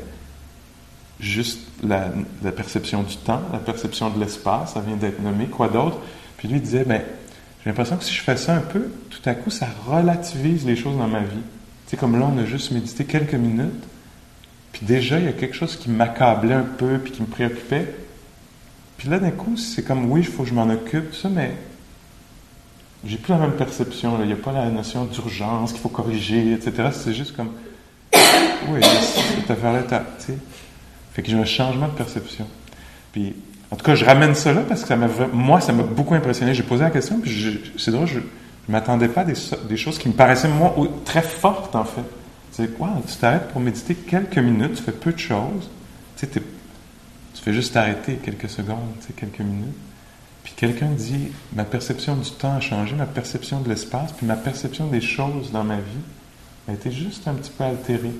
juste 1.18 1.60
la, 1.82 2.10
perception 2.52 3.02
du 3.02 3.16
temps, 3.16 3.40
la 3.52 3.58
perception 3.58 4.10
de 4.10 4.20
l'espace, 4.20 4.74
ça 4.74 4.80
vient 4.80 4.96
d'être 4.96 5.22
nommé, 5.22 5.46
quoi 5.46 5.68
d'autre? 5.68 5.98
Puis 6.36 6.48
lui, 6.48 6.60
disait, 6.60 6.84
ben, 6.84 7.00
j'ai 7.64 7.70
l'impression 7.70 7.96
que 7.96 8.04
si 8.04 8.12
je 8.12 8.22
fais 8.22 8.36
ça 8.36 8.54
un 8.54 8.60
peu, 8.60 8.88
tout 9.10 9.26
à 9.28 9.34
coup, 9.34 9.50
ça 9.50 9.68
relativise 9.88 10.66
les 10.66 10.76
choses 10.76 10.98
dans 10.98 11.08
ma 11.08 11.20
vie. 11.20 11.42
Tu 11.86 11.92
sais, 11.92 11.96
comme 11.96 12.18
là, 12.18 12.30
on 12.32 12.38
a 12.38 12.44
juste 12.44 12.72
médité 12.72 13.04
quelques 13.04 13.34
minutes, 13.34 13.84
puis 14.76 14.84
déjà, 14.84 15.18
il 15.18 15.24
y 15.24 15.28
a 15.28 15.32
quelque 15.32 15.56
chose 15.56 15.74
qui 15.74 15.88
m'accablait 15.88 16.52
un 16.52 16.60
peu, 16.60 16.98
puis 16.98 17.10
qui 17.10 17.22
me 17.22 17.26
préoccupait. 17.26 17.94
Puis 18.98 19.08
là, 19.08 19.18
d'un 19.18 19.30
coup, 19.30 19.56
c'est 19.56 19.82
comme, 19.82 20.10
oui, 20.10 20.20
il 20.20 20.26
faut 20.26 20.42
que 20.42 20.50
je 20.50 20.54
m'en 20.54 20.68
occupe, 20.68 21.12
tout 21.12 21.16
ça, 21.16 21.30
mais 21.30 21.52
j'ai 23.02 23.16
plus 23.16 23.32
la 23.32 23.38
même 23.38 23.52
perception. 23.52 24.18
Il 24.20 24.26
n'y 24.26 24.34
a 24.34 24.36
pas 24.36 24.52
la 24.52 24.68
notion 24.68 25.06
d'urgence 25.06 25.72
qu'il 25.72 25.80
faut 25.80 25.88
corriger, 25.88 26.52
etc. 26.52 26.90
C'est 26.92 27.14
juste 27.14 27.34
comme, 27.34 27.52
oui, 28.68 28.80
cette 29.38 29.50
affaire-là, 29.50 29.82
tu 29.84 29.94
sais. 30.26 30.38
Fait 31.14 31.22
que 31.22 31.30
j'ai 31.30 31.38
un 31.38 31.46
changement 31.46 31.88
de 31.88 31.94
perception. 31.94 32.46
Puis, 33.12 33.34
en 33.70 33.76
tout 33.76 33.84
cas, 33.84 33.94
je 33.94 34.04
ramène 34.04 34.34
ça 34.34 34.52
là 34.52 34.60
parce 34.60 34.82
que 34.82 34.88
ça 34.88 34.96
m'a, 34.96 35.08
moi, 35.32 35.62
ça 35.62 35.72
m'a 35.72 35.84
beaucoup 35.84 36.12
impressionné. 36.12 36.52
J'ai 36.52 36.62
posé 36.62 36.84
la 36.84 36.90
question, 36.90 37.18
puis 37.18 37.62
c'est 37.78 37.92
drôle, 37.92 38.08
je 38.08 38.18
ne 38.18 38.24
m'attendais 38.68 39.08
pas 39.08 39.22
à 39.22 39.24
des, 39.24 39.32
des, 39.70 39.76
choses 39.78 39.96
qui 39.96 40.10
me 40.10 40.12
paraissaient, 40.12 40.48
moi, 40.48 40.74
très 41.06 41.22
fortes, 41.22 41.74
en 41.74 41.84
fait. 41.84 42.04
C'est 42.56 42.74
quoi? 42.74 43.02
Tu 43.06 43.16
t'arrêtes 43.16 43.48
pour 43.48 43.60
méditer 43.60 43.94
quelques 43.94 44.38
minutes, 44.38 44.76
tu 44.76 44.82
fais 44.82 44.92
peu 44.92 45.12
de 45.12 45.18
choses. 45.18 45.68
Tu, 46.16 46.26
sais, 46.26 46.42
fais 47.34 47.52
juste 47.52 47.74
t'arrêter 47.74 48.14
quelques 48.16 48.48
secondes, 48.48 48.94
quelques 49.14 49.40
minutes. 49.40 49.76
Puis 50.42 50.54
quelqu'un 50.56 50.88
dit 50.88 51.28
Ma 51.54 51.64
perception 51.64 52.16
du 52.16 52.30
temps 52.30 52.54
a 52.54 52.60
changé, 52.60 52.96
ma 52.96 53.04
perception 53.04 53.60
de 53.60 53.68
l'espace, 53.68 54.12
puis 54.12 54.24
ma 54.24 54.36
perception 54.36 54.86
des 54.86 55.02
choses 55.02 55.52
dans 55.52 55.64
ma 55.64 55.76
vie 55.76 56.04
a 56.66 56.72
été 56.72 56.90
juste 56.90 57.28
un 57.28 57.34
petit 57.34 57.50
peu 57.50 57.64
altérée. 57.64 58.14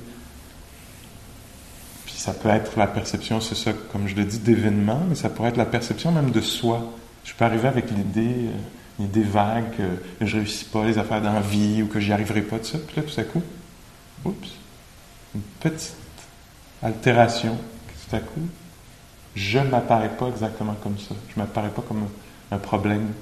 Puis 2.05 2.17
ça 2.17 2.35
peut 2.35 2.51
être 2.51 2.77
la 2.77 2.89
perception, 2.89 3.41
c'est 3.41 3.55
ça, 3.55 3.73
comme 3.91 4.07
je 4.07 4.17
le 4.17 4.27
dis, 4.27 4.39
d'événements, 4.39 5.01
mais 5.09 5.15
ça 5.15 5.31
pourrait 5.31 5.49
être 5.49 5.57
la 5.57 5.65
perception 5.65 6.13
même 6.13 6.31
de 6.31 6.43
soi. 6.43 6.93
Je 7.25 7.33
peux 7.33 7.47
arriver 7.47 7.69
avec 7.69 7.91
l'idée, 7.91 8.49
euh, 8.49 8.53
l'idée 8.99 9.23
vague 9.23 9.71
que 9.79 10.27
je 10.27 10.37
réussis 10.37 10.67
pas 10.67 10.85
les 10.85 10.99
affaires 10.99 11.23
d'envie 11.23 11.83
ou 11.83 11.87
que 11.87 12.01
j'y 12.01 12.13
arriverai 12.13 12.43
pas, 12.43 12.59
tout 12.59 12.67
ça. 12.67 12.79
Puis 12.87 13.01
là, 13.01 13.03
tout 13.03 13.19
à 13.19 13.25
coup, 13.25 13.43
oups, 14.27 14.49
une 15.35 15.43
petite 15.61 15.97
altération, 16.83 17.57
tout 18.09 18.17
à 18.17 18.21
coup, 18.21 18.49
je 19.35 19.59
ne 19.59 19.69
m'apparais 19.69 20.17
pas 20.17 20.29
exactement 20.29 20.75
comme 20.83 20.99
ça. 20.99 21.15
Je 21.29 21.39
ne 21.39 21.45
m'apparais 21.45 21.71
pas 21.71 21.83
comme 21.83 22.09
un 22.51 22.59
problème 22.59 23.13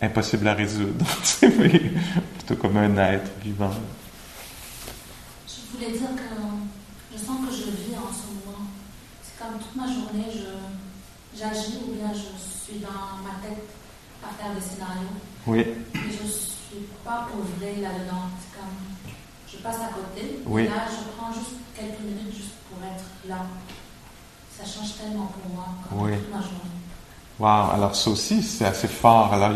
impossible 0.00 0.46
à 0.48 0.54
résoudre, 0.54 1.04
plutôt 1.40 2.56
comme 2.60 2.76
un 2.76 2.96
être 2.98 3.30
vivant. 3.42 3.70
Je 5.46 5.76
voulais 5.76 5.92
dire 5.92 6.08
que 6.14 7.12
je 7.12 7.18
sens 7.18 7.38
que 7.46 7.52
je 7.52 7.70
vis 7.70 7.96
en 7.96 8.12
ce 8.12 8.28
moment. 8.28 8.66
C'est 9.22 9.42
comme 9.42 9.58
toute 9.58 9.76
ma 9.76 9.86
journée, 9.86 10.30
j'agis 11.36 11.78
ou 11.86 11.94
bien 11.94 12.12
je 12.12 12.38
suis 12.38 12.80
dans 12.80 13.22
ma 13.24 13.40
tête 13.42 13.68
à 14.22 14.42
faire 14.42 14.54
des 14.54 14.60
scénarios. 14.60 15.08
Oui. 15.46 15.64
Mais 15.94 16.00
je 16.00 16.24
ne 16.24 16.28
suis 16.28 16.86
pas 17.04 17.28
ouvrée 17.34 17.80
là-dedans. 17.80 18.28
C'est 18.40 18.58
comme 18.60 18.87
je 19.58 19.62
passe 19.62 19.76
à 19.76 19.92
côté. 19.94 20.40
Oui. 20.46 20.62
Et 20.62 20.68
là, 20.68 20.86
je 20.88 21.16
prends 21.16 21.32
juste 21.32 21.56
quelques 21.74 22.00
minutes 22.00 22.34
juste 22.34 22.54
pour 22.70 22.84
être 22.84 23.04
là. 23.28 23.46
Ça 24.56 24.64
change 24.64 24.96
tellement 24.96 25.26
pour 25.26 25.52
moi, 25.52 25.66
comme 25.88 26.02
oui. 26.02 26.16
toute 26.16 26.30
ma 26.30 26.40
journée. 26.40 26.78
Wow, 27.38 27.70
alors 27.72 27.94
ça 27.94 28.10
aussi, 28.10 28.42
c'est 28.42 28.64
assez 28.64 28.88
fort. 28.88 29.32
Alors, 29.32 29.52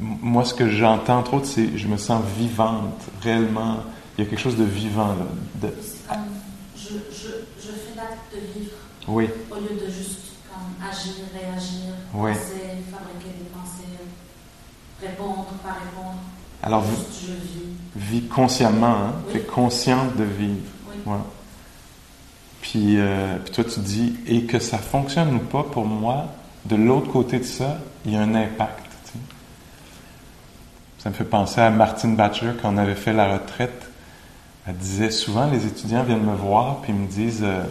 moi, 0.00 0.44
ce 0.44 0.52
que 0.52 0.68
j'entends, 0.68 1.20
entre 1.20 1.34
autres, 1.34 1.46
c'est 1.46 1.78
je 1.78 1.88
me 1.88 1.96
sens 1.96 2.22
vivante, 2.36 3.00
réellement. 3.22 3.78
Il 4.16 4.24
y 4.24 4.26
a 4.26 4.30
quelque 4.30 4.42
chose 4.42 4.58
de 4.58 4.64
vivant 4.64 5.08
là. 5.08 5.26
De... 5.54 5.74
C'est 5.80 6.06
comme 6.06 6.26
je, 6.76 6.90
je, 7.10 7.28
je 7.58 7.72
fais 7.72 7.96
l'acte 7.96 8.34
de 8.34 8.60
vivre. 8.60 8.72
Oui. 9.08 9.28
Au 9.50 9.54
lieu 9.54 9.80
de 9.80 9.90
juste 9.90 10.20
comme 10.52 10.86
agir, 10.86 11.14
réagir, 11.32 11.94
oui. 12.12 12.32
penser, 12.32 12.84
fabriquer 12.90 13.38
des 13.38 13.48
pensées, 13.54 13.96
répondre, 15.00 15.46
pas 15.62 15.72
répondre. 15.72 16.18
Alors, 16.62 16.84
vis. 17.96 18.22
Consciemment, 18.22 18.86
hein? 18.86 19.12
Oui. 19.26 19.32
Tu 19.32 19.38
es 19.38 19.40
consciente 19.42 20.16
de 20.16 20.24
vivre. 20.24 20.56
Oui. 20.88 21.12
Ouais. 21.12 21.18
Puis, 22.60 22.98
euh, 22.98 23.36
puis 23.44 23.52
toi, 23.52 23.64
tu 23.64 23.80
dis, 23.80 24.14
et 24.26 24.44
que 24.44 24.58
ça 24.58 24.78
fonctionne 24.78 25.34
ou 25.34 25.38
pas, 25.40 25.64
pour 25.64 25.84
moi, 25.84 26.26
de 26.64 26.76
l'autre 26.76 27.10
côté 27.10 27.38
de 27.38 27.44
ça, 27.44 27.78
il 28.04 28.12
y 28.12 28.16
a 28.16 28.20
un 28.20 28.34
impact. 28.34 28.86
Tu 29.04 29.12
sais. 29.12 29.18
Ça 30.98 31.10
me 31.10 31.14
fait 31.14 31.24
penser 31.24 31.60
à 31.60 31.70
Martine 31.70 32.14
Batcher 32.14 32.52
quand 32.60 32.72
on 32.72 32.78
avait 32.78 32.94
fait 32.94 33.12
la 33.12 33.32
retraite. 33.32 33.90
Elle 34.66 34.76
disait 34.76 35.10
souvent, 35.10 35.50
les 35.50 35.66
étudiants 35.66 36.04
viennent 36.04 36.24
me 36.24 36.36
voir 36.36 36.82
puis 36.82 36.92
ils 36.92 36.98
me 36.98 37.08
disent, 37.08 37.42
euh, 37.42 37.64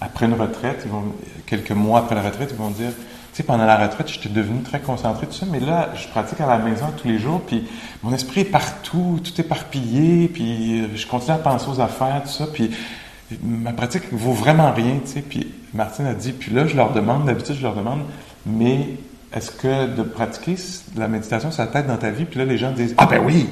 après 0.00 0.24
une 0.26 0.34
retraite, 0.34 0.82
ils 0.86 0.90
vont, 0.90 1.12
quelques 1.46 1.72
mois 1.72 2.00
après 2.00 2.14
la 2.14 2.22
retraite, 2.22 2.48
ils 2.52 2.56
vont 2.56 2.70
dire, 2.70 2.92
sais, 3.36 3.42
pendant 3.42 3.66
la 3.66 3.76
retraite, 3.76 4.08
j'étais 4.08 4.28
devenu 4.28 4.62
très 4.62 4.80
concentré, 4.80 5.26
tout 5.26 5.32
ça, 5.32 5.46
mais 5.50 5.60
là, 5.60 5.90
je 5.96 6.06
pratique 6.08 6.40
à 6.40 6.46
la 6.46 6.58
maison 6.58 6.86
tous 6.96 7.08
les 7.08 7.18
jours, 7.18 7.40
puis 7.46 7.64
mon 8.02 8.12
esprit 8.12 8.42
est 8.42 8.44
partout, 8.44 9.20
tout 9.22 9.40
éparpillé, 9.40 10.28
puis 10.28 10.96
je 10.96 11.06
continue 11.06 11.34
à 11.34 11.38
penser 11.38 11.66
aux 11.68 11.80
affaires, 11.80 12.22
tout 12.24 12.30
ça, 12.30 12.46
puis 12.52 12.70
ma 13.42 13.72
pratique 13.72 14.04
vaut 14.12 14.32
vraiment 14.32 14.72
rien, 14.72 15.00
tu 15.04 15.12
sais. 15.12 15.20
Puis 15.20 15.52
Martine 15.72 16.06
a 16.06 16.14
dit, 16.14 16.32
puis 16.32 16.52
là, 16.52 16.66
je 16.66 16.76
leur 16.76 16.92
demande, 16.92 17.24
d'habitude, 17.24 17.56
je 17.56 17.62
leur 17.62 17.74
demande, 17.74 18.02
mais 18.46 18.90
est-ce 19.32 19.50
que 19.50 19.86
de 19.94 20.02
pratiquer 20.02 20.54
la 20.96 21.08
méditation, 21.08 21.50
ça 21.50 21.66
tête 21.66 21.86
dans 21.86 21.96
ta 21.96 22.10
vie? 22.10 22.24
Puis 22.24 22.38
là, 22.38 22.44
les 22.44 22.58
gens 22.58 22.70
disent, 22.70 22.94
ah 22.98 23.06
ben 23.06 23.20
oui! 23.24 23.48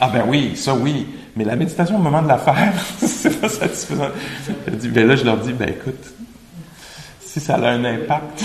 Ah 0.00 0.10
ben 0.12 0.24
oui, 0.26 0.56
ça 0.56 0.74
oui! 0.74 1.06
Mais 1.36 1.44
la 1.44 1.54
méditation 1.54 1.96
au 1.96 2.02
moment 2.02 2.22
de 2.22 2.28
la 2.28 2.38
faire, 2.38 2.72
c'est 2.98 3.40
pas 3.40 3.48
satisfaisant. 3.48 4.08
Elle 4.66 4.76
dit, 4.78 4.88
ben 4.88 5.06
là, 5.06 5.14
je 5.14 5.24
leur 5.24 5.38
dis, 5.38 5.52
ben 5.52 5.68
écoute, 5.68 6.12
si 7.32 7.40
ça 7.40 7.54
a 7.54 7.70
un 7.70 7.84
impact 7.84 8.44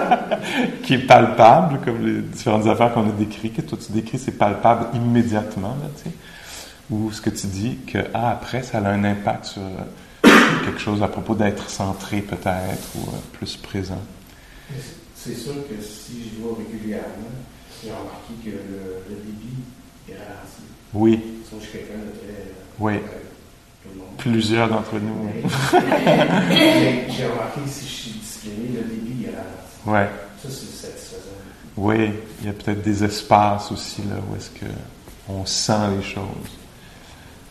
qui 0.82 0.94
est 0.94 1.06
palpable, 1.06 1.80
comme 1.84 2.04
les 2.04 2.22
différentes 2.22 2.66
affaires 2.66 2.92
qu'on 2.92 3.08
a 3.08 3.12
décrites, 3.12 3.56
que 3.56 3.62
toi 3.62 3.78
tu 3.84 3.92
décris, 3.92 4.18
c'est 4.18 4.32
palpable 4.32 4.86
immédiatement, 4.94 5.76
là, 5.80 5.88
tu 5.96 6.10
sais 6.10 6.16
ou 6.90 7.12
ce 7.12 7.20
que 7.20 7.30
tu 7.30 7.46
dis 7.46 7.78
que 7.86 7.98
ah, 8.14 8.30
après 8.30 8.62
ça 8.62 8.78
a 8.78 8.88
un 8.88 9.04
impact 9.04 9.44
sur 9.44 9.62
euh, 9.62 10.28
quelque 10.64 10.78
chose 10.78 11.02
à 11.02 11.08
propos 11.08 11.34
d'être 11.34 11.68
centré 11.68 12.22
peut-être 12.22 12.88
ou 12.96 13.00
euh, 13.08 13.18
plus 13.32 13.56
présent. 13.56 14.00
C'est 15.14 15.34
sûr 15.34 15.54
que 15.68 15.82
si 15.82 16.30
je 16.30 16.42
vois 16.42 16.56
régulièrement, 16.56 17.34
j'ai 17.82 17.90
remarqué 17.90 18.34
que 18.44 18.50
le, 18.50 19.02
le, 19.08 19.16
débit 19.16 19.58
est 20.08 20.14
ralenti. 20.14 20.62
Oui. 20.94 21.20
Sauf 21.48 21.60
que 21.60 21.64
je 21.64 21.70
suis 21.70 21.78
quelqu'un 21.78 21.98
de 21.98 22.10
très. 22.10 22.52
Oui. 22.78 22.94
Euh, 22.94 22.98
Plusieurs 24.18 24.68
d'entre 24.68 24.94
nous. 24.94 25.30
j'ai 25.70 27.26
remarqué 27.26 27.60
que 27.64 27.68
si 27.68 27.86
je 27.86 27.92
suis 27.92 28.10
discipliné, 28.10 28.68
le 28.74 28.82
débit 28.82 29.26
est 29.26 29.30
ralenti. 29.30 29.86
Ouais. 29.86 30.10
Ça, 30.42 30.48
c'est 30.48 30.86
satisfaisant. 30.86 31.22
Oui, 31.76 32.10
il 32.40 32.46
y 32.46 32.50
a 32.50 32.52
peut-être 32.52 32.82
des 32.82 33.04
espaces 33.04 33.70
aussi 33.70 34.02
là 34.02 34.16
où 34.28 34.36
est-ce 34.36 34.50
que 34.50 34.66
on 35.28 35.46
sent 35.46 35.96
les 35.96 36.02
choses. 36.02 36.24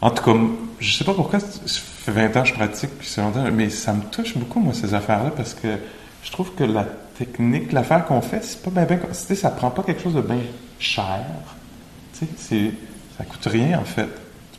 En 0.02 0.12
tout 0.12 0.24
cas, 0.24 0.40
je 0.80 0.92
sais 0.92 1.04
pas 1.04 1.14
pourquoi, 1.14 1.40
ça 1.40 1.48
fait 1.66 2.12
20 2.12 2.38
ans 2.38 2.42
que 2.44 2.50
je 2.50 2.54
pratique, 2.54 2.90
puis 3.00 3.08
c'est 3.08 3.22
longtemps, 3.22 3.44
mais 3.52 3.70
ça 3.70 3.94
me 3.94 4.04
touche 4.04 4.38
beaucoup, 4.38 4.60
moi, 4.60 4.74
ces 4.74 4.94
affaires-là, 4.94 5.32
parce 5.36 5.54
que 5.54 5.68
je 6.24 6.32
trouve 6.32 6.54
que 6.54 6.64
la 6.64 6.86
technique, 7.18 7.72
l'affaire 7.72 8.06
qu'on 8.06 8.22
fait, 8.22 8.44
c'est 8.44 8.62
pas 8.62 8.70
bien, 8.70 8.86
bien, 8.86 9.14
ça 9.14 9.50
prend 9.50 9.72
pas 9.72 9.84
quelque 9.84 10.02
chose 10.04 10.14
de 10.14 10.22
bien 10.22 10.42
cher. 10.80 11.26
Tu 12.18 12.28
sais, 12.38 12.72
ça 13.18 13.24
coûte 13.24 13.46
rien, 13.46 13.80
en 13.80 13.86
fait. 13.86 14.10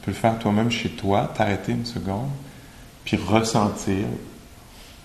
Peux 0.09 0.15
faire 0.15 0.39
toi-même 0.39 0.71
chez 0.71 0.89
toi, 0.89 1.31
t'arrêter 1.37 1.73
une 1.73 1.85
seconde, 1.85 2.31
puis 3.05 3.19
ressentir, 3.19 4.07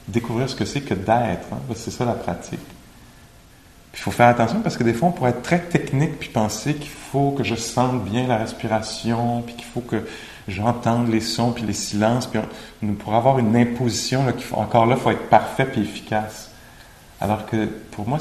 découvrir 0.08 0.50
ce 0.50 0.56
que 0.56 0.64
c'est 0.64 0.80
que 0.80 0.94
d'être, 0.94 1.52
hein, 1.52 1.60
c'est 1.76 1.92
ça 1.92 2.06
la 2.06 2.14
pratique. 2.14 2.62
Il 3.94 4.00
faut 4.00 4.12
faire 4.12 4.30
attention 4.30 4.62
parce 4.62 4.78
que 4.78 4.84
des 4.86 4.94
fois, 4.94 5.10
on 5.10 5.12
pourrait 5.12 5.32
être 5.32 5.42
très 5.42 5.60
technique 5.60 6.18
puis 6.20 6.30
penser 6.30 6.76
qu'il 6.76 6.90
faut 6.90 7.32
que 7.32 7.44
je 7.44 7.56
sente 7.56 8.06
bien 8.06 8.28
la 8.28 8.38
respiration, 8.38 9.42
puis 9.42 9.56
qu'il 9.56 9.66
faut 9.66 9.82
que 9.82 10.08
j'entende 10.48 11.10
les 11.10 11.20
sons 11.20 11.52
puis 11.52 11.66
les 11.66 11.74
silences, 11.74 12.26
puis 12.26 12.40
on, 12.82 12.94
pourrait 12.94 13.18
avoir 13.18 13.40
une 13.40 13.58
imposition 13.58 14.26
là, 14.26 14.32
encore 14.54 14.86
là, 14.86 14.96
il 14.98 15.02
faut 15.02 15.12
être 15.12 15.28
parfait 15.28 15.66
puis 15.66 15.82
efficace. 15.82 16.50
Alors 17.20 17.46
que 17.46 17.66
pour 17.92 18.08
moi, 18.08 18.20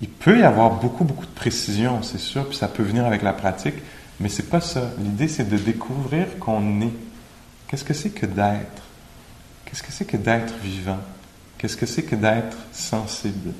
il 0.00 0.08
peut 0.08 0.38
y 0.38 0.42
avoir 0.42 0.70
beaucoup, 0.70 1.04
beaucoup 1.04 1.26
de 1.26 1.34
précision, 1.34 2.02
c'est 2.02 2.18
sûr, 2.18 2.48
puis 2.48 2.56
ça 2.56 2.66
peut 2.66 2.82
venir 2.82 3.04
avec 3.04 3.20
la 3.20 3.34
pratique, 3.34 3.74
mais 4.20 4.28
c'est 4.28 4.48
pas 4.48 4.60
ça. 4.60 4.90
L'idée, 4.98 5.28
c'est 5.28 5.48
de 5.48 5.56
découvrir 5.56 6.38
qu'on 6.38 6.82
est. 6.82 6.92
Qu'est-ce 7.66 7.84
que 7.84 7.94
c'est 7.94 8.10
que 8.10 8.26
d'être? 8.26 8.82
Qu'est-ce 9.64 9.82
que 9.82 9.92
c'est 9.92 10.04
que 10.04 10.16
d'être 10.16 10.54
vivant? 10.62 10.98
Qu'est-ce 11.58 11.76
que 11.76 11.86
c'est 11.86 12.02
que 12.02 12.16
d'être 12.16 12.56
sensible? 12.72 13.52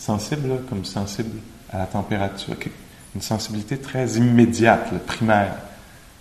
sensible 0.00 0.62
comme 0.68 0.84
sensible 0.84 1.38
à 1.70 1.78
la 1.78 1.86
température, 1.86 2.56
une 3.14 3.20
sensibilité 3.20 3.78
très 3.78 4.08
immédiate, 4.12 5.04
primaire. 5.04 5.56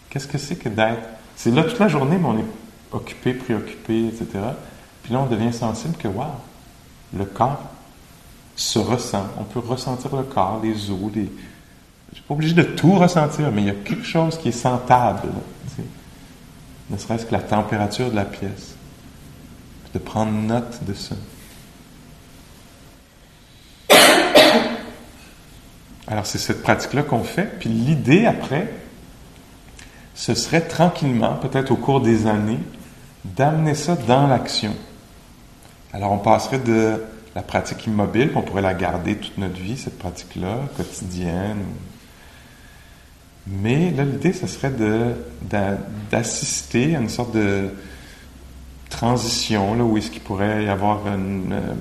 Qu'est-ce 0.10 0.28
que 0.28 0.38
c'est 0.38 0.58
que 0.58 0.70
d'être? 0.70 1.08
C'est 1.36 1.52
là 1.52 1.64
toute 1.64 1.80
la 1.80 1.88
journée, 1.88 2.18
mais 2.18 2.28
on 2.28 2.38
est 2.40 2.46
occupé, 2.92 3.34
préoccupé, 3.34 4.08
etc. 4.08 4.28
Puis 5.02 5.14
là, 5.14 5.22
on 5.22 5.28
devient 5.28 5.54
sensible 5.54 5.96
que, 5.96 6.08
waouh, 6.08 6.28
le 7.16 7.26
corps 7.26 7.64
se 8.56 8.80
ressent. 8.80 9.26
On 9.40 9.46
peut 9.46 9.60
ressentir 9.60 10.16
le 10.16 10.24
corps, 10.24 10.60
les 10.62 10.92
os, 10.92 11.12
les... 11.16 11.32
Je 12.12 12.16
suis 12.16 12.24
pas 12.24 12.34
obligé 12.34 12.54
de 12.54 12.64
tout 12.64 12.94
ressentir, 12.94 13.52
mais 13.52 13.62
il 13.62 13.68
y 13.68 13.72
a 13.72 13.76
quelque 13.76 14.06
chose 14.06 14.38
qui 14.38 14.50
est 14.50 14.54
sentable, 14.54 15.30
ne 16.90 16.98
serait-ce 16.98 17.26
que 17.26 17.32
la 17.32 17.40
température 17.40 18.10
de 18.10 18.16
la 18.16 18.26
pièce. 18.26 18.76
Puis 19.84 19.92
de 19.94 20.00
prendre 20.00 20.32
note 20.32 20.84
de 20.86 20.94
ça. 20.94 21.16
Alors 26.08 26.26
c'est 26.26 26.40
cette 26.40 26.64
pratique-là 26.64 27.04
qu'on 27.04 27.24
fait. 27.24 27.60
Puis 27.60 27.70
l'idée 27.70 28.26
après, 28.26 28.74
ce 30.16 30.34
serait 30.34 30.62
tranquillement, 30.62 31.36
peut-être 31.36 31.72
au 31.72 31.76
cours 31.76 32.02
des 32.02 32.26
années, 32.28 32.60
d'amener 33.24 33.76
ça 33.76 33.96
dans 33.96 34.28
l'action. 34.28 34.76
Alors 35.94 36.12
on 36.12 36.18
passerait 36.18 36.60
de 36.60 37.04
la 37.36 37.44
pratique 37.44 37.86
immobile, 37.86 38.30
puis 38.30 38.38
on 38.38 38.42
pourrait 38.42 38.64
la 38.64 38.74
garder 38.74 39.16
toute 39.16 39.38
notre 39.38 39.60
vie, 39.60 39.78
cette 39.78 40.00
pratique-là, 40.00 40.58
quotidienne. 40.76 41.64
Mais 43.50 43.92
là, 43.92 44.04
l'idée, 44.04 44.34
ce 44.34 44.46
serait 44.46 44.70
de, 44.70 45.16
d'assister 46.12 46.96
à 46.96 47.00
une 47.00 47.10
sorte 47.10 47.34
de 47.34 47.70
transition, 48.90 49.74
là, 49.74 49.84
où 49.84 49.98
est-ce 49.98 50.12
qu'il 50.12 50.22
pourrait 50.22 50.66
y 50.66 50.70
avoir 50.70 51.08
une... 51.08 51.52
Euh, 51.52 51.74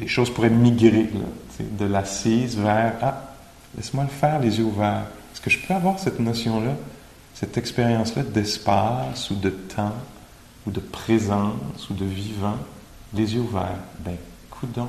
les 0.00 0.08
choses 0.08 0.30
pourraient 0.30 0.50
migrer, 0.50 1.10
là, 1.14 1.64
de 1.78 1.84
l'assise 1.84 2.56
vers 2.58 2.94
Ah, 3.02 3.34
laisse-moi 3.76 4.04
le 4.04 4.10
faire, 4.10 4.40
les 4.40 4.58
yeux 4.58 4.64
ouverts. 4.64 5.06
Est-ce 5.32 5.40
que 5.40 5.50
je 5.50 5.58
peux 5.64 5.74
avoir 5.74 5.98
cette 5.98 6.18
notion-là, 6.18 6.72
cette 7.34 7.56
expérience-là 7.56 8.22
d'espace 8.22 9.30
ou 9.30 9.36
de 9.36 9.50
temps 9.50 9.94
ou 10.66 10.70
de 10.70 10.80
présence 10.80 11.88
ou 11.88 11.94
de 11.94 12.04
vivant, 12.04 12.58
les 13.14 13.34
yeux 13.34 13.42
ouverts? 13.42 13.78
Ben, 14.00 14.16
coudon, 14.50 14.88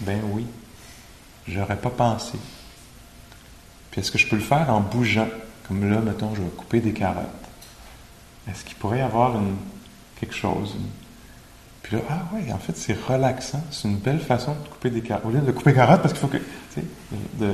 ben 0.00 0.20
oui, 0.32 0.46
j'aurais 1.48 1.78
pas 1.78 1.90
pensé. 1.90 2.38
Puis 3.94 4.00
est-ce 4.00 4.10
que 4.10 4.18
je 4.18 4.26
peux 4.26 4.34
le 4.34 4.42
faire 4.42 4.68
en 4.70 4.80
bougeant? 4.80 5.28
comme 5.68 5.88
là, 5.88 6.00
mettons, 6.00 6.34
je 6.34 6.42
vais 6.42 6.48
couper 6.48 6.80
des 6.80 6.92
carottes. 6.92 7.28
Est-ce 8.50 8.64
qu'il 8.64 8.74
pourrait 8.74 8.98
y 8.98 9.02
avoir 9.02 9.40
quelque 10.18 10.34
chose? 10.34 10.74
Puis 11.80 11.94
là, 11.94 12.02
ah 12.10 12.22
oui, 12.32 12.52
en 12.52 12.58
fait, 12.58 12.76
c'est 12.76 12.98
relaxant. 13.00 13.62
C'est 13.70 13.86
une 13.86 13.98
belle 13.98 14.18
façon 14.18 14.52
de 14.52 14.68
couper 14.68 14.90
des 14.90 15.00
carottes. 15.00 15.26
Au 15.26 15.30
lieu 15.30 15.38
de 15.38 15.52
couper 15.52 15.70
des 15.70 15.76
carottes, 15.76 16.02
parce 16.02 16.12
qu'il 16.12 16.20
faut 16.20 16.26
que, 16.26 16.38
tu 16.38 16.44
sais, 16.74 16.84
de, 17.38 17.50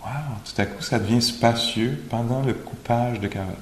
wow, 0.00 0.08
tout 0.42 0.62
à 0.62 0.64
coup, 0.64 0.82
ça 0.82 0.98
devient 0.98 1.20
spacieux 1.20 2.02
pendant 2.08 2.40
le 2.40 2.54
coupage 2.54 3.20
de 3.20 3.28
carottes. 3.28 3.54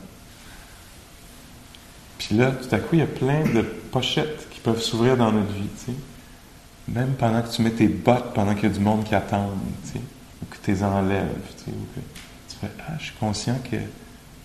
Puis 2.19 2.37
là, 2.37 2.53
tout 2.53 2.73
à 2.73 2.79
coup, 2.79 2.91
il 2.93 3.01
y 3.01 3.03
a 3.03 3.07
plein 3.07 3.43
de 3.53 3.63
pochettes 3.63 4.49
qui 4.49 4.61
peuvent 4.61 4.81
s'ouvrir 4.81 5.17
dans 5.17 5.33
notre 5.33 5.53
vie, 5.53 5.69
tu 5.85 5.87
sais. 5.87 5.99
Même 6.87 7.15
pendant 7.15 7.43
que 7.43 7.51
tu 7.53 7.63
mets 7.63 7.73
tes 7.73 7.89
bottes, 7.89 8.33
pendant 8.33 8.55
qu'il 8.55 8.69
y 8.69 8.73
a 8.73 8.75
du 8.75 8.81
monde 8.81 9.03
qui 9.03 9.17
attend, 9.17 9.51
tu 9.87 9.95
sais, 9.95 10.01
les 10.67 10.85
enlèves, 10.85 11.27
tu 11.59 11.65
sais, 11.65 11.77
tu 12.49 12.57
fais, 12.61 12.71
ah, 12.87 12.93
je 12.99 13.05
suis 13.07 13.15
conscient 13.15 13.57
qu'il 13.69 13.87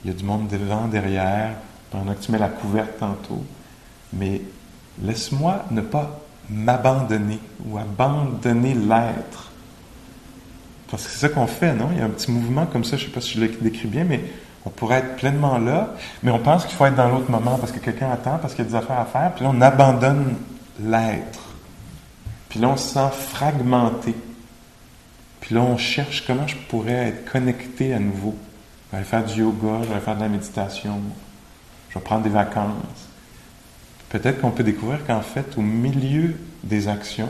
y 0.05 0.09
a 0.09 0.13
du 0.13 0.23
monde 0.23 0.47
devant, 0.47 0.87
derrière, 0.87 1.51
pendant 1.91 2.13
que 2.13 2.23
tu 2.23 2.31
mets 2.31 2.39
la 2.39 2.49
couverte 2.49 2.97
tantôt. 2.99 3.43
Mais 4.13 4.41
laisse-moi 5.01 5.65
ne 5.71 5.81
pas 5.81 6.19
m'abandonner 6.49 7.39
ou 7.65 7.77
abandonner 7.77 8.73
l'être. 8.73 9.51
Parce 10.89 11.03
que 11.03 11.09
c'est 11.09 11.19
ça 11.19 11.29
qu'on 11.29 11.47
fait, 11.47 11.73
non? 11.73 11.89
Il 11.91 11.97
y 11.97 12.01
a 12.01 12.05
un 12.05 12.09
petit 12.09 12.31
mouvement 12.31 12.65
comme 12.65 12.83
ça, 12.83 12.97
je 12.97 13.03
ne 13.03 13.07
sais 13.07 13.13
pas 13.13 13.21
si 13.21 13.33
je 13.33 13.41
le 13.41 13.47
décris 13.47 13.87
bien, 13.87 14.03
mais 14.03 14.23
on 14.65 14.69
pourrait 14.69 14.97
être 14.97 15.15
pleinement 15.17 15.57
là, 15.57 15.93
mais 16.23 16.31
on 16.31 16.39
pense 16.39 16.65
qu'il 16.65 16.75
faut 16.75 16.85
être 16.85 16.95
dans 16.95 17.09
l'autre 17.09 17.29
moment 17.29 17.57
parce 17.57 17.71
que 17.71 17.79
quelqu'un 17.79 18.11
attend, 18.11 18.37
parce 18.39 18.53
qu'il 18.53 18.65
y 18.65 18.67
a 18.67 18.71
des 18.71 18.75
affaires 18.75 18.99
à 18.99 19.05
faire, 19.05 19.33
puis 19.33 19.43
là, 19.43 19.51
on 19.53 19.61
abandonne 19.61 20.35
l'être. 20.79 21.39
Puis 22.49 22.59
là, 22.59 22.69
on 22.69 22.77
se 22.77 22.93
sent 22.93 23.09
fragmenté. 23.11 24.15
Puis 25.45 25.53
là, 25.53 25.61
on 25.61 25.77
cherche 25.77 26.25
comment 26.25 26.47
je 26.47 26.55
pourrais 26.55 27.09
être 27.09 27.31
connecté 27.31 27.93
à 27.93 27.99
nouveau. 27.99 28.35
Je 28.91 28.97
vais 28.97 29.03
faire 29.03 29.23
du 29.23 29.41
yoga, 29.41 29.83
je 29.83 29.93
vais 29.93 29.99
faire 29.99 30.15
de 30.15 30.21
la 30.21 30.27
méditation, 30.27 30.99
je 31.89 31.93
vais 31.93 32.03
prendre 32.03 32.23
des 32.23 32.31
vacances. 32.31 32.73
Peut-être 34.09 34.41
qu'on 34.41 34.49
peut 34.49 34.63
découvrir 34.63 35.05
qu'en 35.05 35.21
fait, 35.21 35.55
au 35.55 35.61
milieu 35.61 36.35
des 36.63 36.87
actions, 36.87 37.29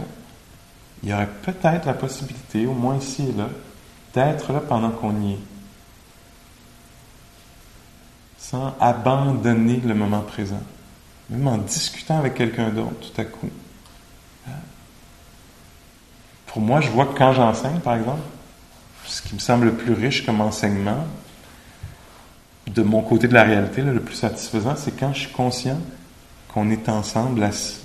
il 1.03 1.09
y 1.09 1.13
aurait 1.13 1.28
peut-être 1.28 1.86
la 1.86 1.93
possibilité, 1.93 2.66
au 2.66 2.74
moins 2.74 2.95
ici 2.95 3.28
et 3.28 3.38
là, 3.38 3.49
d'être 4.13 4.53
là 4.53 4.61
pendant 4.61 4.91
qu'on 4.91 5.22
y 5.22 5.34
est. 5.34 5.39
Sans 8.38 8.78
abandonner 8.80 9.82
le 9.86 9.93
moment 9.93 10.22
présent. 10.22 10.63
Même 11.30 11.47
en 11.47 11.57
discutant 11.57 12.20
avec 12.20 12.36
quelqu'un 12.36 12.70
d'autre, 12.70 13.11
tout 13.13 13.20
à 13.20 13.26
coup. 13.26 13.49
Pour 16.56 16.64
moi, 16.64 16.80
je 16.80 16.89
vois 16.89 17.06
que 17.08 17.18
quand 17.18 17.34
j'enseigne, 17.34 17.80
par 17.80 17.97
exemple, 17.97 18.22
ce 19.03 19.22
qui 19.22 19.36
me 19.36 19.39
semble 19.39 19.66
le 19.66 19.74
plus 19.74 19.91
riche 19.91 20.26
comme 20.26 20.39
enseignement, 20.39 21.06
de 22.66 22.82
mon 22.82 23.01
côté 23.01 23.28
de 23.28 23.34
la 23.34 23.43
réalité, 23.43 23.82
le 23.82 23.99
plus 23.99 24.16
satisfaisant, 24.16 24.78
c'est 24.78 24.97
quand 24.97 25.12
je 25.12 25.20
suis 25.20 25.32
conscient 25.34 25.78
qu'on 26.53 26.70
est 26.70 26.88
ensemble 26.88 27.43
assis, 27.43 27.82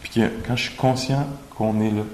puis 0.00 0.22
quand 0.46 0.56
je 0.56 0.62
suis 0.62 0.74
conscient 0.74 1.26
qu'on 1.54 1.82
est 1.82 1.90
là. 1.90 2.04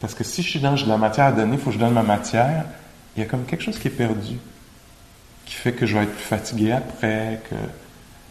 Parce 0.00 0.14
que 0.14 0.24
si 0.24 0.40
je 0.42 0.48
suis 0.48 0.60
dans 0.60 0.72
de 0.72 0.88
la 0.88 0.96
matière 0.96 1.26
à 1.26 1.32
donner, 1.32 1.56
il 1.56 1.58
faut 1.58 1.66
que 1.66 1.74
je 1.74 1.78
donne 1.78 1.92
ma 1.92 2.02
matière, 2.02 2.64
il 3.14 3.22
y 3.22 3.26
a 3.26 3.28
comme 3.28 3.44
quelque 3.44 3.62
chose 3.62 3.78
qui 3.78 3.88
est 3.88 3.90
perdu, 3.90 4.38
qui 5.44 5.52
fait 5.52 5.74
que 5.74 5.84
je 5.84 5.98
vais 5.98 6.04
être 6.04 6.14
plus 6.14 6.24
fatigué 6.24 6.72
après. 6.72 7.42
Que... 7.50 7.56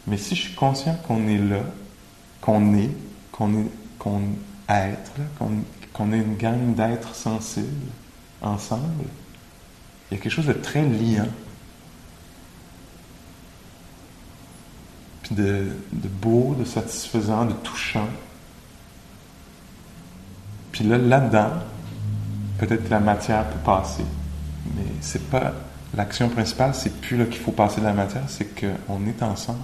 Mais 0.07 0.17
si 0.17 0.33
je 0.35 0.41
suis 0.41 0.55
conscient 0.55 0.95
qu'on 1.07 1.27
est 1.27 1.37
là, 1.37 1.61
qu'on 2.41 2.75
est, 2.75 2.89
qu'on 3.31 3.53
est, 3.53 3.71
qu'on 3.99 4.21
être, 4.69 5.11
qu'on 5.37 5.51
est 5.99 6.17
une 6.17 6.35
gang 6.35 6.75
d'êtres 6.75 7.15
sensibles 7.15 7.91
ensemble, 8.41 9.05
il 10.11 10.17
y 10.17 10.19
a 10.19 10.23
quelque 10.23 10.31
chose 10.31 10.45
de 10.45 10.53
très 10.53 10.83
liant. 10.83 11.27
puis 15.25 15.35
de, 15.35 15.67
beau, 16.21 16.55
de 16.57 16.65
satisfaisant, 16.65 17.45
de 17.45 17.53
touchant. 17.53 18.07
Puis 20.71 20.83
là, 20.83 20.99
là-dedans, 20.99 21.49
peut-être 22.59 22.85
que 22.85 22.91
la 22.91 22.99
matière 22.99 23.43
peut 23.49 23.59
passer, 23.65 24.05
mais 24.75 24.83
c'est 25.01 25.27
pas 25.29 25.53
l'action 25.95 26.29
principale, 26.29 26.75
c'est 26.75 27.01
plus 27.01 27.17
là 27.17 27.25
qu'il 27.25 27.41
faut 27.41 27.51
passer 27.51 27.81
de 27.81 27.85
la 27.85 27.93
matière, 27.93 28.25
c'est 28.27 28.53
qu'on 28.53 29.07
est 29.07 29.23
ensemble. 29.23 29.59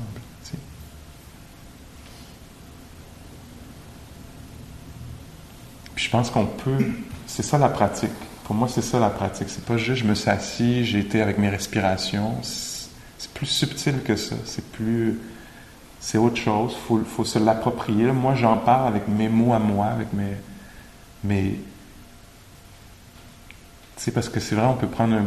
Puis 5.93 6.00
je 6.00 6.00
pense 6.11 6.29
qu'on 6.29 6.45
peut, 6.45 6.85
c'est 7.27 7.43
ça 7.43 7.57
la 7.57 7.69
pratique. 7.69 8.11
Pour 8.43 8.55
moi, 8.55 8.67
c'est 8.67 8.81
ça 8.81 8.99
la 8.99 9.09
pratique. 9.09 9.49
C'est 9.49 9.65
pas 9.65 9.77
juste 9.77 10.03
je 10.03 10.07
me 10.07 10.15
suis 10.15 10.29
assis, 10.29 10.85
j'ai 10.85 10.99
été 10.99 11.21
avec 11.21 11.37
mes 11.37 11.49
respirations. 11.49 12.35
C'est 12.43 13.31
plus 13.33 13.45
subtil 13.45 14.01
que 14.03 14.15
ça. 14.15 14.35
C'est 14.45 14.65
plus 14.71 15.19
c'est 16.01 16.17
autre 16.17 16.37
chose. 16.37 16.73
Il 16.75 16.87
faut, 16.87 17.01
faut, 17.05 17.23
se 17.23 17.39
l'approprier. 17.39 18.11
Moi, 18.11 18.35
j'en 18.35 18.57
parle 18.57 18.87
avec 18.87 19.07
mes 19.07 19.29
mots 19.29 19.53
à 19.53 19.59
moi, 19.59 19.85
avec 19.85 20.11
mes. 20.11 20.35
mes 21.23 21.59
c'est 23.95 24.11
parce 24.11 24.29
que 24.29 24.39
c'est 24.39 24.55
vrai, 24.55 24.65
on 24.65 24.73
peut 24.73 24.87
prendre 24.87 25.13
un, 25.13 25.25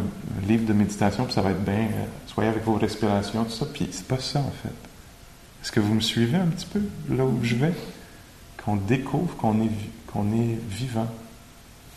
livre 0.48 0.66
de 0.66 0.72
méditation, 0.72 1.24
puis 1.24 1.32
ça 1.32 1.42
va 1.42 1.50
être 1.50 1.64
bien, 1.64 1.74
euh, 1.74 2.04
soyez 2.26 2.50
avec 2.50 2.64
vos 2.64 2.74
respirations, 2.74 3.44
tout 3.44 3.52
ça, 3.52 3.66
puis 3.72 3.88
c'est 3.92 4.06
pas 4.06 4.18
ça 4.18 4.40
en 4.40 4.50
fait. 4.50 4.74
Est-ce 5.62 5.70
que 5.70 5.78
vous 5.78 5.94
me 5.94 6.00
suivez 6.00 6.36
un 6.36 6.46
petit 6.46 6.66
peu 6.66 6.80
là 7.08 7.24
où 7.24 7.38
je 7.44 7.54
vais? 7.54 7.72
Qu'on 8.64 8.74
découvre 8.74 9.36
qu'on 9.36 9.62
est, 9.62 9.70
qu'on 10.14 10.32
est 10.32 10.58
vivant, 10.68 11.08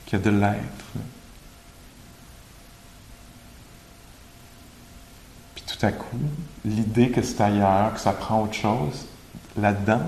qu'il 0.05 0.20
y 0.20 0.22
a 0.22 0.26
de 0.26 0.32
l'être. 0.32 0.86
tout 5.68 5.86
à 5.86 5.91
coup, 5.91 6.18
l'idée 6.65 7.11
que 7.11 7.22
c'est 7.22 7.41
ailleurs, 7.41 7.93
que 7.93 7.99
ça 7.99 8.13
prend 8.13 8.41
autre 8.41 8.53
chose, 8.53 9.05
là-dedans, 9.57 10.01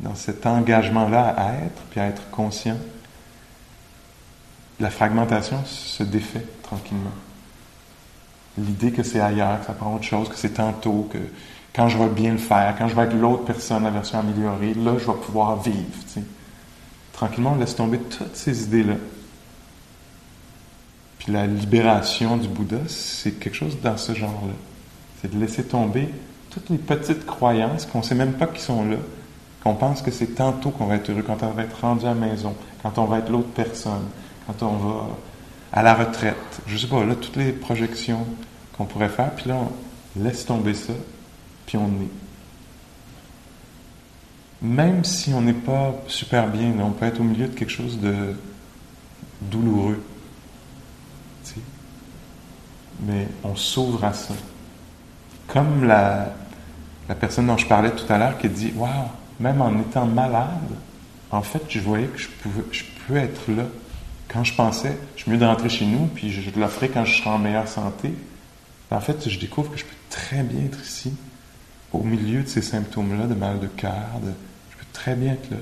dans 0.00 0.14
cet 0.14 0.46
engagement-là 0.46 1.34
à 1.36 1.52
être, 1.64 1.82
puis 1.90 2.00
à 2.00 2.06
être 2.08 2.28
conscient, 2.30 2.78
la 4.80 4.90
fragmentation 4.90 5.64
se 5.64 6.02
défait 6.02 6.44
tranquillement. 6.62 7.12
L'idée 8.58 8.90
que 8.90 9.02
c'est 9.02 9.20
ailleurs, 9.20 9.60
que 9.60 9.66
ça 9.66 9.74
prend 9.74 9.94
autre 9.94 10.04
chose, 10.04 10.28
que 10.28 10.36
c'est 10.36 10.54
tantôt, 10.54 11.08
que 11.12 11.18
quand 11.74 11.88
je 11.88 11.98
vais 11.98 12.08
bien 12.08 12.32
le 12.32 12.38
faire, 12.38 12.74
quand 12.76 12.88
je 12.88 12.96
vais 12.96 13.02
être 13.02 13.14
l'autre 13.14 13.44
personne, 13.44 13.84
la 13.84 13.90
version 13.90 14.18
améliorée, 14.18 14.74
là, 14.74 14.94
je 14.98 15.06
vais 15.06 15.18
pouvoir 15.18 15.62
vivre. 15.62 15.76
Tranquillement, 17.22 17.52
on 17.54 17.60
laisse 17.60 17.76
tomber 17.76 17.98
toutes 17.98 18.34
ces 18.34 18.64
idées-là. 18.64 18.94
Puis 21.20 21.30
la 21.30 21.46
libération 21.46 22.36
du 22.36 22.48
Bouddha, 22.48 22.78
c'est 22.88 23.38
quelque 23.38 23.54
chose 23.54 23.78
dans 23.80 23.96
ce 23.96 24.12
genre-là. 24.12 24.54
C'est 25.20 25.32
de 25.32 25.38
laisser 25.38 25.62
tomber 25.62 26.08
toutes 26.50 26.68
les 26.68 26.78
petites 26.78 27.24
croyances 27.24 27.86
qu'on 27.86 28.00
ne 28.00 28.02
sait 28.02 28.16
même 28.16 28.32
pas 28.32 28.48
qui 28.48 28.60
sont 28.60 28.84
là, 28.84 28.96
qu'on 29.62 29.76
pense 29.76 30.02
que 30.02 30.10
c'est 30.10 30.34
tantôt 30.34 30.70
qu'on 30.70 30.86
va 30.86 30.96
être 30.96 31.10
heureux, 31.10 31.22
quand 31.22 31.44
on 31.44 31.50
va 31.50 31.62
être 31.62 31.80
rendu 31.80 32.06
à 32.06 32.08
la 32.08 32.14
maison, 32.16 32.56
quand 32.82 32.98
on 32.98 33.04
va 33.04 33.18
être 33.18 33.30
l'autre 33.30 33.50
personne, 33.54 34.08
quand 34.48 34.66
on 34.66 34.76
va 34.78 35.06
à 35.72 35.84
la 35.84 35.94
retraite. 35.94 36.60
Je 36.66 36.76
sais 36.76 36.88
pas, 36.88 37.04
là, 37.04 37.14
toutes 37.14 37.36
les 37.36 37.52
projections 37.52 38.26
qu'on 38.76 38.84
pourrait 38.84 39.10
faire, 39.10 39.30
puis 39.30 39.48
là, 39.48 39.58
on 39.60 40.24
laisse 40.24 40.44
tomber 40.44 40.74
ça, 40.74 40.94
puis 41.66 41.78
on 41.78 41.86
est. 41.86 42.21
Même 44.62 45.04
si 45.04 45.34
on 45.34 45.42
n'est 45.42 45.52
pas 45.52 45.94
super 46.06 46.48
bien, 46.48 46.72
on 46.80 46.90
peut 46.90 47.06
être 47.06 47.20
au 47.20 47.24
milieu 47.24 47.48
de 47.48 47.54
quelque 47.54 47.72
chose 47.72 47.98
de 48.00 48.34
douloureux. 49.40 50.02
Mais 53.04 53.26
on 53.42 53.56
s'ouvre 53.56 54.04
à 54.04 54.12
ça 54.12 54.34
comme 55.52 55.84
la, 55.84 56.32
personne 57.20 57.46
dont 57.46 57.58
je 57.58 57.66
parlais 57.66 57.90
tout 57.90 58.10
à 58.10 58.18
l'heure 58.18 58.38
qui 58.38 58.48
dit 58.48 58.72
Waouh, 58.74 58.90
même 59.40 59.60
en 59.60 59.78
étant 59.80 60.06
malade, 60.06 60.48
en 61.30 61.42
fait, 61.42 61.62
je 61.68 61.80
voyais 61.80 62.06
que 62.06 62.18
je, 62.18 62.28
pouvais, 62.28 62.62
je 62.72 62.84
peux 63.06 63.16
être 63.16 63.50
là. 63.50 63.64
Quand 64.28 64.44
je 64.44 64.54
pensais, 64.54 64.96
je 65.16 65.22
suis 65.22 65.30
mieux 65.30 65.38
de 65.38 65.44
rentrer 65.44 65.68
chez 65.68 65.84
nous, 65.84 66.06
puis 66.06 66.30
je 66.30 66.58
le 66.58 66.66
ferai 66.68 66.88
quand 66.88 67.04
je 67.04 67.18
serai 67.18 67.30
en 67.30 67.38
meilleure 67.38 67.68
santé. 67.68 68.14
En 68.90 69.00
fait, 69.00 69.28
je 69.28 69.38
découvre 69.38 69.70
que 69.70 69.78
je 69.78 69.84
peux 69.84 69.96
très 70.10 70.42
bien 70.42 70.64
être 70.64 70.82
ici, 70.82 71.12
au 71.92 72.02
milieu 72.02 72.42
de 72.42 72.48
ces 72.48 72.62
symptômes-là, 72.62 73.26
de 73.26 73.34
mal 73.34 73.58
de 73.60 73.66
cœur. 73.66 74.20
Je 74.22 74.30
peux 74.30 74.51
très 74.92 75.14
bien 75.14 75.36
là. 75.50 75.56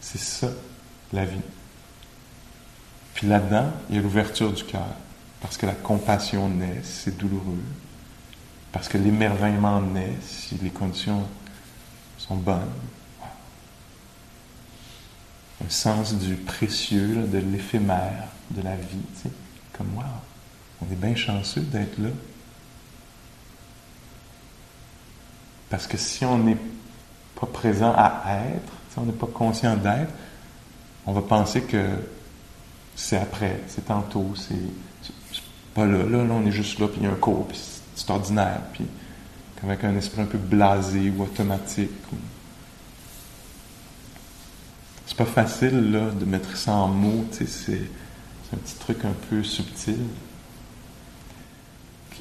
C'est 0.00 0.20
ça, 0.20 0.48
la 1.12 1.24
vie. 1.24 1.40
Puis 3.14 3.26
là-dedans, 3.26 3.70
il 3.88 3.96
y 3.96 3.98
a 3.98 4.02
l'ouverture 4.02 4.52
du 4.52 4.64
cœur, 4.64 4.94
parce 5.40 5.56
que 5.56 5.66
la 5.66 5.74
compassion 5.74 6.48
naît, 6.48 6.80
c'est 6.82 7.16
douloureux, 7.18 7.62
parce 8.72 8.88
que 8.88 8.96
l'émerveillement 8.96 9.80
naît 9.80 10.16
si 10.22 10.54
les 10.56 10.70
conditions 10.70 11.26
sont 12.16 12.36
bonnes. 12.36 12.72
Un 15.62 15.68
sens 15.68 16.14
du 16.14 16.36
précieux, 16.36 17.26
de 17.26 17.38
l'éphémère 17.38 18.28
de 18.50 18.62
la 18.62 18.76
vie. 18.76 19.04
Tu 19.14 19.22
sais, 19.22 19.34
comme 19.72 19.88
moi, 19.88 20.06
on 20.80 20.90
est 20.90 20.96
bien 20.96 21.14
chanceux 21.14 21.60
d'être 21.60 21.98
là. 21.98 22.08
Parce 25.68 25.86
que 25.86 25.98
si 25.98 26.24
on 26.24 26.38
n'est 26.38 26.56
pas 27.40 27.46
présent 27.46 27.94
à 27.96 28.22
être, 28.54 28.72
on 28.96 29.04
n'est 29.04 29.12
pas 29.12 29.28
conscient 29.32 29.76
d'être, 29.76 30.12
on 31.06 31.12
va 31.12 31.22
penser 31.22 31.62
que 31.62 31.84
c'est 32.94 33.16
après, 33.16 33.60
c'est 33.68 33.86
tantôt, 33.86 34.32
c'est 34.36 34.54
pas 35.74 35.86
là, 35.86 36.04
là, 36.04 36.24
là, 36.24 36.34
on 36.34 36.44
est 36.46 36.52
juste 36.52 36.78
là, 36.78 36.88
puis 36.88 36.98
il 37.00 37.04
y 37.04 37.06
a 37.06 37.10
un 37.10 37.16
cours, 37.16 37.46
puis 37.48 37.58
c'est 37.94 38.10
ordinaire, 38.10 38.60
puis 38.72 38.84
avec 39.62 39.84
un 39.84 39.94
esprit 39.96 40.22
un 40.22 40.26
peu 40.26 40.38
blasé 40.38 41.12
ou 41.16 41.22
automatique. 41.22 41.90
C'est 45.06 45.16
pas 45.16 45.26
facile, 45.26 45.92
là, 45.92 46.10
de 46.10 46.24
mettre 46.24 46.56
ça 46.56 46.72
en 46.72 46.88
mots, 46.88 47.26
sais, 47.30 47.46
c'est 47.46 47.82
un 48.52 48.56
petit 48.56 48.74
truc 48.76 49.04
un 49.04 49.14
peu 49.28 49.42
subtil. 49.44 49.98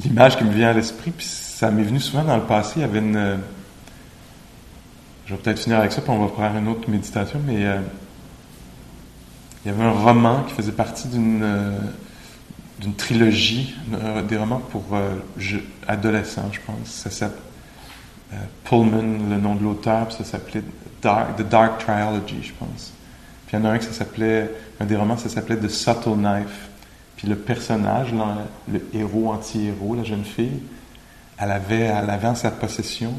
L'image 0.03 0.37
qui 0.37 0.43
me 0.45 0.51
vient 0.51 0.69
à 0.69 0.73
l'esprit, 0.73 1.11
puis 1.11 1.25
ça 1.25 1.71
m'est 1.71 1.83
venu 1.83 1.99
souvent 1.99 2.23
dans 2.23 2.37
le 2.37 2.43
passé, 2.43 2.73
il 2.77 2.81
y 2.81 2.85
avait 2.85 2.99
une... 2.99 3.39
Je 5.29 5.35
vais 5.35 5.41
peut-être 5.41 5.59
finir 5.59 5.77
avec 5.77 5.91
ça, 5.91 6.01
puis 6.01 6.09
on 6.09 6.25
va 6.25 6.35
faire 6.35 6.57
une 6.57 6.67
autre 6.69 6.89
méditation, 6.89 7.39
mais... 7.45 7.63
Euh, 7.63 7.77
il 9.63 9.71
y 9.71 9.75
avait 9.75 9.83
un 9.83 9.91
roman 9.91 10.41
qui 10.41 10.55
faisait 10.55 10.71
partie 10.71 11.07
d'une 11.07 11.43
euh, 11.43 11.77
trilogie, 12.97 13.75
euh, 13.93 14.23
des 14.23 14.37
romans 14.37 14.61
pour 14.71 14.85
adolescents, 15.87 16.49
je 16.51 16.59
pense. 16.65 16.87
Ça 16.87 17.11
s'appelle 17.11 17.37
Pullman, 18.63 19.29
le 19.29 19.37
nom 19.37 19.53
de 19.53 19.63
l'auteur, 19.63 20.11
ça 20.11 20.23
s'appelait 20.23 20.63
The 21.01 21.41
Dark 21.47 21.85
Trilogy, 21.85 22.41
je 22.41 22.53
pense. 22.53 22.93
Puis 23.45 23.55
il 23.55 23.59
y 23.59 23.61
en 23.61 23.65
a 23.65 23.73
un 23.73 23.77
qui 23.77 23.93
s'appelait, 23.93 24.49
un 24.79 24.85
des 24.85 24.95
romans, 24.95 25.17
ça 25.17 25.29
s'appelait 25.29 25.57
The 25.57 25.69
Subtle 25.69 26.15
Knife. 26.15 26.69
Puis 27.17 27.27
le 27.27 27.35
personnage, 27.35 28.15
le 28.71 28.81
héros 28.93 29.31
anti-héros, 29.31 29.93
la 29.93 30.05
jeune 30.05 30.25
fille, 30.25 30.63
elle 31.37 31.51
avait, 31.51 31.81
elle 31.81 32.09
avait 32.09 32.29
en 32.29 32.35
sa 32.35 32.49
possession 32.49 33.13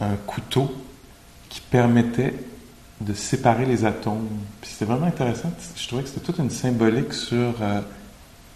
un 0.00 0.14
couteau 0.28 0.72
qui 1.50 1.60
permettait 1.60 2.34
de 3.00 3.12
séparer 3.12 3.66
les 3.66 3.84
atomes. 3.84 4.28
Puis 4.60 4.70
c'était 4.72 4.86
vraiment 4.86 5.06
intéressant. 5.06 5.50
Je 5.76 5.86
trouvais 5.86 6.02
que 6.02 6.08
c'était 6.08 6.24
toute 6.24 6.38
une 6.38 6.50
symbolique 6.50 7.12
sur 7.12 7.54
euh, 7.60 7.80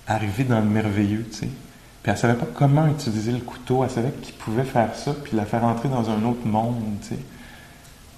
arriver 0.06 0.44
dans 0.44 0.60
le 0.60 0.66
merveilleux, 0.66 1.26
tu 1.30 1.38
sais. 1.38 1.48
Puis 2.02 2.12
elle 2.12 2.18
savait 2.18 2.38
pas 2.38 2.46
comment 2.54 2.86
utiliser 2.86 3.32
le 3.32 3.40
couteau. 3.40 3.82
Elle 3.82 3.90
savait 3.90 4.12
qu'il 4.22 4.34
pouvait 4.34 4.64
faire 4.64 4.94
ça, 4.94 5.14
puis 5.14 5.36
la 5.36 5.46
faire 5.46 5.64
entrer 5.64 5.88
dans 5.88 6.10
un 6.10 6.22
autre 6.24 6.46
monde, 6.46 6.82
tu 7.02 7.08
sais. 7.08 7.18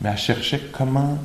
Mais 0.01 0.11
elle 0.11 0.19
cherchait 0.19 0.61
comment. 0.73 1.19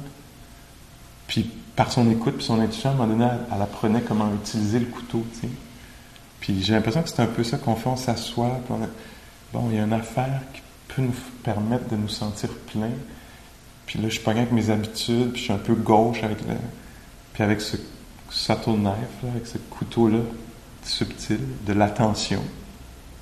Puis 1.27 1.49
par 1.75 1.91
son 1.91 2.09
écoute, 2.11 2.35
puis 2.35 2.45
son 2.45 2.59
intuition, 2.59 2.91
à 2.91 2.93
un 2.93 2.95
moment 2.95 3.13
donné, 3.13 3.27
elle, 3.53 3.61
apprenait 3.61 4.01
comment 4.01 4.31
utiliser 4.33 4.79
le 4.79 4.85
couteau, 4.85 5.25
tu 5.33 5.41
sais. 5.41 5.53
Puis 6.39 6.63
j'ai 6.63 6.73
l'impression 6.73 7.01
que 7.01 7.09
c'est 7.09 7.21
un 7.21 7.27
peu 7.27 7.43
ça 7.43 7.57
qu'on 7.57 7.75
fait. 7.75 7.89
On 7.89 7.97
s'assoit. 7.97 8.59
Bon, 9.51 9.67
il 9.71 9.77
y 9.77 9.79
a 9.79 9.83
une 9.83 9.93
affaire 9.93 10.41
qui 10.53 10.61
peut 10.87 11.01
nous 11.01 11.15
permettre 11.43 11.89
de 11.89 11.95
nous 11.95 12.07
sentir 12.07 12.49
pleins 12.71 12.91
puis 13.91 13.99
là, 13.99 14.07
je 14.07 14.13
suis 14.13 14.23
pas 14.23 14.31
avec 14.31 14.53
mes 14.53 14.69
habitudes, 14.69 15.33
puis 15.33 15.39
je 15.39 15.43
suis 15.43 15.51
un 15.53 15.57
peu 15.57 15.75
gauche 15.75 16.23
avec 16.23 16.39
le. 16.47 16.55
Puis 17.33 17.43
avec 17.43 17.59
ce 17.59 17.75
subtle 18.29 18.77
knife, 18.77 19.29
avec 19.29 19.45
ce 19.45 19.57
couteau-là, 19.57 20.19
subtil, 20.81 21.41
de 21.67 21.73
l'attention, 21.73 22.41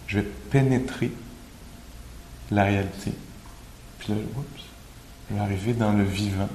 je 0.05 0.20
vais 0.20 0.28
pénétrer 0.51 1.11
la 2.51 2.65
réalité. 2.65 3.13
Puis 3.97 4.13
là, 4.13 4.20
oups, 4.38 4.63
je 5.28 5.34
vais 5.34 5.41
arriver 5.41 5.74
dans 5.74 5.93
le 5.93 6.03
vivant. 6.03 6.49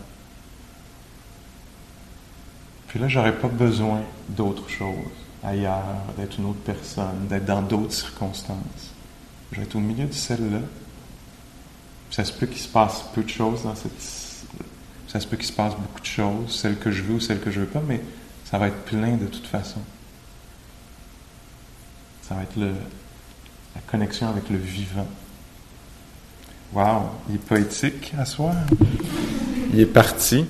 Puis 2.87 3.01
là, 3.01 3.09
j'aurais 3.09 3.37
pas 3.37 3.49
besoin 3.49 4.01
d'autre 4.29 4.69
chose 4.69 4.95
ailleurs, 5.43 5.97
d'être 6.17 6.39
une 6.39 6.47
autre 6.47 6.63
personne, 6.65 7.27
d'être 7.29 7.47
dans 7.47 7.63
d'autres 7.63 7.93
circonstances. 7.93 8.95
Je 9.51 9.57
vais 9.57 9.65
être 9.65 9.75
au 9.75 9.81
milieu 9.81 10.07
de 10.07 10.13
celle-là, 10.13 10.61
ça 12.15 12.25
se 12.25 12.33
peut 12.33 12.47
qu'il 12.47 12.61
se 12.61 12.69
passe 12.69 13.03
peu 13.13 13.25
de 13.25 13.29
choses 13.29 13.65
dans 13.65 13.75
cette. 13.75 13.91
Ça 15.09 15.19
se 15.19 15.27
peut 15.27 15.37
qu'il 15.37 15.47
se 15.47 15.53
passe 15.53 15.75
beaucoup 15.75 16.01
de 16.01 16.07
choses, 16.07 16.61
celles 16.61 16.79
que 16.79 16.93
je 16.93 17.03
veux 17.03 17.15
ou 17.15 17.21
celles 17.21 17.41
que 17.41 17.51
je 17.51 17.59
veux 17.59 17.67
pas, 17.67 17.83
mais 17.85 18.01
ça 18.45 18.57
va 18.57 18.69
être 18.69 18.85
plein 18.85 19.17
de 19.17 19.27
toute 19.27 19.49
façon. 19.49 19.81
Ça 22.23 22.37
va 22.37 22.45
être 22.45 22.57
le, 22.57 22.69
la 22.69 23.81
connexion 23.89 24.29
avec 24.29 24.49
le 24.49 24.59
vivant. 24.59 25.09
Wow, 26.73 27.11
il 27.29 27.35
est 27.35 27.39
poétique 27.39 28.15
à 28.17 28.25
soi. 28.25 28.53
Il 29.73 29.81
est 29.81 29.87
parti. 29.87 30.47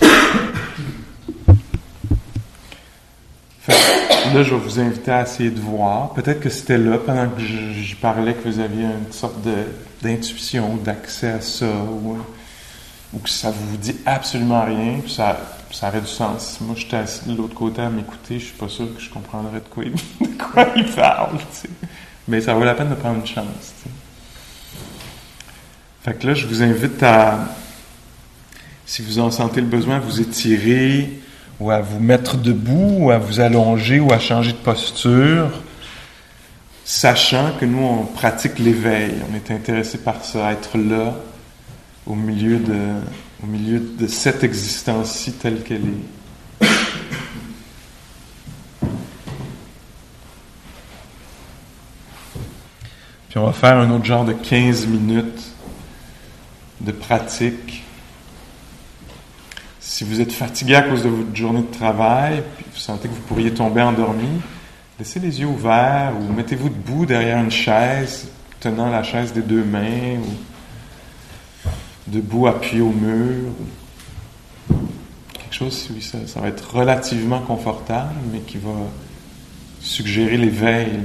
là, 4.32 4.42
je 4.42 4.54
vais 4.54 4.60
vous 4.60 4.80
inviter 4.80 5.10
à 5.10 5.22
essayer 5.22 5.50
de 5.50 5.60
voir. 5.60 6.12
Peut-être 6.12 6.40
que 6.40 6.48
c'était 6.48 6.78
là, 6.78 6.98
pendant 6.98 7.28
que 7.28 7.40
j'y 7.40 7.94
parlais, 7.94 8.34
que 8.34 8.48
vous 8.48 8.58
aviez 8.58 8.84
une 8.84 9.12
sorte 9.12 9.36
d'intuition, 10.02 10.76
d'accès 10.76 11.30
à 11.30 11.40
ça, 11.40 11.66
ou, 11.66 13.18
que 13.18 13.28
ça 13.28 13.50
vous 13.50 13.76
dit 13.76 13.96
absolument 14.06 14.64
rien, 14.64 15.00
puis 15.02 15.12
ça, 15.12 15.38
ça 15.70 15.88
aurait 15.88 16.00
du 16.00 16.06
sens. 16.06 16.58
Moi, 16.60 16.74
j'étais 16.76 16.96
assis 16.96 17.28
de 17.28 17.36
l'autre 17.36 17.54
côté 17.54 17.82
à 17.82 17.90
m'écouter, 17.90 18.38
je 18.38 18.46
suis 18.46 18.56
pas 18.56 18.68
sûr 18.68 18.94
que 18.94 19.00
je 19.00 19.10
comprendrais 19.10 19.60
de 19.60 19.68
quoi 19.68 19.84
il, 19.84 19.92
de 20.28 20.42
quoi 20.42 20.66
il 20.76 20.86
parle, 20.86 21.38
Mais 22.28 22.40
ça 22.40 22.54
vaut 22.54 22.64
la 22.64 22.74
peine 22.74 22.90
de 22.90 22.94
prendre 22.94 23.20
une 23.20 23.26
chance, 23.26 23.74
Fait 26.02 26.14
que 26.14 26.26
là, 26.26 26.34
je 26.34 26.46
vous 26.46 26.62
invite 26.62 27.02
à, 27.02 27.48
si 28.86 29.02
vous 29.02 29.18
en 29.18 29.30
sentez 29.30 29.60
le 29.60 29.66
besoin, 29.66 29.98
vous 29.98 30.20
étirer, 30.20 31.21
ou 31.62 31.70
à 31.70 31.80
vous 31.80 32.00
mettre 32.00 32.36
debout, 32.36 32.96
ou 33.04 33.10
à 33.12 33.18
vous 33.18 33.38
allonger, 33.38 34.00
ou 34.00 34.12
à 34.12 34.18
changer 34.18 34.50
de 34.50 34.56
posture, 34.56 35.48
sachant 36.84 37.52
que 37.60 37.64
nous, 37.64 37.82
on 37.82 38.04
pratique 38.04 38.58
l'éveil. 38.58 39.14
On 39.30 39.36
est 39.36 39.54
intéressé 39.54 39.98
par 39.98 40.24
ça, 40.24 40.50
être 40.52 40.76
là, 40.76 41.14
au 42.04 42.16
milieu 42.16 42.58
de, 42.58 42.78
au 43.44 43.46
milieu 43.46 43.78
de 43.78 44.08
cette 44.08 44.42
existence-ci 44.42 45.34
telle 45.34 45.62
qu'elle 45.62 45.84
est. 45.84 46.66
Puis 53.28 53.38
on 53.38 53.46
va 53.46 53.52
faire 53.52 53.78
un 53.78 53.88
autre 53.92 54.04
genre 54.04 54.24
de 54.24 54.32
15 54.32 54.88
minutes 54.88 55.52
de 56.80 56.90
pratique 56.90 57.81
si 59.92 60.04
vous 60.04 60.22
êtes 60.22 60.32
fatigué 60.32 60.74
à 60.74 60.80
cause 60.80 61.02
de 61.02 61.10
votre 61.10 61.36
journée 61.36 61.60
de 61.60 61.70
travail, 61.70 62.42
puis 62.56 62.64
vous 62.72 62.78
sentez 62.78 63.08
que 63.08 63.12
vous 63.12 63.20
pourriez 63.20 63.52
tomber 63.52 63.82
endormi, 63.82 64.40
laissez 64.98 65.20
les 65.20 65.38
yeux 65.38 65.46
ouverts 65.46 66.14
ou 66.18 66.32
mettez-vous 66.32 66.70
debout 66.70 67.04
derrière 67.04 67.36
une 67.36 67.50
chaise, 67.50 68.28
tenant 68.58 68.88
la 68.88 69.02
chaise 69.02 69.34
des 69.34 69.42
deux 69.42 69.62
mains, 69.62 70.16
ou 70.16 71.70
debout 72.06 72.46
appuyé 72.46 72.80
au 72.80 72.88
mur. 72.88 73.50
Quelque 75.34 75.54
chose, 75.54 75.90
oui, 75.94 76.00
ça, 76.00 76.16
ça 76.26 76.40
va 76.40 76.48
être 76.48 76.74
relativement 76.74 77.40
confortable, 77.40 78.14
mais 78.32 78.40
qui 78.40 78.56
va 78.56 78.70
suggérer 79.78 80.38
l'éveil. 80.38 81.00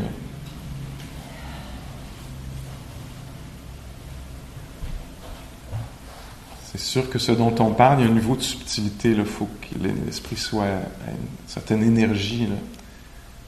C'est 6.78 6.86
sûr 6.86 7.10
que 7.10 7.18
ce 7.18 7.32
dont 7.32 7.54
on 7.60 7.72
parle, 7.72 8.00
il 8.00 8.06
y 8.06 8.08
a 8.08 8.12
un 8.12 8.14
niveau 8.14 8.36
de 8.36 8.42
subtilité. 8.42 9.10
Il 9.10 9.26
faut 9.26 9.50
que 9.62 9.88
l'esprit 10.06 10.36
soit 10.36 10.66
à 10.66 11.12
une 11.12 11.28
certaine 11.48 11.84
énergie 11.84 12.48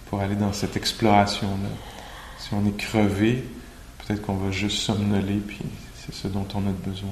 pour 0.09 0.19
aller 0.19 0.35
dans 0.35 0.51
cette 0.51 0.75
exploration-là. 0.75 1.69
Si 2.39 2.49
on 2.53 2.65
est 2.65 2.75
crevé, 2.75 3.43
peut-être 3.99 4.21
qu'on 4.23 4.35
va 4.35 4.49
juste 4.51 4.79
somnoler, 4.79 5.41
puis 5.45 5.59
c'est 5.95 6.13
ce 6.13 6.27
dont 6.27 6.47
on 6.55 6.59
a 6.59 6.71
besoin. 6.71 7.09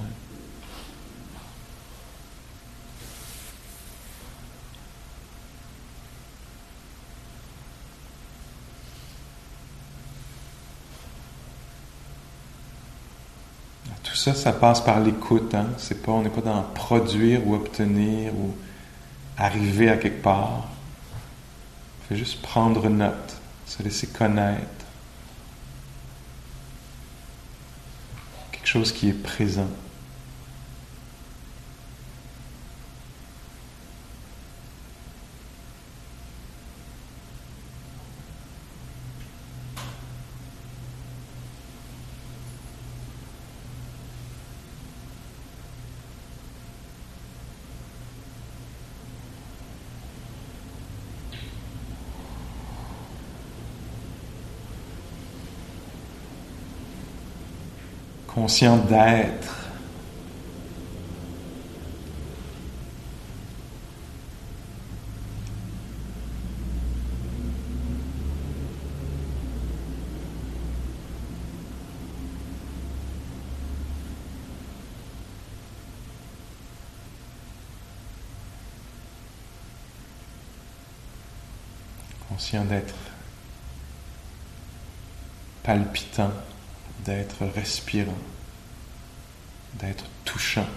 Ça, 14.28 14.34
ça 14.34 14.54
passe 14.54 14.82
par 14.82 15.00
l'écoute. 15.00 15.54
Hein? 15.54 15.68
C'est 15.78 16.04
pas, 16.04 16.12
on 16.12 16.22
n'est 16.22 16.30
pas 16.30 16.42
dans 16.42 16.62
produire 16.64 17.48
ou 17.48 17.56
obtenir 17.56 18.34
ou 18.34 18.54
arriver 19.38 19.90
à 19.90 19.98
quelque 19.98 20.22
part. 20.22 20.68
Il 22.02 22.08
faut 22.08 22.16
juste 22.16 22.42
prendre 22.42 22.90
note, 22.90 23.38
se 23.66 23.82
laisser 23.84 24.08
connaître. 24.08 24.62
Quelque 28.52 28.68
chose 28.68 28.92
qui 28.92 29.10
est 29.10 29.24
présent. 29.24 29.70
conscient 58.48 58.78
d'être. 58.78 59.56
conscient 82.30 82.64
d'être 82.64 82.96
palpitant, 85.64 86.32
d'être 87.04 87.46
respirant 87.54 88.14
d'être 89.80 90.06
touchant, 90.26 90.68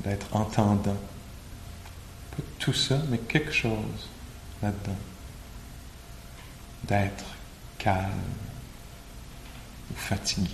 d'être 0.00 0.34
entendant. 0.34 0.96
Pas 2.30 2.42
tout 2.58 2.72
ça, 2.72 3.00
mais 3.08 3.18
quelque 3.18 3.52
chose 3.52 4.08
là-dedans. 4.62 4.98
D'être 6.84 7.24
calme 7.78 8.10
ou 9.90 9.94
fatigué. 9.96 10.50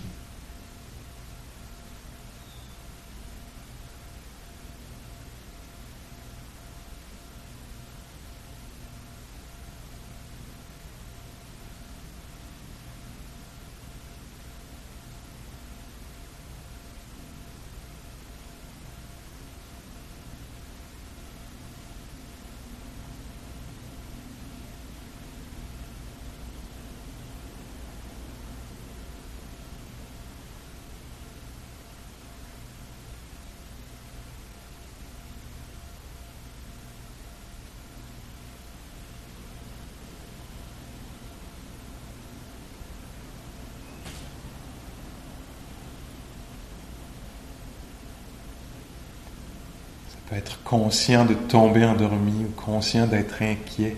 peut 50.26 50.36
être 50.36 50.55
conscient 50.66 51.24
de 51.24 51.34
tomber 51.34 51.84
endormi 51.84 52.44
ou 52.44 52.50
conscient 52.60 53.06
d'être 53.06 53.40
inquiet 53.40 53.96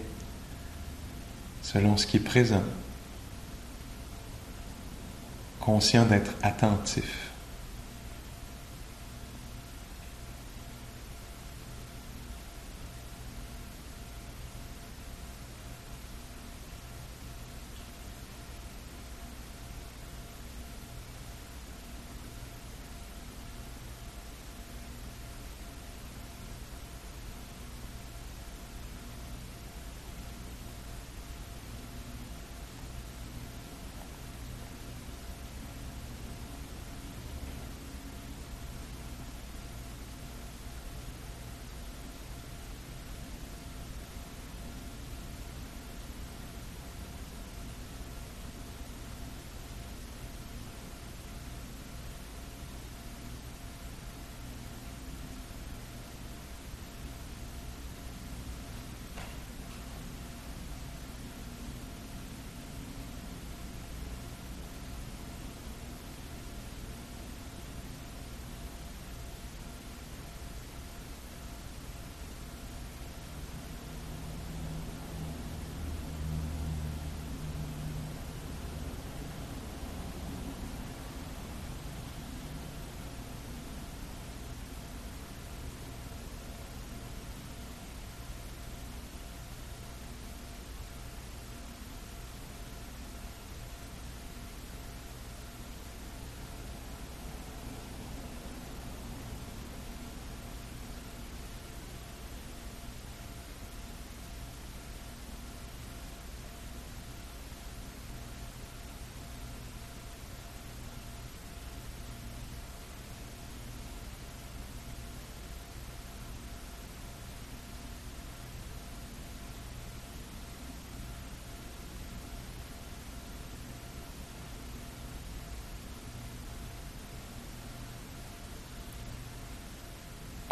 selon 1.62 1.96
ce 1.96 2.06
qui 2.06 2.18
est 2.18 2.20
présent. 2.20 2.62
Conscient 5.60 6.04
d'être 6.04 6.32
attentif. 6.42 7.27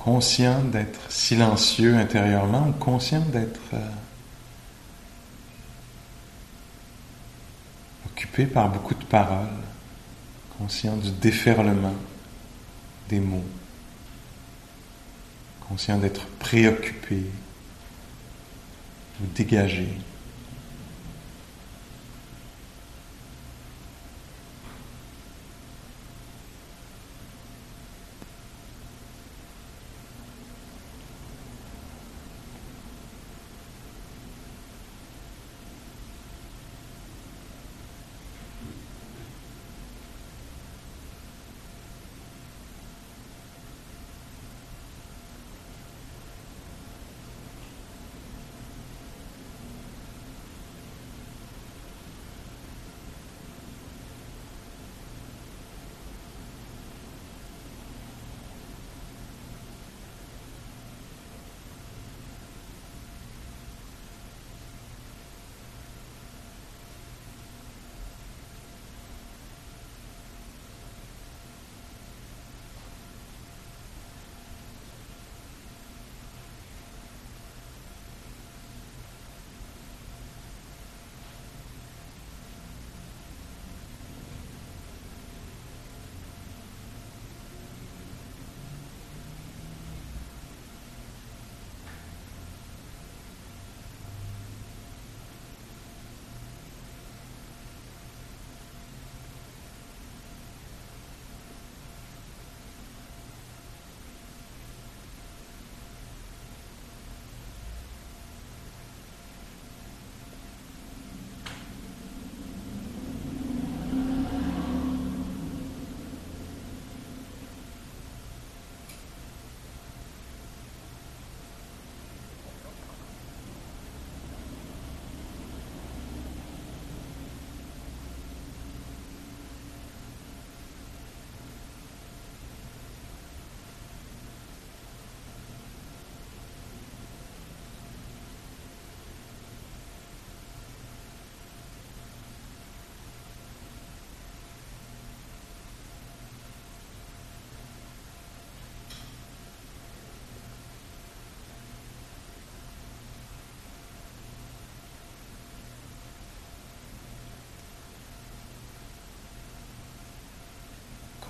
Conscient 0.07 0.63
d'être 0.63 1.11
silencieux 1.11 1.97
intérieurement 1.97 2.71
conscient 2.79 3.23
d'être 3.23 3.75
euh, 3.75 3.91
occupé 8.07 8.47
par 8.47 8.69
beaucoup 8.69 8.95
de 8.95 9.05
paroles, 9.05 9.49
conscient 10.59 10.97
du 10.97 11.11
déferlement 11.11 11.97
des 13.09 13.19
mots, 13.19 13.43
conscient 15.69 15.99
d'être 15.99 16.25
préoccupé 16.39 17.25
ou 19.21 19.27
dégagé. 19.35 19.89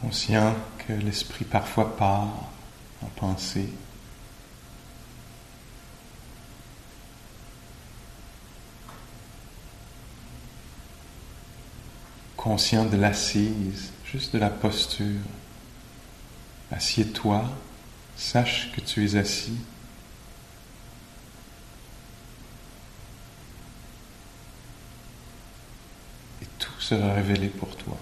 Conscient 0.07 0.55
que 0.87 0.93
l'esprit 0.93 1.45
parfois 1.45 1.97
part 1.97 2.29
en 3.03 3.07
pensée. 3.17 3.69
Conscient 12.37 12.85
de 12.85 12.97
l'assise, 12.97 13.91
juste 14.05 14.33
de 14.33 14.39
la 14.39 14.49
posture. 14.49 15.19
Assieds-toi, 16.71 17.43
sache 18.17 18.71
que 18.77 18.81
tu 18.81 19.05
es 19.05 19.17
assis. 19.17 19.59
Et 26.43 26.47
tout 26.61 26.81
sera 26.81 27.13
révélé 27.13 27.49
pour 27.49 27.75
toi. 27.75 27.99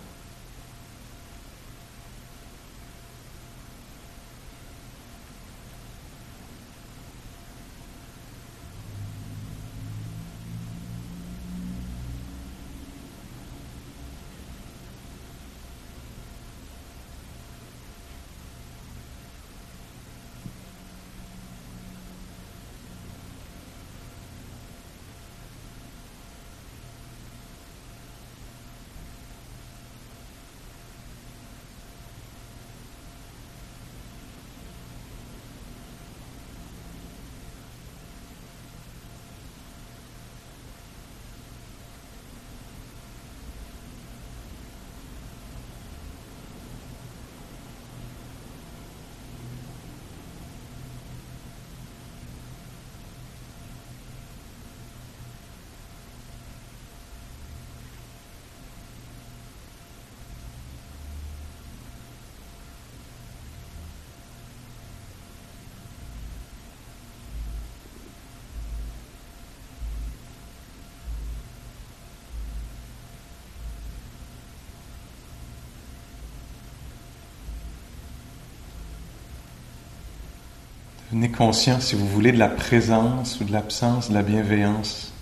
Conscient, 81.36 81.80
si 81.80 81.94
vous 81.94 82.08
voulez, 82.08 82.32
de 82.32 82.38
la 82.38 82.48
présence 82.48 83.40
ou 83.40 83.44
de 83.44 83.52
l'absence 83.52 84.08
de 84.08 84.14
la 84.14 84.22
bienveillance 84.22 85.12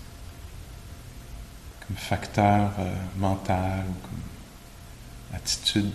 comme 1.87 1.97
facteur 1.97 2.71
euh, 2.79 2.93
mental 3.17 3.83
ou 3.89 4.07
comme 4.07 5.35
attitude. 5.35 5.91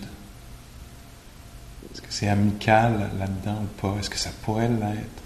Est-ce 1.91 2.01
que 2.01 2.11
c'est 2.11 2.27
amical 2.27 3.09
là-dedans 3.17 3.63
ou 3.63 3.81
pas? 3.81 3.99
Est-ce 3.99 4.09
que 4.09 4.17
ça 4.17 4.29
pourrait 4.43 4.67
l'être? 4.67 5.18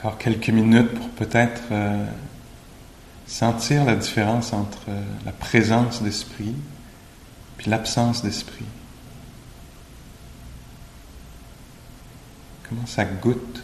Encore 0.00 0.16
quelques 0.16 0.48
minutes 0.48 0.94
pour 0.94 1.10
peut-être 1.10 1.60
euh, 1.72 2.06
sentir 3.26 3.84
la 3.84 3.96
différence 3.96 4.54
entre 4.54 4.88
euh, 4.88 5.02
la 5.26 5.32
présence 5.32 6.02
d'esprit 6.02 6.54
puis 7.58 7.68
l'absence 7.68 8.22
d'esprit. 8.22 8.64
Comment 12.66 12.86
ça 12.86 13.04
goûte 13.04 13.62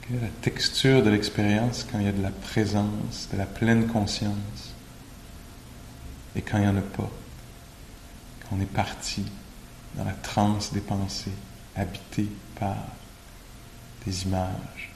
Quelle 0.00 0.16
est 0.16 0.22
la 0.22 0.28
texture 0.40 1.04
de 1.04 1.10
l'expérience 1.10 1.86
quand 1.90 2.00
il 2.00 2.06
y 2.06 2.08
a 2.08 2.12
de 2.12 2.22
la 2.22 2.32
présence, 2.32 3.28
de 3.32 3.38
la 3.38 3.46
pleine 3.46 3.86
conscience 3.86 4.74
et 6.34 6.42
quand 6.42 6.58
il 6.58 6.62
n'y 6.62 6.68
en 6.68 6.76
a 6.76 6.80
pas 6.80 7.08
Quand 8.40 8.56
on 8.56 8.60
est 8.60 8.66
parti 8.66 9.24
dans 9.94 10.04
la 10.04 10.14
transe 10.14 10.72
des 10.72 10.80
pensées, 10.80 11.30
habité 11.76 12.26
par 12.58 12.78
des 14.04 14.24
images. 14.24 14.92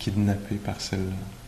Kidnappé 0.00 0.56
par 0.56 0.80
celle-là. 0.80 1.39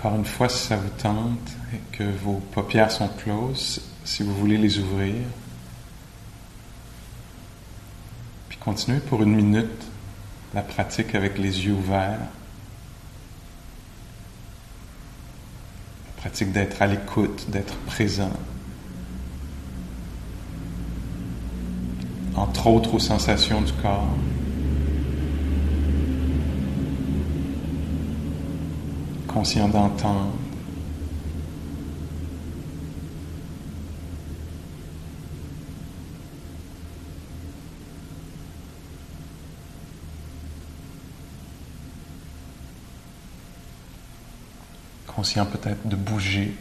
Encore 0.00 0.16
une 0.16 0.24
fois, 0.24 0.48
si 0.48 0.66
ça 0.66 0.76
vous 0.76 0.88
tente 0.96 1.50
et 1.74 1.94
que 1.94 2.04
vos 2.04 2.40
paupières 2.52 2.90
sont 2.90 3.08
closes, 3.22 3.82
si 4.02 4.22
vous 4.22 4.34
voulez 4.34 4.56
les 4.56 4.78
ouvrir, 4.78 5.16
puis 8.48 8.56
continuez 8.56 9.00
pour 9.00 9.22
une 9.22 9.34
minute 9.34 9.68
la 10.54 10.62
pratique 10.62 11.14
avec 11.14 11.36
les 11.36 11.66
yeux 11.66 11.74
ouverts. 11.74 12.18
La 16.06 16.22
pratique 16.22 16.52
d'être 16.52 16.80
à 16.80 16.86
l'écoute, 16.86 17.50
d'être 17.50 17.76
présent. 17.80 18.32
Entre 22.36 22.66
autres 22.68 22.94
aux 22.94 22.98
sensations 22.98 23.60
du 23.60 23.72
corps. 23.74 24.16
Conscient 29.40 29.70
d'entendre. 29.70 30.34
conscient 45.06 45.46
peut-être 45.46 45.88
de 45.88 45.96
bouger, 45.96 46.54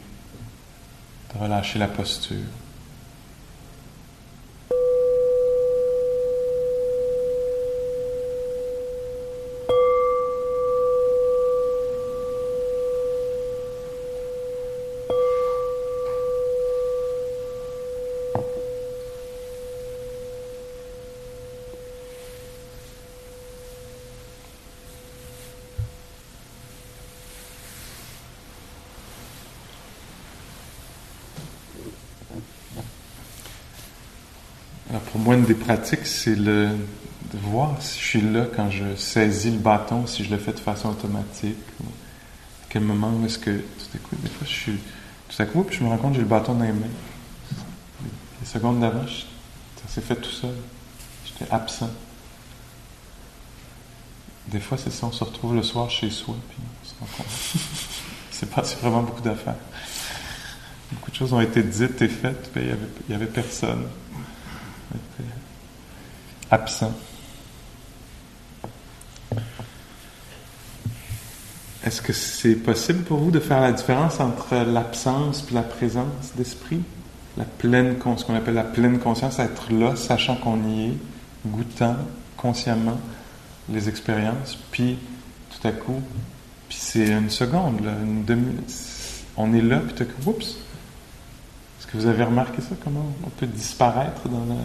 de 1.33 1.39
relâcher 1.39 1.79
la 1.79 1.89
posture. 1.89 2.37
pour 35.11 35.18
une 35.33 35.45
des 35.45 35.53
pratiques, 35.53 36.05
c'est 36.05 36.35
le, 36.35 36.69
de 37.33 37.37
voir 37.43 37.75
si 37.81 37.99
je 37.99 38.05
suis 38.05 38.21
là 38.21 38.45
quand 38.55 38.69
je 38.71 38.95
saisis 38.95 39.51
le 39.51 39.57
bâton, 39.57 40.07
si 40.07 40.23
je 40.23 40.31
le 40.31 40.37
fais 40.37 40.53
de 40.53 40.59
façon 40.59 40.89
automatique. 40.89 41.57
À 41.81 42.65
quel 42.69 42.83
moment 42.83 43.11
est-ce 43.25 43.39
que 43.39 43.51
tout 43.51 43.95
à 43.95 43.97
coup, 43.97 44.15
des 44.21 44.29
fois, 44.29 44.47
je 44.47 44.53
suis. 44.53 44.79
Tout 45.29 45.41
à 45.41 45.45
coup, 45.45 45.63
puis 45.63 45.77
je 45.77 45.83
me 45.83 45.89
rends 45.89 45.97
compte 45.97 46.11
que 46.11 46.15
j'ai 46.15 46.23
le 46.23 46.27
bâton 46.27 46.55
dans 46.55 46.65
les 46.65 46.71
mains. 46.71 46.87
Les 48.41 48.47
secondes 48.47 48.79
d'avant, 48.79 49.05
ça 49.05 49.87
s'est 49.87 50.01
fait 50.01 50.15
tout 50.15 50.31
seul. 50.31 50.55
J'étais 51.25 51.51
absent. 51.51 51.89
Des 54.47 54.59
fois, 54.59 54.77
c'est 54.79 54.89
ça, 54.89 55.05
on 55.05 55.11
se 55.11 55.23
retrouve 55.23 55.53
le 55.53 55.61
soir 55.61 55.89
chez 55.91 56.09
soi, 56.09 56.35
puis 56.49 56.57
on 56.59 56.87
se 56.87 56.93
rend 56.99 57.05
compte. 57.17 57.27
c'est 58.31 58.49
passé 58.49 58.77
vraiment 58.81 59.03
beaucoup 59.03 59.21
d'affaires. 59.21 59.57
Beaucoup 60.91 61.11
de 61.11 61.15
choses 61.15 61.33
ont 61.33 61.41
été 61.41 61.61
dites 61.61 62.01
et 62.01 62.07
faites, 62.07 62.51
puis 62.51 62.63
il 62.63 63.09
n'y 63.09 63.15
avait 63.15 63.27
personne 63.31 63.85
absent. 66.51 66.91
Est-ce 71.85 72.01
que 72.01 72.13
c'est 72.13 72.55
possible 72.55 73.03
pour 73.03 73.19
vous 73.19 73.31
de 73.31 73.39
faire 73.39 73.61
la 73.61 73.71
différence 73.71 74.19
entre 74.19 74.55
l'absence 74.55 75.45
et 75.49 75.53
la 75.53 75.63
présence 75.63 76.33
d'esprit? 76.35 76.81
La 77.37 77.45
pleine, 77.45 77.95
ce 78.17 78.25
qu'on 78.25 78.35
appelle 78.35 78.55
la 78.55 78.63
pleine 78.63 78.99
conscience, 78.99 79.39
être 79.39 79.71
là, 79.71 79.95
sachant 79.95 80.35
qu'on 80.35 80.61
y 80.67 80.87
est, 80.87 80.93
goûtant 81.47 81.95
consciemment 82.35 82.99
les 83.69 83.87
expériences, 83.87 84.57
puis 84.71 84.97
tout 85.49 85.67
à 85.67 85.71
coup, 85.71 86.01
puis 86.67 86.77
c'est 86.79 87.07
une 87.07 87.29
seconde, 87.29 87.81
demi, 88.25 88.55
on 89.37 89.53
est 89.53 89.61
là, 89.61 89.79
puis 89.79 89.93
tout 89.93 90.03
à 90.03 90.05
coup, 90.05 90.31
oups! 90.31 90.45
Est-ce 90.45 91.87
que 91.87 91.97
vous 91.97 92.07
avez 92.07 92.23
remarqué 92.23 92.61
ça, 92.61 92.75
comment 92.83 93.05
on 93.25 93.29
peut 93.29 93.47
disparaître 93.47 94.27
dans 94.27 94.45
la, 94.45 94.61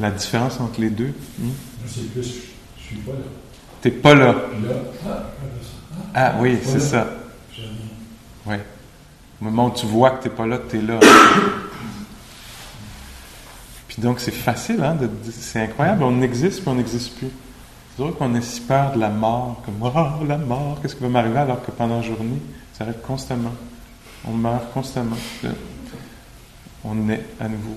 la 0.00 0.10
différence 0.10 0.60
entre 0.60 0.80
les 0.80 0.90
deux 0.90 1.12
hmm? 1.38 1.50
C'est 1.86 2.12
plus, 2.12 2.22
je 2.78 2.82
suis 2.82 2.96
pas 2.96 3.12
là. 3.12 3.18
T'es 3.80 3.90
pas 3.90 4.14
là. 4.14 4.26
Là. 4.26 4.42
Ah, 5.06 5.22
ah 6.14 6.34
oui, 6.40 6.58
c'est 6.62 6.80
ça. 6.80 7.06
Oui. 8.46 8.56
Au 9.40 9.44
moment 9.44 9.66
où 9.66 9.70
tu 9.74 9.86
vois 9.86 10.10
que 10.10 10.22
t'es 10.22 10.30
pas 10.30 10.46
là, 10.46 10.58
t'es 10.58 10.80
là. 10.80 11.00
puis 13.88 14.00
donc 14.00 14.20
c'est 14.20 14.30
facile, 14.30 14.82
hein, 14.82 14.96
c'est 15.32 15.62
incroyable. 15.62 16.04
On 16.04 16.22
existe 16.22 16.60
puis 16.60 16.68
on 16.68 16.76
n'existe 16.76 17.16
plus. 17.16 17.30
C'est 17.96 18.02
vrai 18.02 18.12
qu'on 18.12 18.34
a 18.34 18.40
si 18.40 18.60
peur 18.60 18.92
de 18.94 19.00
la 19.00 19.10
mort, 19.10 19.62
comme 19.64 19.74
oh 19.82 20.24
la 20.26 20.38
mort, 20.38 20.78
qu'est-ce 20.80 20.94
qui 20.94 21.02
va 21.02 21.08
m'arriver 21.08 21.38
alors 21.38 21.62
que 21.64 21.70
pendant 21.72 21.96
la 21.96 22.02
journée, 22.02 22.40
ça 22.72 22.84
arrive 22.84 23.00
constamment. 23.06 23.52
On 24.26 24.32
meurt 24.32 24.72
constamment. 24.72 25.16
On 26.84 27.08
est 27.10 27.24
à 27.40 27.48
nouveau 27.48 27.76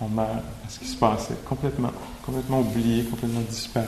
on 0.00 0.08
meurt 0.08 0.30
à 0.30 0.68
ce 0.68 0.78
qui 0.78 0.86
se 0.86 0.96
passait, 0.96 1.34
complètement, 1.44 1.92
complètement 2.24 2.60
oublié, 2.60 3.04
complètement 3.04 3.40
disparu. 3.40 3.86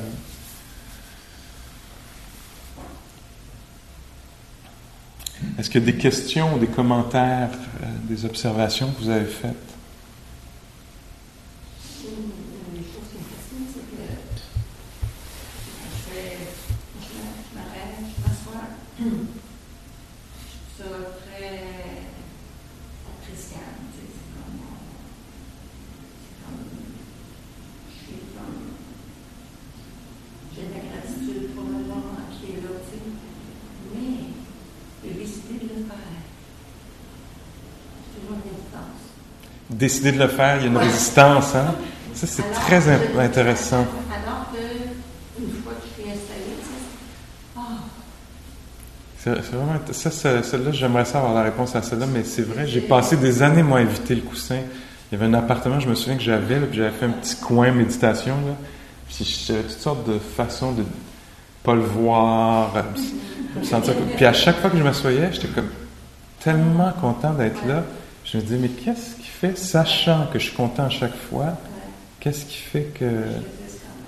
Est-ce 5.59 5.69
qu'il 5.71 5.81
y 5.81 5.89
a 5.89 5.93
des 5.93 5.99
questions, 5.99 6.57
des 6.57 6.67
commentaires, 6.67 7.51
euh, 7.83 7.87
des 8.05 8.25
observations 8.25 8.91
que 8.93 9.03
vous 9.03 9.11
avez 9.11 9.27
faites? 9.27 9.57
Décider 39.83 40.13
de 40.13 40.19
le 40.21 40.29
faire, 40.29 40.59
il 40.59 40.63
y 40.63 40.65
a 40.67 40.69
une 40.69 40.77
résistance. 40.77 41.57
Hein? 41.57 41.75
Ça, 42.15 42.29
c'est 42.29 42.49
très 42.53 42.89
intéressant. 43.19 43.85
Alors 44.11 44.47
que, 44.53 45.43
une 45.43 45.51
fois 45.63 45.73
que 45.73 45.83
je 45.89 46.03
suis 46.03 46.09
installé, 46.09 46.57
c'est 49.19 49.57
vraiment. 49.57 49.81
Ça, 49.91 50.43
celle-là, 50.43 50.71
j'aimerais 50.71 51.05
savoir 51.05 51.35
la 51.35 51.43
réponse 51.43 51.75
à 51.75 51.83
celle-là, 51.83 52.07
mais 52.07 52.23
c'est 52.23 52.43
vrai, 52.43 52.67
j'ai 52.67 52.81
passé 52.81 53.17
des 53.17 53.43
années, 53.43 53.65
moi, 53.65 53.79
à 53.79 53.83
éviter 53.83 54.15
le 54.15 54.23
coussin. 54.23 54.59
Il 55.11 55.19
y 55.19 55.21
avait 55.21 55.27
un 55.27 55.35
appartement, 55.35 55.81
je 55.81 55.89
me 55.89 55.97
souviens 55.97 56.17
que 56.17 56.23
j'avais, 56.23 56.61
puis 56.61 56.79
j'avais 56.79 56.91
fait 56.93 57.07
un 57.07 57.11
petit 57.11 57.37
coin 57.37 57.73
méditation, 57.73 58.35
là. 58.47 58.55
Puis 59.09 59.45
j'avais 59.47 59.63
toutes 59.63 59.81
sortes 59.81 60.09
de 60.09 60.19
façons 60.19 60.73
de 60.73 60.85
pas 61.65 61.75
le 61.75 61.83
voir, 61.83 62.73
sentir. 63.63 63.95
Puis 64.17 64.25
à 64.25 64.33
chaque 64.33 64.59
fois 64.61 64.71
que 64.71 64.79
je 64.79 64.83
m'assoyais, 64.83 65.29
j'étais 65.33 65.49
comme 65.49 65.71
tellement 66.41 66.93
content 67.01 67.33
d'être 67.35 67.67
là. 67.67 67.85
Je 68.25 68.37
me 68.37 68.43
disais, 68.43 68.57
mais 68.57 68.69
qu'est-ce 68.69 69.17
sachant 69.57 70.27
que 70.33 70.39
je 70.39 70.45
suis 70.47 70.57
content 70.57 70.85
à 70.85 70.91
chaque 70.91 71.17
fois, 71.17 71.59
qu'est-ce 72.21 72.45
qui 72.45 72.59
fait 72.59 72.93
que. 72.95 73.25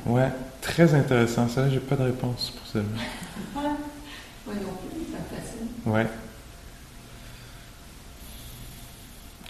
Ouais, 0.07 0.29
très 0.61 0.95
intéressant. 0.95 1.49
Ça, 1.49 1.69
j'ai 1.69 1.81
pas 1.81 1.97
de 1.97 2.05
réponse 2.05 2.53
pour 2.57 2.67
ça. 2.67 2.81
Ouais. 5.87 6.07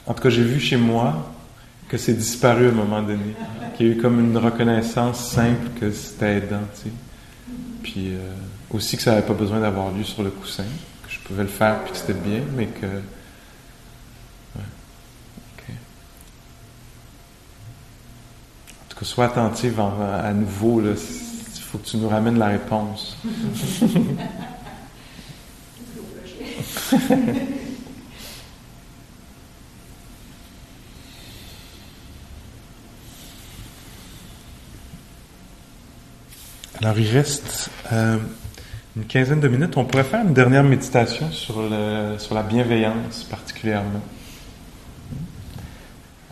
En 0.05 0.15
tout 0.15 0.23
cas, 0.23 0.31
j'ai 0.31 0.43
vu 0.43 0.59
chez 0.59 0.77
moi 0.77 1.33
que 1.89 1.97
c'est 1.97 2.15
disparu 2.15 2.67
à 2.67 2.69
un 2.71 2.73
moment 2.73 3.03
donné. 3.03 3.37
Qu'il 3.77 3.87
y 3.87 3.91
a 3.91 3.93
eu 3.93 3.97
comme 3.99 4.19
une 4.19 4.37
reconnaissance 4.37 5.31
simple 5.31 5.69
que 5.81 5.93
c'était 5.93 6.39
aidant, 6.39 6.63
tu 6.75 6.83
sais. 6.83 6.95
Puis 7.85 8.15
euh, 8.15 8.33
aussi 8.71 8.97
que 8.97 9.03
ça 9.03 9.13
n'avait 9.13 9.27
pas 9.27 9.35
besoin 9.35 9.61
d'avoir 9.61 9.93
lieu 9.93 10.05
sur 10.05 10.23
le 10.23 10.31
coussin, 10.31 10.65
que 11.05 11.13
je 11.13 11.21
pouvais 11.21 11.43
le 11.43 11.49
faire 11.49 11.85
puis 11.85 11.93
que 11.93 11.99
c'était 11.99 12.15
bien, 12.15 12.41
mais 12.57 12.67
que 12.67 12.87
que 19.05 19.11
sois 19.11 19.27
attentive 19.27 19.79
à 19.81 20.33
nouveau. 20.33 20.81
Il 20.81 20.97
faut 21.61 21.77
que 21.77 21.87
tu 21.87 21.99
nous 21.99 22.09
ramènes 22.09 22.39
la 22.39 22.47
réponse. 22.47 23.19
Alors 36.81 36.99
il 36.99 37.09
reste 37.09 37.71
euh, 37.93 38.17
une 38.97 39.05
quinzaine 39.05 39.41
de 39.41 39.49
minutes, 39.49 39.77
on 39.77 39.85
pourrait 39.85 40.05
faire 40.05 40.23
une 40.23 40.35
dernière 40.35 40.65
méditation 40.65 41.31
sur, 41.31 41.63
le, 41.63 42.17
sur 42.19 42.35
la 42.35 42.43
bienveillance 42.43 43.25
particulièrement. 43.25 44.01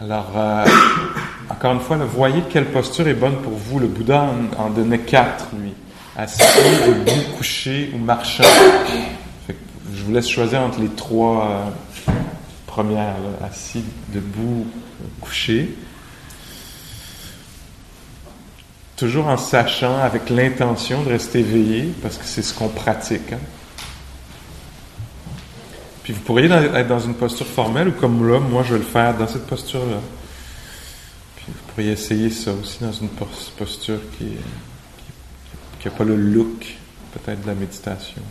Alors, 0.03 0.33
euh, 0.37 0.65
encore 1.51 1.75
une 1.75 1.81
fois, 1.81 1.97
voyez 1.97 2.43
quelle 2.51 2.65
posture 2.67 3.07
est 3.07 3.15
bonne 3.15 3.37
pour 3.37 3.53
vous. 3.53 3.79
Le 3.79 3.87
Bouddha 3.87 4.27
en, 4.59 4.71
donnait 4.71 4.99
quatre, 4.99 5.47
lui. 5.57 5.73
Assis, 6.17 6.43
debout, 6.87 7.37
couché 7.37 7.93
ou 7.95 7.99
marchant. 7.99 8.43
je 9.49 10.03
vous 10.03 10.13
laisse 10.13 10.29
choisir 10.29 10.61
entre 10.61 10.81
les 10.81 10.89
trois 10.89 11.73
euh, 12.09 12.13
premières. 12.67 13.15
assis, 13.49 13.85
debout, 14.09 14.67
couché. 15.21 15.77
Toujours 18.97 19.29
en 19.29 19.37
sachant, 19.37 19.99
avec 19.99 20.31
l'intention 20.31 21.03
de 21.03 21.11
rester 21.11 21.41
éveillé, 21.41 21.93
parce 22.03 22.19
que 22.19 22.25
c'est 22.25 22.43
ce 22.43 22.53
qu'on 22.55 22.69
pratique. 22.69 23.33
Hein. 23.33 23.39
Puis 26.03 26.13
vous 26.13 26.21
pourriez 26.21 26.51
être 26.51 26.89
dans 26.89 26.99
une 26.99 27.15
posture 27.15 27.47
formelle 27.47 27.89
ou 27.89 27.93
comme 27.93 28.29
là, 28.29 28.41
moi 28.41 28.65
je 28.65 28.73
vais 28.75 28.81
le 28.81 28.85
faire 28.85 29.17
dans 29.17 29.29
cette 29.29 29.47
posture-là. 29.47 30.01
Puis 31.37 31.47
vous 31.49 31.73
pourriez 31.73 31.93
essayer 31.93 32.31
ça 32.31 32.53
aussi 32.53 32.81
dans 32.81 32.93
une 32.93 33.09
posture 33.09 34.01
qui 34.19 34.37
n'a 35.85 35.91
pas 35.91 36.05
le 36.05 36.17
look 36.17 36.77
peut-être 37.13 37.43
de 37.43 37.47
la 37.47 37.55
méditation. 37.55 38.23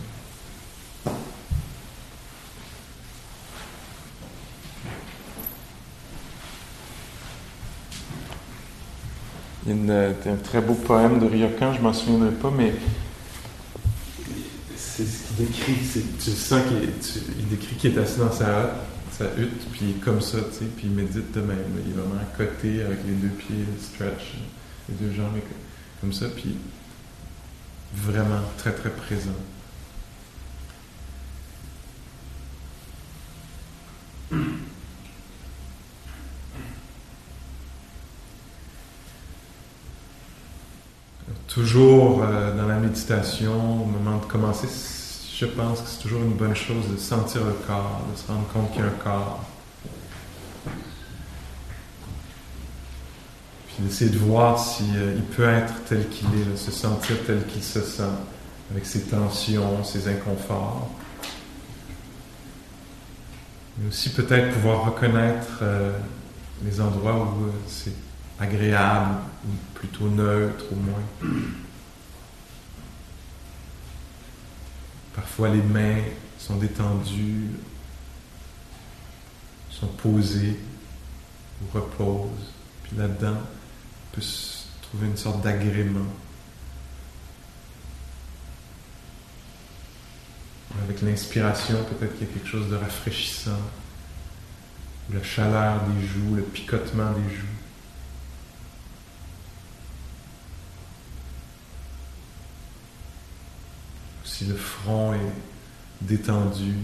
Il 9.67 9.85
y 9.85 9.91
a 9.91 10.07
un 10.31 10.35
très 10.43 10.59
beau 10.59 10.73
poème 10.73 11.19
de 11.19 11.27
Ryokan, 11.27 11.73
je 11.73 11.77
ne 11.77 11.83
m'en 11.83 11.93
souviendrai 11.93 12.31
pas, 12.31 12.51
mais 12.55 12.73
c'est 15.05 15.17
ce 15.17 15.27
qu'il 15.27 15.45
décrit. 15.45 16.03
Tu 16.23 16.31
sens 16.31 16.61
qu'il 16.67 17.47
décrit 17.47 17.75
qu'il 17.75 17.95
est 17.95 17.99
assis 17.99 18.19
dans 18.19 18.31
sa, 18.31 18.75
sa 19.11 19.25
hutte, 19.37 19.69
puis 19.71 19.95
comme 20.03 20.21
ça, 20.21 20.37
tu 20.51 20.59
sais, 20.59 20.65
puis 20.75 20.87
il 20.87 20.91
médite 20.91 21.31
de 21.31 21.41
même. 21.41 21.57
Il 21.85 21.91
est 21.91 21.95
vraiment 21.95 22.21
à 22.21 22.37
côté 22.37 22.81
avec 22.83 22.99
les 23.05 23.13
deux 23.13 23.29
pieds 23.29 23.65
stretch, 23.79 24.37
les 24.89 24.95
deux 24.95 25.13
jambes 25.15 25.37
comme 25.99 26.13
ça, 26.13 26.27
puis 26.29 26.55
vraiment 27.95 28.41
très 28.57 28.71
très 28.71 28.89
présent. 28.89 29.31
Toujours 41.47 42.23
euh, 42.23 42.55
dans 42.55 42.65
la 42.65 42.77
au 43.09 43.85
moment 43.85 44.17
de 44.17 44.25
commencer, 44.25 44.67
je 45.37 45.45
pense 45.45 45.81
que 45.81 45.87
c'est 45.87 46.01
toujours 46.01 46.21
une 46.21 46.33
bonne 46.33 46.55
chose 46.55 46.87
de 46.91 46.97
sentir 46.97 47.43
le 47.43 47.53
corps, 47.65 48.01
de 48.11 48.17
se 48.17 48.27
rendre 48.27 48.47
compte 48.53 48.71
qu'il 48.71 48.81
y 48.81 48.83
a 48.83 48.87
un 48.87 48.89
corps. 48.91 49.43
Puis 53.67 53.77
d'essayer 53.79 54.11
de 54.11 54.17
voir 54.17 54.59
s'il 54.59 54.95
euh, 54.95 55.17
peut 55.35 55.47
être 55.47 55.73
tel 55.87 56.07
qu'il 56.09 56.27
est, 56.27 56.57
se 56.57 56.71
sentir 56.71 57.15
tel 57.25 57.45
qu'il 57.47 57.63
se 57.63 57.81
sent, 57.81 58.03
avec 58.69 58.85
ses 58.85 59.01
tensions, 59.03 59.83
ses 59.83 60.07
inconforts. 60.07 60.89
Mais 63.77 63.87
aussi 63.87 64.09
peut-être 64.09 64.53
pouvoir 64.53 64.85
reconnaître 64.85 65.59
euh, 65.61 65.91
les 66.63 66.79
endroits 66.81 67.15
où 67.15 67.49
c'est 67.67 67.93
agréable 68.39 69.15
ou 69.45 69.77
plutôt 69.79 70.07
neutre 70.07 70.65
au 70.71 70.75
moins. 70.75 71.31
Parfois 75.21 75.49
les 75.49 75.61
mains 75.61 76.01
sont 76.39 76.55
détendues, 76.55 77.51
sont 79.69 79.85
posées 79.85 80.59
ou 81.61 81.77
reposent. 81.77 82.51
Puis 82.81 82.97
là-dedans, 82.97 83.37
on 83.37 84.15
peut 84.15 84.21
se 84.21 84.63
trouver 84.81 85.05
une 85.05 85.17
sorte 85.17 85.43
d'agrément. 85.43 86.07
Avec 90.83 91.03
l'inspiration, 91.03 91.77
peut-être 91.83 92.17
qu'il 92.17 92.27
y 92.27 92.31
a 92.31 92.33
quelque 92.33 92.49
chose 92.49 92.71
de 92.71 92.75
rafraîchissant. 92.75 93.61
La 95.13 95.21
chaleur 95.21 95.83
des 95.83 96.07
joues, 96.07 96.33
le 96.33 96.41
picotement 96.41 97.11
des 97.11 97.35
joues. 97.35 97.60
Le 104.45 104.55
front 104.55 105.13
est 105.13 105.33
détendu, 106.01 106.75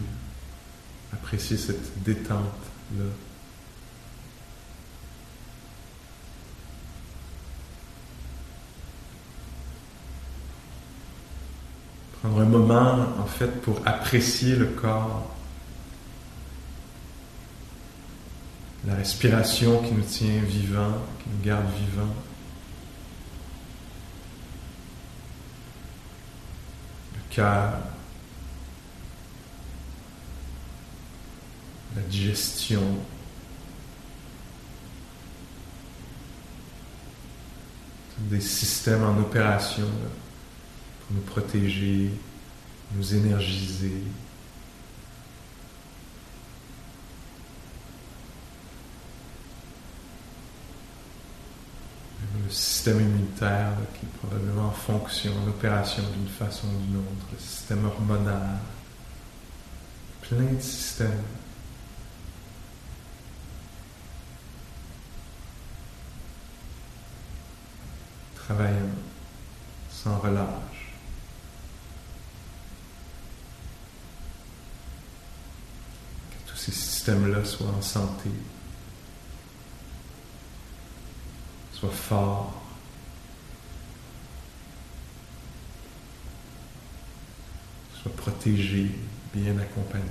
appréciez 1.13 1.57
cette 1.57 2.03
détente-là. 2.03 3.05
Prendre 12.21 12.41
un 12.41 12.45
moment, 12.45 13.05
en 13.19 13.25
fait, 13.25 13.61
pour 13.61 13.79
apprécier 13.85 14.55
le 14.55 14.67
corps, 14.67 15.35
la 18.87 18.95
respiration 18.95 19.81
qui 19.83 19.93
nous 19.93 20.01
tient 20.01 20.41
vivants, 20.43 20.97
qui 21.21 21.29
nous 21.29 21.43
garde 21.43 21.65
vivants. 21.77 22.13
La 27.37 27.81
digestion, 32.09 32.81
des 38.19 38.41
systèmes 38.41 39.03
en 39.03 39.19
opération 39.19 39.87
pour 41.05 41.15
nous 41.15 41.21
protéger, 41.21 42.11
nous 42.95 43.15
énergiser. 43.15 44.01
Le 52.47 52.53
système 52.53 53.01
immunitaire 53.01 53.73
qui 53.99 54.05
est 54.05 54.19
probablement 54.19 54.67
en 54.67 54.71
fonction, 54.71 55.33
en 55.43 55.49
opération 55.49 56.01
d'une 56.15 56.29
façon 56.29 56.67
ou 56.67 56.85
d'une 56.85 56.95
autre, 56.95 57.27
le 57.33 57.39
système 57.39 57.85
hormonal, 57.85 58.59
plein 60.21 60.53
de 60.53 60.61
systèmes. 60.61 61.23
Travaillant 68.35 68.95
sans 69.91 70.17
relâche. 70.19 70.93
Que 76.31 76.49
tous 76.49 76.55
ces 76.55 76.71
systèmes-là 76.71 77.43
soient 77.43 77.67
en 77.77 77.81
santé. 77.81 78.29
Sois 81.79 81.89
fort. 81.91 82.53
Sois 88.01 88.11
protégé, 88.13 88.89
bien 89.31 89.55
accompagné. 89.59 90.03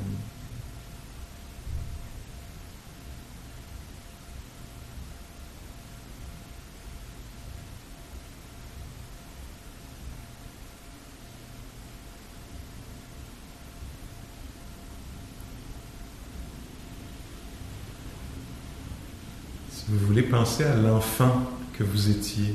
Si 19.73 19.85
vous 19.89 19.99
voulez 20.07 20.23
penser 20.23 20.62
à 20.62 20.77
l'enfant 20.77 21.56
que 21.77 21.85
vous 21.85 22.11
étiez, 22.11 22.55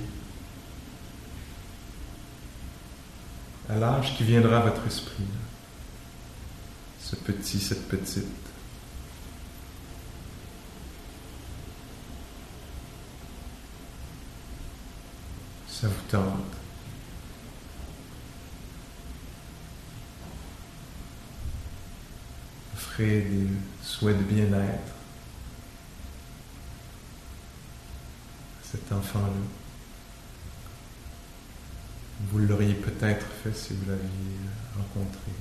à 3.69 3.75
l'âge 3.75 4.17
qui 4.17 4.23
viendra 4.23 4.57
à 4.57 4.61
votre 4.61 4.85
esprit, 4.87 5.23
ce 6.99 7.15
petit, 7.15 7.59
cette 7.59 7.87
petite. 7.87 8.25
Ça 15.67 15.87
vous 15.87 16.09
tente. 16.09 16.23
Offrez 22.75 23.21
des 23.21 23.47
souhaits 23.81 24.17
de 24.17 24.23
bien-être. 24.23 25.00
Cet 28.71 28.91
enfant-là. 28.91 29.27
Vous 32.29 32.39
l'auriez 32.39 32.75
peut-être 32.75 33.25
fait 33.43 33.53
si 33.53 33.73
vous 33.73 33.89
l'aviez 33.89 34.05
rencontré. 34.77 35.31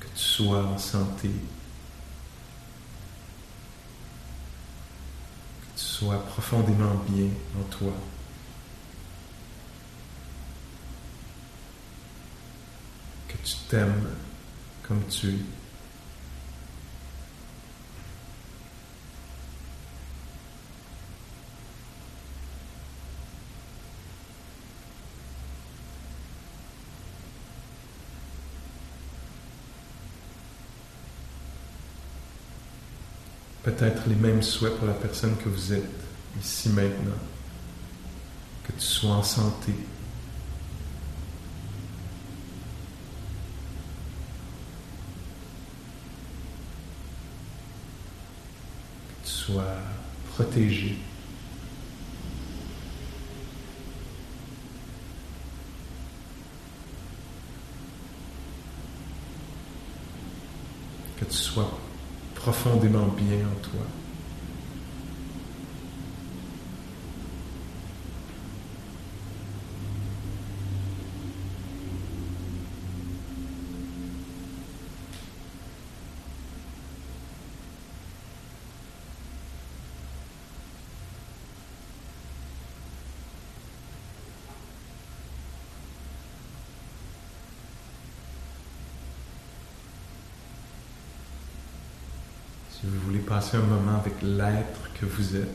Que 0.00 0.06
tu 0.06 0.22
sois 0.22 0.64
en 0.64 0.78
santé. 0.78 1.28
Que 1.28 1.34
tu 5.76 5.84
sois 5.84 6.24
profondément 6.24 6.94
bien 7.08 7.28
en 7.58 7.64
toi. 7.64 7.92
T'aimes 13.68 14.08
comme 14.86 15.02
tu 15.08 15.28
es. 15.28 15.32
Peut-être 33.64 34.08
les 34.08 34.14
mêmes 34.14 34.42
souhaits 34.42 34.78
pour 34.78 34.86
la 34.86 34.94
personne 34.94 35.36
que 35.36 35.50
vous 35.50 35.74
êtes 35.74 35.84
ici 36.40 36.70
maintenant. 36.70 37.12
Que 38.66 38.72
tu 38.72 38.80
sois 38.80 39.10
en 39.10 39.22
santé, 39.22 39.74
soit 49.48 49.64
protégé. 50.34 50.96
Que 61.18 61.24
tu 61.24 61.32
sois 61.32 61.70
profondément 62.34 63.06
bien 63.06 63.38
en 63.38 63.60
toi. 63.62 63.86
Si 92.80 92.86
vous 92.86 93.00
voulez 93.06 93.18
passer 93.18 93.56
un 93.56 93.62
moment 93.62 93.98
avec 93.98 94.07
l'être 94.22 94.92
que 94.94 95.06
vous 95.06 95.36
êtes, 95.36 95.48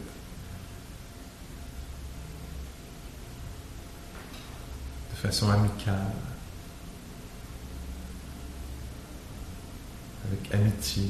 de 5.12 5.16
façon 5.16 5.50
amicale, 5.50 6.12
avec 10.28 10.54
amitié. 10.54 11.10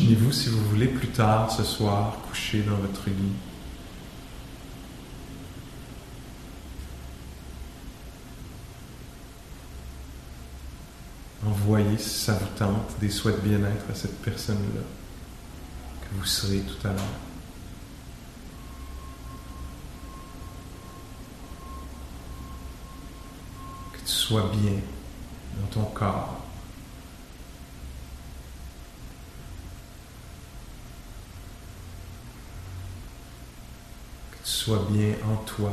Imaginez-vous, 0.00 0.32
si 0.32 0.48
vous 0.48 0.64
voulez, 0.64 0.86
plus 0.86 1.08
tard 1.08 1.50
ce 1.50 1.62
soir, 1.62 2.16
coucher 2.26 2.62
dans 2.62 2.76
votre 2.76 3.06
lit. 3.06 3.32
Envoyez, 11.46 11.98
si 11.98 12.08
ça 12.08 12.32
vous 12.32 12.46
tente, 12.56 12.98
des 12.98 13.10
souhaits 13.10 13.42
de 13.42 13.48
bien-être 13.48 13.90
à 13.90 13.94
cette 13.94 14.22
personne-là, 14.22 14.80
que 16.00 16.14
vous 16.18 16.24
serez 16.24 16.60
tout 16.60 16.86
à 16.86 16.92
l'heure. 16.92 17.04
Que 23.92 23.98
tu 23.98 24.12
sois 24.12 24.50
bien 24.50 24.80
dans 25.60 25.66
ton 25.66 25.84
corps. 25.90 26.49
Sois 34.62 34.86
bien 34.90 35.14
en 35.24 35.36
toi. 35.36 35.72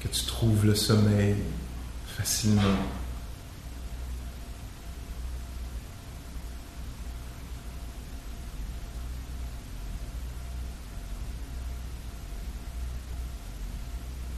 Que 0.00 0.08
tu 0.08 0.26
trouves 0.26 0.66
le 0.66 0.74
sommeil 0.74 1.36
facilement. 2.14 2.60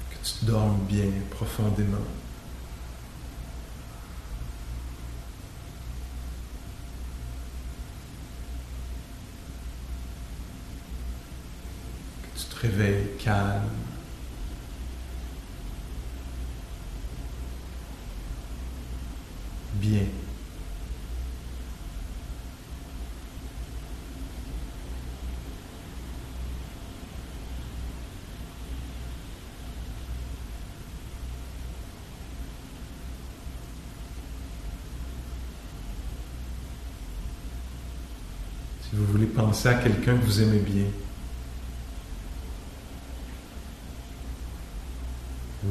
Que 0.08 0.24
tu 0.24 0.44
dormes 0.44 0.78
bien 0.88 1.10
profondément. 1.30 2.21
Réveil 12.62 13.06
calme. 13.18 13.62
Bien. 19.74 20.02
Si 38.82 38.96
vous 38.96 39.06
voulez 39.06 39.26
penser 39.26 39.68
à 39.68 39.74
quelqu'un 39.74 40.16
que 40.16 40.24
vous 40.24 40.42
aimez 40.42 40.58
bien, 40.58 40.84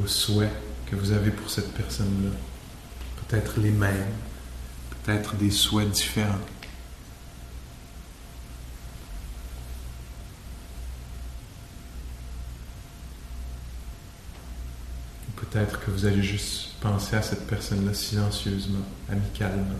souhaits 0.06 0.52
que 0.86 0.96
vous 0.96 1.12
avez 1.12 1.30
pour 1.30 1.50
cette 1.50 1.72
personne-là. 1.72 2.30
Peut-être 3.26 3.60
les 3.60 3.70
mêmes, 3.70 4.12
peut-être 4.90 5.36
des 5.36 5.50
souhaits 5.50 5.90
différents. 5.90 6.38
Peut-être 15.36 15.80
que 15.80 15.90
vous 15.90 16.06
allez 16.06 16.22
juste 16.22 16.74
penser 16.80 17.16
à 17.16 17.22
cette 17.22 17.46
personne-là 17.46 17.92
silencieusement, 17.92 18.84
amicalement. 19.10 19.76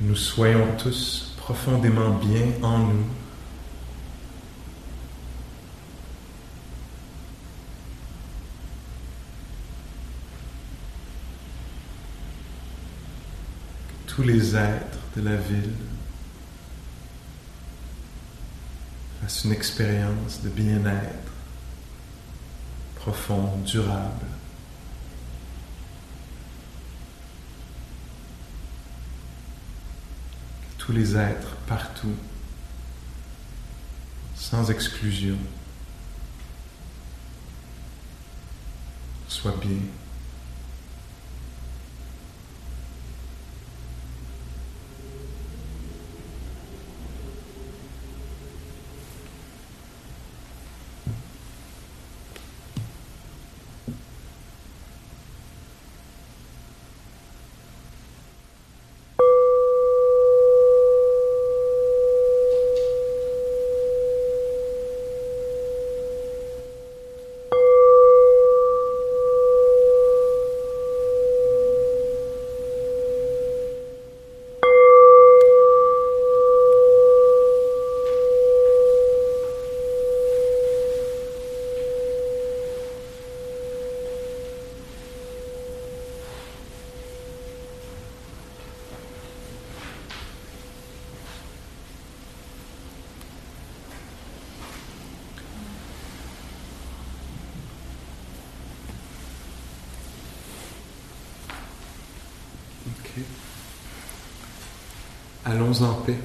Nous 0.00 0.14
soyons 0.14 0.76
tous 0.76 1.34
profondément 1.36 2.10
bien 2.10 2.46
en 2.62 2.78
nous. 2.78 3.04
Que 13.88 14.14
tous 14.14 14.22
les 14.22 14.54
êtres 14.54 14.98
de 15.16 15.22
la 15.22 15.36
ville 15.36 15.72
fassent 19.20 19.44
une 19.44 19.52
expérience 19.52 20.42
de 20.44 20.48
bien-être 20.48 21.32
profond, 22.94 23.56
durable. 23.64 24.37
Tous 30.88 30.94
les 30.94 31.18
êtres 31.18 31.54
partout, 31.66 32.14
sans 34.34 34.70
exclusion, 34.70 35.36
soient 39.28 39.56
bien. 39.60 39.80
En 105.80 105.94
paix. 106.04 106.18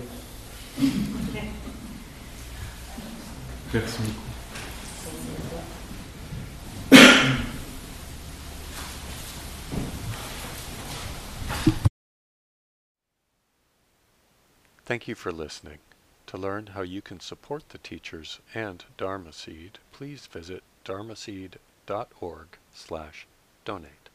Merci 3.71 4.01
beaucoup. 4.01 4.33
Thank 14.85 15.07
you 15.07 15.15
for 15.15 15.31
listening. 15.31 15.79
To 16.27 16.37
learn 16.37 16.67
how 16.67 16.81
you 16.81 17.01
can 17.01 17.19
support 17.19 17.69
the 17.69 17.77
teachers 17.77 18.39
and 18.55 18.83
Dharma 18.97 19.31
Seed, 19.33 19.77
please 19.91 20.25
visit 20.25 20.63
dharmaseed.org 20.83 22.47
slash 22.73 23.27
donate. 23.65 24.09